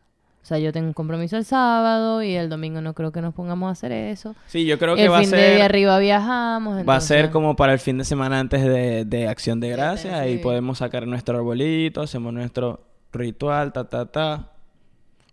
O 0.44 0.46
sea, 0.46 0.58
yo 0.58 0.74
tengo 0.74 0.88
un 0.88 0.92
compromiso 0.92 1.38
el 1.38 1.46
sábado 1.46 2.22
y 2.22 2.34
el 2.34 2.50
domingo 2.50 2.82
no 2.82 2.92
creo 2.92 3.10
que 3.12 3.22
nos 3.22 3.32
pongamos 3.32 3.70
a 3.70 3.72
hacer 3.72 3.92
eso. 3.92 4.36
Sí, 4.46 4.66
yo 4.66 4.78
creo 4.78 4.94
que 4.94 5.04
el 5.06 5.10
va 5.10 5.16
a 5.16 5.20
fin 5.22 5.30
de 5.30 5.38
ser... 5.38 5.62
arriba 5.62 5.98
viajamos. 5.98 6.86
Va 6.86 6.96
a 6.96 7.00
ser 7.00 7.30
como 7.30 7.56
para 7.56 7.72
el 7.72 7.78
fin 7.78 7.96
de 7.96 8.04
semana 8.04 8.40
antes 8.40 8.62
de, 8.62 9.06
de 9.06 9.26
Acción 9.26 9.58
de 9.58 9.70
Gracias. 9.70 10.12
Ahí 10.12 10.36
sí. 10.36 10.42
podemos 10.42 10.76
sacar 10.76 11.06
nuestro 11.06 11.38
arbolito, 11.38 12.02
hacemos 12.02 12.30
nuestro 12.34 12.84
ritual, 13.10 13.72
ta, 13.72 13.88
ta, 13.88 14.04
ta. 14.04 14.50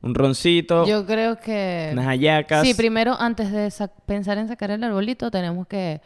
Un 0.01 0.15
roncito, 0.15 0.87
Yo 0.87 1.05
creo 1.05 1.37
que... 1.41 1.89
unas 1.91 2.05
hallacas. 2.05 2.65
Sí, 2.65 2.73
primero, 2.73 3.13
antes 3.19 3.51
de 3.51 3.69
sa- 3.69 3.91
pensar 4.05 4.37
en 4.37 4.47
sacar 4.47 4.71
el 4.71 4.81
arbolito, 4.81 5.29
tenemos 5.29 5.67
que... 5.67 5.99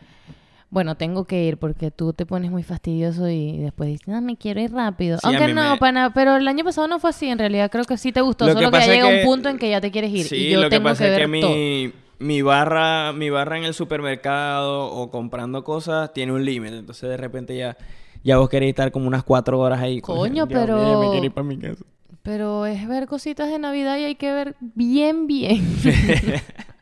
Bueno, 0.71 0.95
tengo 0.95 1.25
que 1.25 1.43
ir 1.45 1.58
porque 1.58 1.89
tú 1.91 2.12
te 2.13 2.25
pones 2.25 2.51
muy 2.51 2.63
fastidioso 2.63 3.30
y 3.30 3.60
después 3.60 3.88
dices, 3.88 4.08
no, 4.08 4.19
me 4.21 4.36
quiero 4.36 4.60
ir 4.60 4.71
rápido. 4.73 5.17
Sí, 5.19 5.28
Aunque 5.28 5.54
no, 5.54 5.71
me- 5.73 5.78
pana, 5.78 6.12
pero 6.13 6.36
el 6.36 6.47
año 6.47 6.63
pasado 6.65 6.88
no 6.88 6.99
fue 6.99 7.12
así. 7.12 7.28
En 7.28 7.38
realidad 7.39 7.69
creo 7.71 7.86
que 7.86 7.97
sí 7.97 8.12
te 8.12 8.21
gustó. 8.21 8.45
Lo 8.45 8.51
que 8.51 8.56
solo 8.58 8.67
que, 8.67 8.71
pasa 8.71 8.88
ya 8.88 8.93
es 8.93 8.97
llega 8.99 9.10
que- 9.10 9.19
un 9.21 9.25
punto 9.25 9.49
en 9.49 9.58
que 9.58 9.69
ya 9.69 9.80
te 9.80 9.91
quieres 9.91 10.12
ir. 10.12 10.25
Sí, 10.25 10.36
y 10.36 10.49
yo 10.51 10.58
lo 10.60 10.63
que 10.69 10.75
tengo 10.75 10.89
pasa 10.89 11.06
que 11.06 11.12
es 11.12 11.17
que 11.19 11.28
ver 11.28 11.39
todo. 11.41 11.51
mi, 11.51 11.93
mi 12.19 12.41
barra, 12.41 13.13
mi 13.13 13.30
barra 13.30 13.58
en 13.58 13.63
el 13.63 13.73
supermercado 13.73 14.86
o 14.91 15.10
comprando 15.12 15.63
cosas 15.63 16.12
tiene 16.13 16.34
un 16.34 16.43
límite. 16.43 16.78
Entonces 16.78 17.10
de 17.10 17.17
repente 17.17 17.56
ya, 17.56 17.78
ya 18.23 18.38
vos 18.38 18.49
querés 18.49 18.69
estar 18.69 18.91
como 18.91 19.08
unas 19.08 19.23
cuatro 19.23 19.60
horas 19.60 19.80
ahí. 19.82 20.01
Coño, 20.01 20.47
pero- 20.47 20.75
mío, 20.78 20.99
me 20.99 21.10
quiero 21.12 21.25
ir 21.25 21.32
para 21.32 21.47
mi 21.47 21.58
casa. 21.58 21.86
Pero 22.23 22.65
es 22.65 22.88
ver 22.88 23.06
cositas 23.06 23.49
de 23.51 23.60
Navidad 23.60 23.97
y 23.99 24.04
hay 24.06 24.15
que 24.15 24.34
ver 24.34 24.56
bien, 24.60 25.28
bien. 25.28 25.63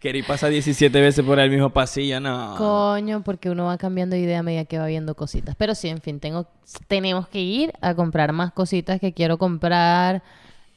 Querí 0.00 0.22
pasar 0.22 0.50
17 0.50 1.00
veces 1.00 1.24
por 1.24 1.40
el 1.40 1.50
mismo 1.50 1.70
pasillo, 1.70 2.20
no. 2.20 2.54
Coño, 2.56 3.22
porque 3.22 3.50
uno 3.50 3.64
va 3.64 3.78
cambiando 3.78 4.14
de 4.14 4.22
idea 4.22 4.38
a 4.38 4.42
medida 4.44 4.64
que 4.64 4.78
va 4.78 4.86
viendo 4.86 5.16
cositas. 5.16 5.56
Pero 5.56 5.74
sí, 5.74 5.88
en 5.88 6.00
fin, 6.00 6.20
tengo, 6.20 6.46
tenemos 6.86 7.26
que 7.26 7.40
ir 7.40 7.72
a 7.80 7.94
comprar 7.94 8.32
más 8.32 8.52
cositas 8.52 9.00
que 9.00 9.12
quiero 9.12 9.38
comprar 9.38 10.22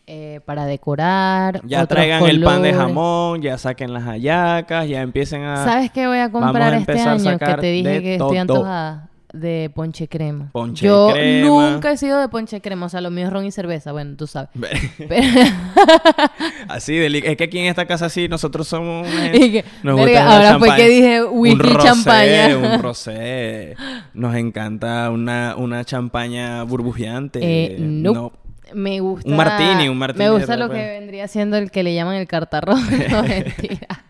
eh, 0.08 0.42
para 0.46 0.66
decorar. 0.66 1.62
Ya 1.66 1.86
traigan 1.86 2.24
el 2.26 2.44
pan 2.44 2.64
de 2.64 2.74
jamón, 2.74 3.44
ya 3.44 3.60
saquen 3.60 3.94
las 3.94 4.04
hallacas, 4.04 4.90
ya 4.90 5.04
empiecen 5.04 5.44
a... 5.44 5.64
¿Sabes 5.64 5.92
qué 5.92 6.08
voy 6.08 6.18
a 6.18 6.32
comprar 6.32 6.74
este 6.74 7.00
año? 7.00 7.38
Que 7.38 7.54
te 7.54 7.72
dije 7.72 8.02
que 8.02 8.14
estoy 8.16 8.38
antojada. 8.38 9.11
De 9.34 9.72
ponche 9.74 10.08
crema. 10.10 10.50
Ponche 10.52 10.86
Yo 10.86 11.10
crema. 11.14 11.48
nunca 11.72 11.92
he 11.92 11.98
sido 11.98 12.20
de 12.20 12.28
ponche 12.28 12.60
crema. 12.60 12.88
O 12.88 12.90
sea, 12.90 13.00
lo 13.02 13.10
mío 13.12 13.28
es 13.28 13.34
ron 13.34 13.46
y 13.46 13.52
cerveza. 13.52 13.92
Bueno, 13.94 14.16
tú 14.18 14.28
sabes. 14.28 14.50
Pero- 14.98 15.22
Así, 16.68 16.94
deli- 16.96 17.24
es 17.26 17.38
que 17.38 17.46
aquí 17.46 17.60
en 17.60 17.66
esta 17.68 17.86
casa 17.86 18.10
sí, 18.10 18.28
nosotros 18.28 18.68
somos 18.68 19.08
que, 19.32 19.64
nos 19.84 20.00
gusta 20.00 20.36
ahora 20.36 20.60
fue 20.60 20.76
que 20.76 20.88
dije 20.90 21.24
Un 21.24 21.40
whisky 21.40 21.60
rosé, 21.70 21.88
champaña. 21.88 22.58
Un 22.58 22.82
rosé. 22.82 23.76
Nos 24.14 24.36
encanta 24.36 25.10
una, 25.10 25.56
una 25.58 25.86
champaña 25.86 26.64
burbujeante. 26.64 27.40
Eh, 27.42 27.78
nope. 27.80 28.20
No. 28.20 28.42
Me 28.74 29.02
gusta. 29.02 29.30
Un 29.30 29.36
martini, 29.36 29.90
un 29.90 29.98
martini 29.98 30.24
Me 30.24 30.32
gusta 30.32 30.54
de 30.54 30.58
lo 30.58 30.70
que 30.70 30.78
vendría 30.78 31.28
siendo 31.28 31.58
el 31.58 31.72
que 31.72 31.84
le 31.84 31.94
llaman 31.94 32.16
el 32.16 32.26
cartarrón. 32.28 32.80
No, 33.12 33.24
mentira. 33.24 34.01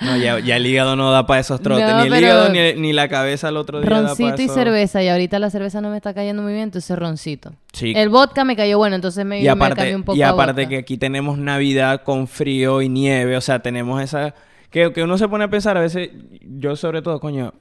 No, 0.00 0.16
ya, 0.16 0.38
ya 0.40 0.56
el 0.56 0.66
hígado 0.66 0.96
no 0.96 1.10
da 1.10 1.26
para 1.26 1.40
esos 1.40 1.60
trotes. 1.60 1.86
No, 1.86 2.00
ni 2.02 2.08
el 2.08 2.22
hígado 2.22 2.48
ni, 2.50 2.74
ni 2.74 2.92
la 2.92 3.08
cabeza 3.08 3.48
al 3.48 3.56
otro 3.56 3.80
día 3.80 3.88
da 3.88 4.02
roncito 4.08 4.36
pa' 4.36 4.42
y 4.42 4.44
eso. 4.44 4.54
cerveza. 4.54 5.02
Y 5.02 5.08
ahorita 5.08 5.38
la 5.38 5.50
cerveza 5.50 5.80
no 5.80 5.90
me 5.90 5.96
está 5.96 6.14
cayendo 6.14 6.42
muy 6.42 6.52
bien, 6.52 6.64
entonces 6.64 6.98
roncito. 6.98 7.52
Sí. 7.72 7.92
El 7.96 8.08
vodka 8.08 8.44
me 8.44 8.56
cayó 8.56 8.78
bueno, 8.78 8.96
entonces 8.96 9.24
me, 9.24 9.40
Y 9.40 9.44
me 9.44 9.48
aparte, 9.50 9.94
un 9.94 10.02
poco 10.02 10.16
y 10.16 10.22
aparte 10.22 10.62
vodka. 10.62 10.68
que 10.68 10.76
aquí 10.78 10.98
tenemos 10.98 11.38
Navidad 11.38 12.02
con 12.02 12.28
frío 12.28 12.82
y 12.82 12.88
nieve. 12.88 13.36
O 13.36 13.40
sea, 13.40 13.60
tenemos 13.60 14.02
esa... 14.02 14.34
Que, 14.70 14.92
que 14.92 15.02
uno 15.02 15.16
se 15.16 15.28
pone 15.28 15.44
a 15.44 15.48
pensar 15.48 15.76
a 15.76 15.80
veces... 15.80 16.10
Yo 16.42 16.76
sobre 16.76 17.02
todo, 17.02 17.20
coño... 17.20 17.54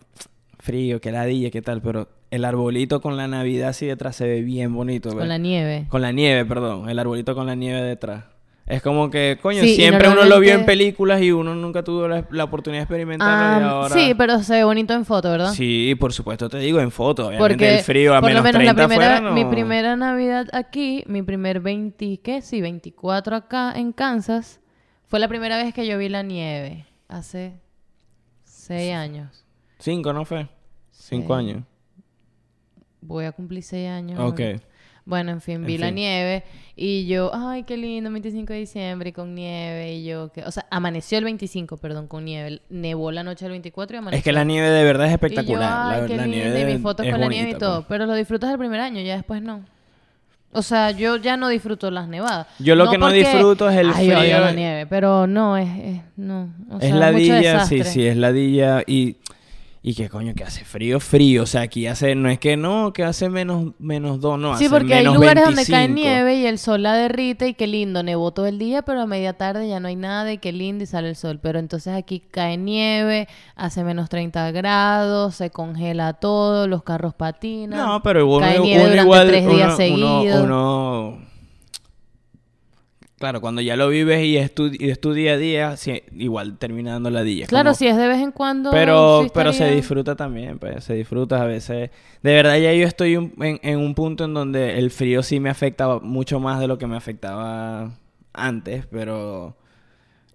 Frío, 0.60 1.00
que 1.00 1.12
ladilla, 1.12 1.52
qué 1.52 1.62
tal. 1.62 1.80
Pero 1.82 2.08
el 2.32 2.44
arbolito 2.44 3.00
con 3.00 3.18
la 3.18 3.28
Navidad 3.28 3.70
así 3.70 3.86
detrás 3.86 4.16
se 4.16 4.26
ve 4.26 4.42
bien 4.42 4.74
bonito. 4.74 5.16
Con 5.16 5.28
la 5.30 5.38
nieve. 5.38 5.86
Con 5.90 6.02
la 6.02 6.12
nieve, 6.12 6.44
perdón. 6.44 6.90
El 6.90 6.98
arbolito 6.98 7.36
con 7.36 7.46
la 7.46 7.54
nieve 7.54 7.84
detrás. 7.84 8.24
Es 8.68 8.82
como 8.82 9.12
que, 9.12 9.38
coño, 9.42 9.62
Sí, 9.62 9.76
siempre 9.76 10.10
uno 10.10 10.24
lo 10.26 10.40
vio 10.40 10.54
en 10.54 10.66
películas 10.66 11.22
y 11.22 11.32
uno 11.32 11.54
nunca 11.54 11.84
tuvo 11.84 12.08
la, 12.08 12.26
la 12.32 12.46
oportunidad 12.46 12.80
de 12.80 12.84
experimentarlo 12.86 13.66
y 13.68 13.70
Ah, 13.70 13.72
ahora... 13.72 13.94
Sí, 13.94 14.14
pero 14.18 14.42
se 14.42 14.54
ve 14.54 14.64
bonito 14.64 14.94
en 14.96 15.06
foto, 15.06 15.30
¿verdad? 15.30 15.54
Sí, 15.54 15.94
por 16.00 16.12
supuesto, 16.14 16.50
te 16.50 16.58
digo 16.58 16.80
en 16.80 16.90
foto. 16.90 17.28
Obviamente 17.28 17.54
Porque 17.54 17.76
el 17.78 17.84
frío 17.84 18.16
a 18.16 18.22
por 18.22 18.32
lo 18.32 18.42
menos 18.42 18.44
menos 18.60 18.64
la 18.66 18.74
30 18.74 18.88
primera, 18.88 19.22
no- 19.22 19.34
mi 19.34 19.46
primera 19.46 19.96
Navidad 19.96 20.48
aquí, 20.52 21.04
mi 21.06 21.22
primer 21.22 21.60
20, 21.60 22.18
¿qué? 22.24 22.42
Sí, 22.42 22.60
24 22.62 23.36
acá 23.36 23.72
en 23.76 23.92
Kansas, 23.92 24.62
fue 25.06 25.20
la 25.20 25.28
primera 25.28 25.58
vez 25.58 25.72
que 25.72 25.86
yo 25.86 26.00
vi 26.00 26.10
la 26.10 26.24
nieve, 26.24 26.88
hace 27.08 27.60
6 28.46 28.96
años. 28.96 29.46
Cinco, 29.78 30.12
¿no 30.12 30.26
fue? 30.26 30.48
Cinco 30.90 31.36
Sí. 31.36 31.40
años. 31.40 31.64
Voy 33.02 33.26
a 33.26 33.32
cumplir 33.32 33.62
seis 33.62 33.88
años. 33.88 34.20
Ok. 34.20 34.40
Bueno, 35.06 35.32
en 35.32 35.40
fin, 35.42 35.56
En 35.58 35.66
vi 35.66 35.78
la 35.78 35.92
nieve 35.92 36.44
y 36.76 37.06
yo, 37.06 37.30
ay, 37.34 37.62
qué 37.64 37.78
lindo, 37.78 38.10
25 38.12 38.54
de 38.54 38.60
diciembre 38.60 39.10
y 39.10 39.14
con 39.14 39.36
nieve 39.36 39.94
y 39.94 40.04
yo, 40.06 40.32
que, 40.32 40.42
o 40.44 40.50
sea, 40.52 40.66
amaneció 40.72 41.20
el 41.20 41.24
25, 41.26 41.78
perdón, 41.78 42.08
con 42.08 42.26
nieve, 42.26 42.62
nevó 42.70 43.12
la 43.12 43.22
noche 43.24 43.46
del 43.46 43.52
24 43.52 43.96
y 43.96 44.00
amaneció. 44.00 44.18
Es 44.18 44.24
que 44.24 44.32
la 44.32 44.44
nieve 44.44 44.68
de 44.70 44.84
verdad 44.84 45.06
es 45.06 45.12
Y 45.12 45.12
yo, 45.12 45.16
espectacular. 45.16 45.94
ay, 45.96 46.02
la, 46.02 46.08
qué 46.08 46.18
la 46.18 46.26
lindo, 46.26 46.38
nieve 46.46 46.62
y 46.62 46.74
mis 46.74 46.82
fotos 46.82 47.06
con 47.08 47.20
la 47.22 47.28
nieve 47.28 47.52
y 47.52 47.56
todo, 47.56 47.82
pues. 47.82 47.86
pero 47.90 48.08
lo 48.08 48.16
disfrutas 48.16 48.52
el 48.52 48.58
primer 48.58 48.80
año, 48.82 49.00
ya 49.02 49.16
después 49.16 49.42
no. 49.44 49.64
O 50.52 50.62
sea, 50.62 50.90
yo 50.92 51.18
ya 51.18 51.38
no 51.38 51.50
disfruto 51.50 51.92
las 51.92 52.08
nevadas. 52.08 52.48
Yo 52.60 52.76
lo 52.76 52.90
que 52.90 52.98
no 52.98 53.10
disfruto 53.12 53.70
es 53.70 53.78
el 53.78 53.92
ay, 53.94 54.10
odio 54.10 54.20
frío. 54.20 54.40
la 54.40 54.52
nieve, 54.54 54.88
pero 54.88 55.28
no, 55.28 55.56
es, 55.58 55.68
es- 55.68 56.02
no. 56.16 56.50
O 56.72 56.80
Es 56.80 56.94
ladilla, 56.94 57.66
sí, 57.66 57.84
sí, 57.84 58.08
es 58.08 58.18
ladilla 58.18 58.82
y... 58.88 59.18
Y 59.88 59.94
que 59.94 60.10
coño, 60.10 60.34
que 60.34 60.44
hace 60.44 60.66
frío, 60.66 61.00
frío. 61.00 61.44
O 61.44 61.46
sea, 61.46 61.62
aquí 61.62 61.86
hace... 61.86 62.16
No 62.16 62.28
es 62.28 62.40
que 62.40 62.58
no, 62.58 62.92
que 62.92 63.04
hace 63.04 63.30
menos, 63.30 63.74
menos 63.78 64.20
dos, 64.20 64.40
no. 64.40 64.58
Sí, 64.58 64.66
hace 64.66 64.74
porque 64.76 64.96
hay 64.96 65.02
menos 65.04 65.18
lugares 65.18 65.44
donde 65.46 65.64
cae 65.64 65.88
25. 65.88 65.94
nieve 66.10 66.36
y 66.38 66.46
el 66.48 66.58
sol 66.58 66.82
la 66.82 66.94
derrite 66.96 67.50
y 67.50 67.54
qué 67.54 67.68
lindo, 67.68 68.02
nevó 68.02 68.32
todo 68.32 68.48
el 68.48 68.58
día, 68.58 68.82
pero 68.82 69.02
a 69.02 69.06
media 69.06 69.34
tarde 69.34 69.68
ya 69.70 69.80
no 69.80 69.88
hay 69.88 69.96
nada 69.96 70.34
y 70.34 70.40
qué 70.40 70.52
lindo 70.52 70.84
y 70.84 70.88
sale 70.88 71.10
el 71.10 71.16
sol. 71.16 71.40
Pero 71.40 71.60
entonces 71.60 71.94
aquí 71.94 72.20
cae 72.32 72.58
nieve, 72.58 73.28
hace 73.56 73.84
menos 73.84 74.10
30 74.10 74.50
grados, 74.54 75.36
se 75.36 75.52
congela 75.52 76.14
todo, 76.14 76.68
los 76.68 76.82
carros 76.82 77.14
patinan. 77.14 77.78
No, 77.80 78.02
pero 78.02 78.26
uno, 78.28 78.40
Cae 78.40 78.58
nieve 78.60 78.86
uno 78.86 78.90
durante 78.90 79.04
igual... 79.06 79.28
tres 79.28 79.48
días 79.48 79.68
uno- 79.68 79.78
seguidos. 79.78 80.42
uno- 80.42 81.10
uno- 81.12 81.25
Claro, 83.18 83.40
cuando 83.40 83.62
ya 83.62 83.78
lo 83.78 83.88
vives 83.88 84.24
y 84.26 84.36
es 84.38 84.54
tu, 84.54 84.68
y 84.68 84.90
es 84.90 85.00
tu 85.00 85.14
día 85.14 85.34
a 85.34 85.38
día, 85.38 85.78
sí, 85.78 86.04
igual 86.18 86.58
termina 86.58 86.92
dando 86.92 87.10
ladilla. 87.10 87.48
claro, 87.48 87.70
como- 87.70 87.76
si 87.76 87.88
es 87.88 87.96
de 87.96 88.08
vez 88.10 88.22
en 88.22 88.32
cuando. 88.34 88.72
Pero, 88.72 89.24
sí 89.24 89.32
pero 89.34 89.54
se 89.54 89.72
disfruta 89.72 90.16
también, 90.18 90.60
pues, 90.60 90.84
se 90.84 90.96
disfruta 90.96 91.42
a 91.42 91.46
veces. 91.46 91.92
De 92.22 92.34
verdad, 92.34 92.58
ya 92.58 92.74
yo 92.74 92.86
estoy 92.86 93.16
un- 93.16 93.34
en, 93.42 93.60
en 93.64 93.80
un 93.80 93.96
punto 93.96 94.26
en 94.26 94.34
donde 94.34 94.78
el 94.78 94.92
frío 94.92 95.24
sí 95.24 95.40
me 95.40 95.50
afecta 95.50 96.00
mucho 96.00 96.42
más 96.42 96.60
de 96.60 96.68
lo 96.68 96.78
que 96.78 96.88
me 96.88 96.98
afectaba 96.98 97.92
antes, 98.34 98.86
pero 98.92 99.56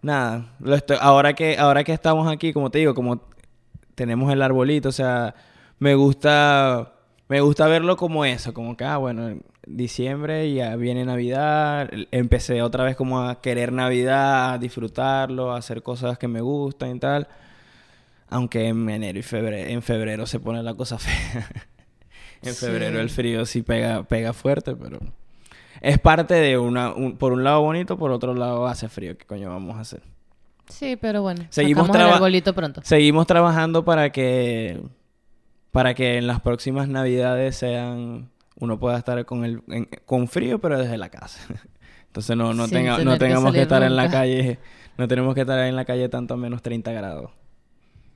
nada, 0.00 0.54
lo 0.60 0.74
estoy, 0.74 0.96
ahora 1.00 1.34
que, 1.34 1.58
ahora 1.58 1.84
que 1.84 1.92
estamos 1.92 2.32
aquí, 2.32 2.54
como 2.54 2.70
te 2.70 2.78
digo, 2.78 2.94
como 2.94 3.20
tenemos 3.94 4.32
el 4.32 4.40
arbolito, 4.40 4.88
o 4.88 4.92
sea, 4.92 5.34
me 5.78 5.94
gusta, 5.94 6.94
me 7.28 7.42
gusta 7.42 7.66
verlo 7.66 7.96
como 7.98 8.24
eso, 8.24 8.54
como 8.54 8.74
que, 8.76 8.84
ah, 8.84 8.96
bueno, 8.96 9.36
diciembre 9.76 10.52
ya 10.52 10.76
viene 10.76 11.04
Navidad, 11.04 11.90
empecé 12.10 12.62
otra 12.62 12.84
vez 12.84 12.96
como 12.96 13.20
a 13.22 13.40
querer 13.40 13.72
Navidad, 13.72 14.54
a 14.54 14.58
disfrutarlo, 14.58 15.52
a 15.52 15.58
hacer 15.58 15.82
cosas 15.82 16.18
que 16.18 16.28
me 16.28 16.40
gustan 16.40 16.96
y 16.96 16.98
tal. 16.98 17.28
Aunque 18.28 18.68
en 18.68 18.88
enero 18.88 19.18
y 19.18 19.22
febrero, 19.22 19.68
en 19.70 19.82
febrero 19.82 20.26
se 20.26 20.38
pone 20.40 20.62
la 20.62 20.74
cosa 20.74 20.98
fea. 20.98 21.48
en 22.42 22.54
Sí. 22.54 22.66
febrero 22.66 23.00
el 23.00 23.10
frío 23.10 23.44
sí 23.46 23.62
pega, 23.62 24.02
pega 24.04 24.32
fuerte, 24.32 24.74
pero 24.76 24.98
es 25.80 25.98
parte 25.98 26.34
de 26.34 26.56
una, 26.58 26.92
un- 26.92 27.16
por 27.16 27.32
un 27.32 27.42
lado 27.44 27.62
bonito, 27.62 27.98
por 27.98 28.10
otro 28.12 28.34
lado 28.34 28.66
hace 28.66 28.88
frío. 28.88 29.16
¿Qué 29.18 29.24
coño 29.26 29.48
vamos 29.50 29.76
a 29.76 29.80
hacer? 29.80 30.02
Sí, 30.68 30.96
pero 30.96 31.22
bueno. 31.22 31.44
Seguimos 31.50 31.86
el 31.88 31.92
traba- 31.92 32.14
arbolito 32.14 32.54
pronto. 32.54 32.80
Seguimos 32.84 33.26
trabajando 33.26 33.84
para 33.84 34.10
que 34.10 34.80
para 35.72 35.94
que 35.94 36.16
en 36.18 36.26
las 36.26 36.40
próximas 36.40 36.88
navidades 36.88 37.56
sean 37.56 38.28
uno 38.60 38.78
pueda 38.78 38.96
estar 38.98 39.24
con 39.24 39.44
el 39.44 39.62
en- 39.68 39.88
con 40.06 40.28
frío 40.28 40.60
pero 40.60 40.78
desde 40.78 40.96
la 40.98 41.08
casa. 41.08 41.40
Entonces 42.06 42.36
no 42.36 42.54
no 42.54 42.68
tenga, 42.68 42.98
no 43.04 43.18
tengamos 43.18 43.52
que 43.52 43.62
estar 43.62 43.82
en 43.82 43.96
la 43.96 44.10
calle, 44.10 44.58
no 44.98 45.06
tenemos 45.08 45.34
que 45.34 45.42
estar 45.42 45.58
en 45.66 45.76
la 45.76 45.84
calle 45.84 46.08
tanto 46.08 46.34
a 46.34 46.36
menos 46.36 46.60
30 46.62 46.92
grados. 46.92 47.30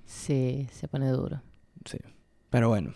Sí, 0.04 0.66
se 0.72 0.86
pone 0.88 1.08
duro. 1.08 1.40
Sí. 1.84 1.98
Pero 2.50 2.68
bueno. 2.68 2.92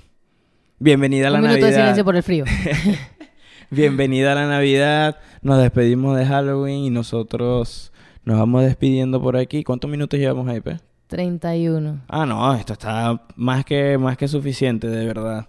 Bienvenida 0.81 1.29
a 1.29 1.31
la 1.31 1.39
Un 1.39 1.45
minuto 1.45 1.57
de 1.65 1.71
Navidad. 1.73 1.81
silencio 1.85 2.05
por 2.05 2.17
el 2.17 2.23
frío. 2.23 2.45
Bienvenida 3.71 4.33
a 4.33 4.35
la 4.35 4.47
Navidad. 4.47 5.19
Nos 5.43 5.59
despedimos 5.61 6.17
de 6.17 6.25
Halloween 6.27 6.85
y 6.85 6.91
nosotros 6.91 7.93
nos 8.25 8.39
vamos 8.39 8.63
despidiendo 8.65 9.21
por 9.21 9.37
aquí. 9.37 9.65
¿Cuántos 9.65 9.91
minutos 9.91 10.19
llevamos 10.19 10.49
ahí, 10.49 10.61
Pe? 10.61 10.79
31. 11.09 12.03
Ah, 12.09 12.27
no, 12.27 12.55
esto 12.55 12.75
está 12.75 13.23
más 13.37 13.65
que, 13.65 13.99
más 13.99 14.17
que 14.17 14.29
suficiente, 14.29 14.89
de 14.89 15.07
verdad. 15.07 15.49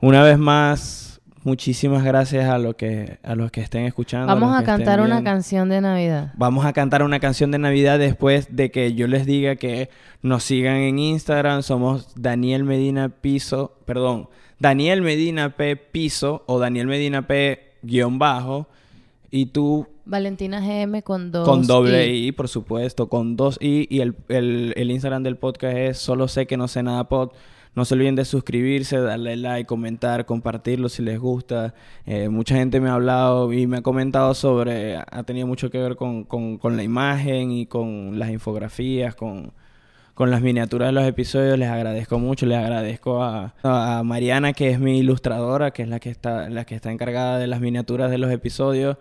Una 0.00 0.22
vez 0.22 0.38
más, 0.38 1.15
muchísimas 1.46 2.02
gracias 2.02 2.50
a, 2.50 2.58
lo 2.58 2.76
que, 2.76 3.18
a 3.22 3.36
los 3.36 3.52
que 3.52 3.60
estén 3.60 3.84
escuchando. 3.84 4.26
Vamos 4.26 4.58
a 4.58 4.64
cantar 4.64 5.00
una 5.00 5.22
canción 5.22 5.68
de 5.68 5.80
Navidad. 5.80 6.32
Vamos 6.36 6.66
a 6.66 6.72
cantar 6.72 7.04
una 7.04 7.20
canción 7.20 7.52
de 7.52 7.58
Navidad 7.58 8.00
después 8.00 8.56
de 8.56 8.72
que 8.72 8.94
yo 8.94 9.06
les 9.06 9.26
diga 9.26 9.54
que 9.54 9.88
nos 10.22 10.42
sigan 10.42 10.76
en 10.78 10.98
Instagram. 10.98 11.62
Somos 11.62 12.12
Daniel 12.16 12.64
Medina 12.64 13.08
Piso, 13.08 13.78
perdón, 13.84 14.28
Daniel 14.58 15.02
Medina 15.02 15.50
P 15.56 15.76
Piso 15.76 16.42
o 16.46 16.58
Daniel 16.58 16.88
Medina 16.88 17.28
P 17.28 17.74
guion 17.82 18.18
bajo. 18.18 18.66
Y 19.30 19.46
tú 19.46 19.86
Valentina 20.04 20.60
GM 20.60 21.02
con 21.02 21.30
dos 21.30 21.48
con 21.48 21.64
doble 21.64 22.08
I. 22.08 22.26
I, 22.26 22.32
por 22.32 22.48
supuesto, 22.48 23.08
con 23.08 23.36
dos 23.36 23.56
I. 23.60 23.86
Y 23.88 24.00
el, 24.00 24.16
el, 24.28 24.74
el 24.76 24.90
Instagram 24.90 25.22
del 25.22 25.36
podcast 25.36 25.76
es 25.76 25.98
solo 25.98 26.26
sé 26.26 26.48
que 26.48 26.56
no 26.56 26.66
sé 26.66 26.82
nada 26.82 27.08
pod. 27.08 27.30
No 27.76 27.84
se 27.84 27.94
olviden 27.94 28.16
de 28.16 28.24
suscribirse, 28.24 28.98
darle 28.98 29.36
like, 29.36 29.66
comentar, 29.66 30.24
compartirlo 30.24 30.88
si 30.88 31.02
les 31.02 31.20
gusta. 31.20 31.74
Eh, 32.06 32.30
mucha 32.30 32.56
gente 32.56 32.80
me 32.80 32.88
ha 32.88 32.94
hablado 32.94 33.52
y 33.52 33.66
me 33.66 33.76
ha 33.76 33.82
comentado 33.82 34.32
sobre, 34.32 34.96
ha 34.96 35.22
tenido 35.24 35.46
mucho 35.46 35.70
que 35.70 35.78
ver 35.78 35.94
con, 35.94 36.24
con, 36.24 36.76
la 36.76 36.82
imagen 36.82 37.52
y 37.52 37.66
con 37.66 38.18
las 38.18 38.30
infografías, 38.30 39.14
con, 39.14 39.52
con 40.14 40.30
las 40.30 40.40
miniaturas 40.40 40.88
de 40.88 40.92
los 40.92 41.04
episodios. 41.04 41.58
Les 41.58 41.68
agradezco 41.68 42.18
mucho, 42.18 42.46
les 42.46 42.56
agradezco 42.56 43.22
a, 43.22 43.54
a 43.62 44.02
Mariana, 44.02 44.54
que 44.54 44.70
es 44.70 44.80
mi 44.80 44.98
ilustradora, 45.00 45.70
que 45.70 45.82
es 45.82 45.88
la 45.88 46.00
que 46.00 46.08
está, 46.08 46.48
la 46.48 46.64
que 46.64 46.74
está 46.76 46.90
encargada 46.90 47.38
de 47.38 47.46
las 47.46 47.60
miniaturas 47.60 48.10
de 48.10 48.16
los 48.16 48.30
episodios 48.30 48.96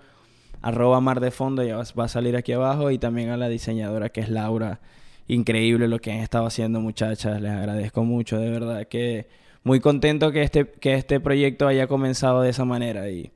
arroba 0.61 0.99
mar 0.99 1.19
de 1.19 1.29
fondo, 1.29 1.63
ya 1.63 1.77
va 1.77 2.05
a 2.05 2.07
salir 2.07 2.35
aquí 2.35 2.51
abajo, 2.51 2.89
y 2.89 2.97
también 2.97 3.29
a 3.29 3.37
la 3.37 3.47
diseñadora 3.47 4.09
que 4.09 4.21
es 4.21 4.29
Laura. 4.29 4.79
Increíble 5.27 5.87
lo 5.87 5.99
que 5.99 6.11
han 6.11 6.19
estado 6.19 6.45
haciendo 6.45 6.79
muchachas, 6.81 7.41
les 7.41 7.51
agradezco 7.51 8.03
mucho, 8.03 8.37
de 8.37 8.49
verdad 8.51 8.87
que 8.87 9.27
muy 9.63 9.79
contento 9.79 10.31
que 10.31 10.43
este, 10.43 10.69
que 10.69 10.93
este 10.93 11.19
proyecto 11.19 11.67
haya 11.67 11.87
comenzado 11.87 12.41
de 12.41 12.51
esa 12.51 12.65
manera 12.65 13.09
y 13.09 13.31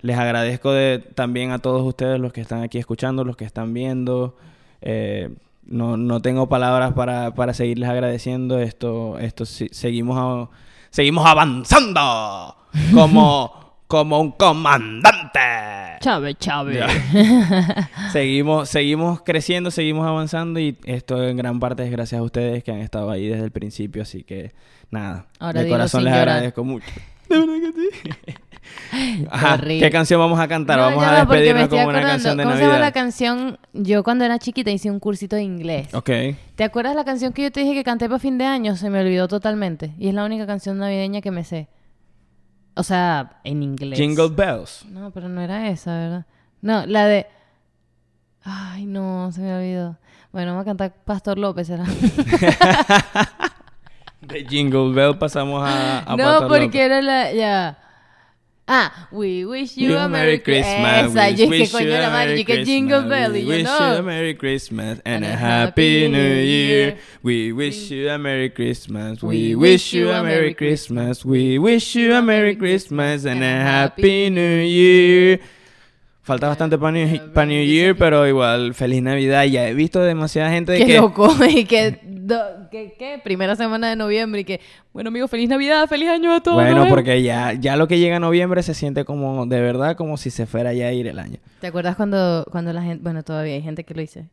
les 0.00 0.18
agradezco 0.18 0.72
de, 0.72 0.98
también 0.98 1.50
a 1.52 1.58
todos 1.60 1.82
ustedes 1.86 2.20
los 2.20 2.32
que 2.34 2.42
están 2.42 2.62
aquí 2.62 2.76
escuchando, 2.78 3.24
los 3.24 3.36
que 3.36 3.44
están 3.46 3.72
viendo. 3.72 4.36
Eh, 4.82 5.30
no, 5.64 5.96
no 5.96 6.20
tengo 6.20 6.48
palabras 6.48 6.92
para, 6.92 7.34
para 7.34 7.54
seguirles 7.54 7.88
agradeciendo. 7.88 8.58
Esto, 8.58 9.18
esto 9.20 9.46
sí- 9.46 9.68
seguimos, 9.70 10.48
seguimos 10.90 11.24
avanzando 11.24 12.56
como, 12.92 13.61
como 13.92 14.18
un 14.18 14.30
comandante. 14.30 15.38
Chave. 16.00 16.34
Ya. 16.72 16.88
seguimos, 18.10 18.70
seguimos 18.70 19.20
creciendo, 19.20 19.70
seguimos 19.70 20.06
avanzando 20.06 20.58
y 20.60 20.78
esto 20.86 21.22
en 21.22 21.36
gran 21.36 21.60
parte 21.60 21.84
es 21.84 21.90
gracias 21.90 22.18
a 22.18 22.22
ustedes 22.22 22.64
que 22.64 22.72
han 22.72 22.78
estado 22.78 23.10
ahí 23.10 23.28
desde 23.28 23.44
el 23.44 23.50
principio, 23.50 24.00
así 24.00 24.22
que 24.22 24.54
nada, 24.90 25.26
Ahora 25.38 25.62
de 25.62 25.68
corazón 25.68 26.04
les 26.04 26.14
llorar. 26.14 26.28
agradezco 26.30 26.64
mucho. 26.64 26.86
De 27.28 27.38
verdad 27.38 27.54
que 27.60 27.72
sí. 28.00 28.34
Ajá. 29.30 29.60
¿qué 29.60 29.90
canción 29.90 30.18
vamos 30.18 30.40
a 30.40 30.48
cantar? 30.48 30.78
No, 30.78 30.84
vamos 30.84 31.04
a 31.04 31.26
despedirnos 31.26 31.68
con 31.68 31.84
una 31.84 32.00
canción 32.00 32.38
de 32.38 32.44
¿Cómo 32.44 32.56
se 32.56 32.62
llama 32.62 32.72
la 32.72 32.78
Navidad. 32.78 32.94
canción? 32.94 33.58
Yo 33.74 34.02
cuando 34.02 34.24
era 34.24 34.38
chiquita 34.38 34.70
hice 34.70 34.90
un 34.90 35.00
cursito 35.00 35.36
de 35.36 35.42
inglés. 35.42 35.92
Ok. 35.92 36.08
¿Te 36.54 36.64
acuerdas 36.64 36.96
la 36.96 37.04
canción 37.04 37.34
que 37.34 37.42
yo 37.42 37.52
te 37.52 37.60
dije 37.60 37.74
que 37.74 37.84
canté 37.84 38.08
para 38.08 38.18
fin 38.18 38.38
de 38.38 38.46
año? 38.46 38.74
Se 38.74 38.88
me 38.88 39.00
olvidó 39.00 39.28
totalmente. 39.28 39.92
Y 39.98 40.08
es 40.08 40.14
la 40.14 40.24
única 40.24 40.46
canción 40.46 40.78
navideña 40.78 41.20
que 41.20 41.30
me 41.30 41.44
sé. 41.44 41.68
O 42.74 42.82
sea, 42.82 43.40
en 43.44 43.62
inglés. 43.62 43.98
Jingle 43.98 44.28
Bells. 44.28 44.84
No, 44.86 45.10
pero 45.10 45.28
no 45.28 45.40
era 45.40 45.68
esa, 45.68 45.92
¿verdad? 45.98 46.26
No, 46.60 46.86
la 46.86 47.06
de... 47.06 47.26
Ay, 48.44 48.86
no, 48.86 49.30
se 49.32 49.40
me 49.40 49.54
olvidó. 49.54 49.98
Bueno, 50.32 50.52
vamos 50.52 50.62
a 50.62 50.64
cantar 50.64 50.94
Pastor 51.04 51.38
López, 51.38 51.66
¿será? 51.66 51.84
De 54.22 54.46
Jingle 54.48 54.92
Bell 54.92 55.18
pasamos 55.18 55.62
a, 55.68 55.98
a 56.00 56.16
no, 56.16 56.24
Pastor 56.24 56.48
porque 56.48 56.64
López. 56.66 56.80
era 56.80 57.02
la... 57.02 57.32
Ya. 57.32 57.78
Ah, 58.74 59.06
we 59.10 59.44
wish 59.44 59.76
you, 59.76 59.90
You 59.90 59.98
a 59.98 60.08
Merry 60.08 60.38
Christmas. 60.38 61.10
Esa, 61.14 61.26
we 61.28 61.36
yo 61.36 61.48
wish 61.50 61.60
dije, 61.68 61.72
coño, 61.72 61.84
you 61.84 61.92
a 61.94 62.00
la 62.00 62.08
madre, 62.10 62.26
Merry 62.28 62.38
yo 62.38 62.44
que 62.46 62.64
Jingle 62.64 63.00
Christmas. 63.00 63.10
Bell. 63.10 63.32
We 63.32 63.38
Y 63.38 63.42
yo, 63.42 63.48
wish 63.48 63.68
you 63.68 63.84
a. 63.98 64.02
Merry 64.02 64.34
Christmas 64.34 64.98
and, 65.04 65.24
And 65.24 65.24
a 65.24 65.36
Happy 65.36 66.00
Happy 66.00 66.08
New 66.08 66.18
Year. 66.18 66.86
Year. 66.86 66.98
We 67.22 67.52
wish 67.52 67.90
you 67.90 68.08
a 68.08 68.16
Merry 68.18 68.48
Christmas. 68.48 69.22
We 69.22 69.28
We 69.50 69.54
wish 69.56 69.92
you 69.92 70.08
a 70.10 70.22
Merry 70.22 70.54
Christmas. 70.54 71.22
We 71.22 71.58
wish 71.58 71.94
you 71.94 72.14
a 72.14 72.22
Merry 72.22 72.56
Christmas 72.56 73.26
and 73.26 73.42
a 73.44 73.46
Happy 73.46 74.30
New 74.30 74.56
Year. 74.62 75.38
Falta 76.24 76.46
bastante 76.46 76.78
para 76.78 76.92
New, 76.92 77.32
pa' 77.32 77.44
New 77.44 77.64
Year, 77.64 77.96
pero 77.96 78.28
igual, 78.28 78.74
feliz 78.74 79.02
Navidad. 79.02 79.42
Ya 79.44 79.68
he 79.68 79.74
visto 79.74 80.00
demasiada 80.00 80.50
gente 80.50 80.76
Qué 80.78 80.86
que... 80.86 80.96
loco. 80.98 81.28
Y 81.48 81.64
que, 81.64 81.98
do- 82.04 82.68
que, 82.70 82.94
que 82.96 83.20
primera 83.24 83.56
semana 83.56 83.90
de 83.90 83.96
noviembre 83.96 84.42
y 84.42 84.44
que, 84.44 84.60
bueno, 84.92 85.08
amigos, 85.08 85.28
feliz 85.28 85.48
Navidad, 85.48 85.88
feliz 85.88 86.08
año 86.08 86.32
a 86.32 86.40
todos. 86.40 86.54
Bueno, 86.58 86.76
vemos. 86.76 86.90
porque 86.90 87.24
ya, 87.24 87.54
ya 87.54 87.74
lo 87.76 87.88
que 87.88 87.98
llega 87.98 88.16
a 88.16 88.20
noviembre 88.20 88.62
se 88.62 88.72
siente 88.74 89.04
como, 89.04 89.46
de 89.46 89.60
verdad, 89.60 89.96
como 89.96 90.16
si 90.16 90.30
se 90.30 90.46
fuera 90.46 90.72
ya 90.72 90.86
a 90.86 90.92
ir 90.92 91.08
el 91.08 91.18
año. 91.18 91.38
¿Te 91.60 91.66
acuerdas 91.66 91.96
cuando, 91.96 92.46
cuando 92.52 92.72
la 92.72 92.82
gente, 92.82 93.02
bueno, 93.02 93.24
todavía 93.24 93.54
hay 93.54 93.62
gente 93.62 93.82
que 93.82 93.94
lo 93.94 94.00
dice, 94.00 94.28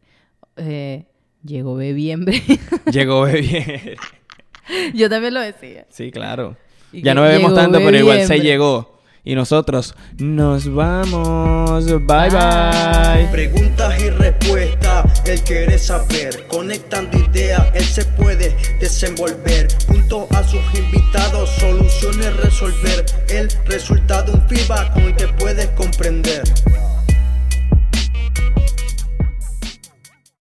eh, 0.57 1.05
llegó 1.43 1.74
bebiembre? 1.76 2.39
Llegó 2.91 3.26
bien. 3.26 3.95
Yo 4.93 5.09
también 5.09 5.34
lo 5.34 5.41
decía. 5.41 5.88
Sí, 5.89 6.11
claro. 6.11 6.55
Y 6.91 7.01
Ya 7.01 7.16
no 7.16 7.24
bebemos 7.24 7.55
tanto, 7.55 7.80
pero 7.80 7.97
igual 7.97 8.22
se 8.28 8.39
llegó. 8.41 8.99
Y 9.30 9.36
nosotros 9.36 9.93
nos 10.17 10.73
vamos. 10.73 11.86
Bye 11.86 12.30
bye. 12.32 13.27
Preguntas 13.32 14.01
y 14.01 14.09
respuestas, 14.09 15.21
él 15.23 15.39
quiere 15.41 15.77
saber. 15.77 16.47
Conectando 16.47 17.15
ideas, 17.15 17.61
él 17.75 17.84
se 17.84 18.05
puede 18.05 18.57
desenvolver. 18.80 19.67
Junto 19.86 20.27
a 20.32 20.43
sus 20.43 20.61
invitados, 20.73 21.47
soluciones 21.59 22.38
resolver. 22.38 23.05
El 23.30 23.51
resultado, 23.67 24.34
un 24.34 24.41
feedback 24.47 24.93
con 24.93 25.03
el 25.03 25.15
que 25.15 25.27
puedes 25.27 25.67
comprender. 25.77 26.41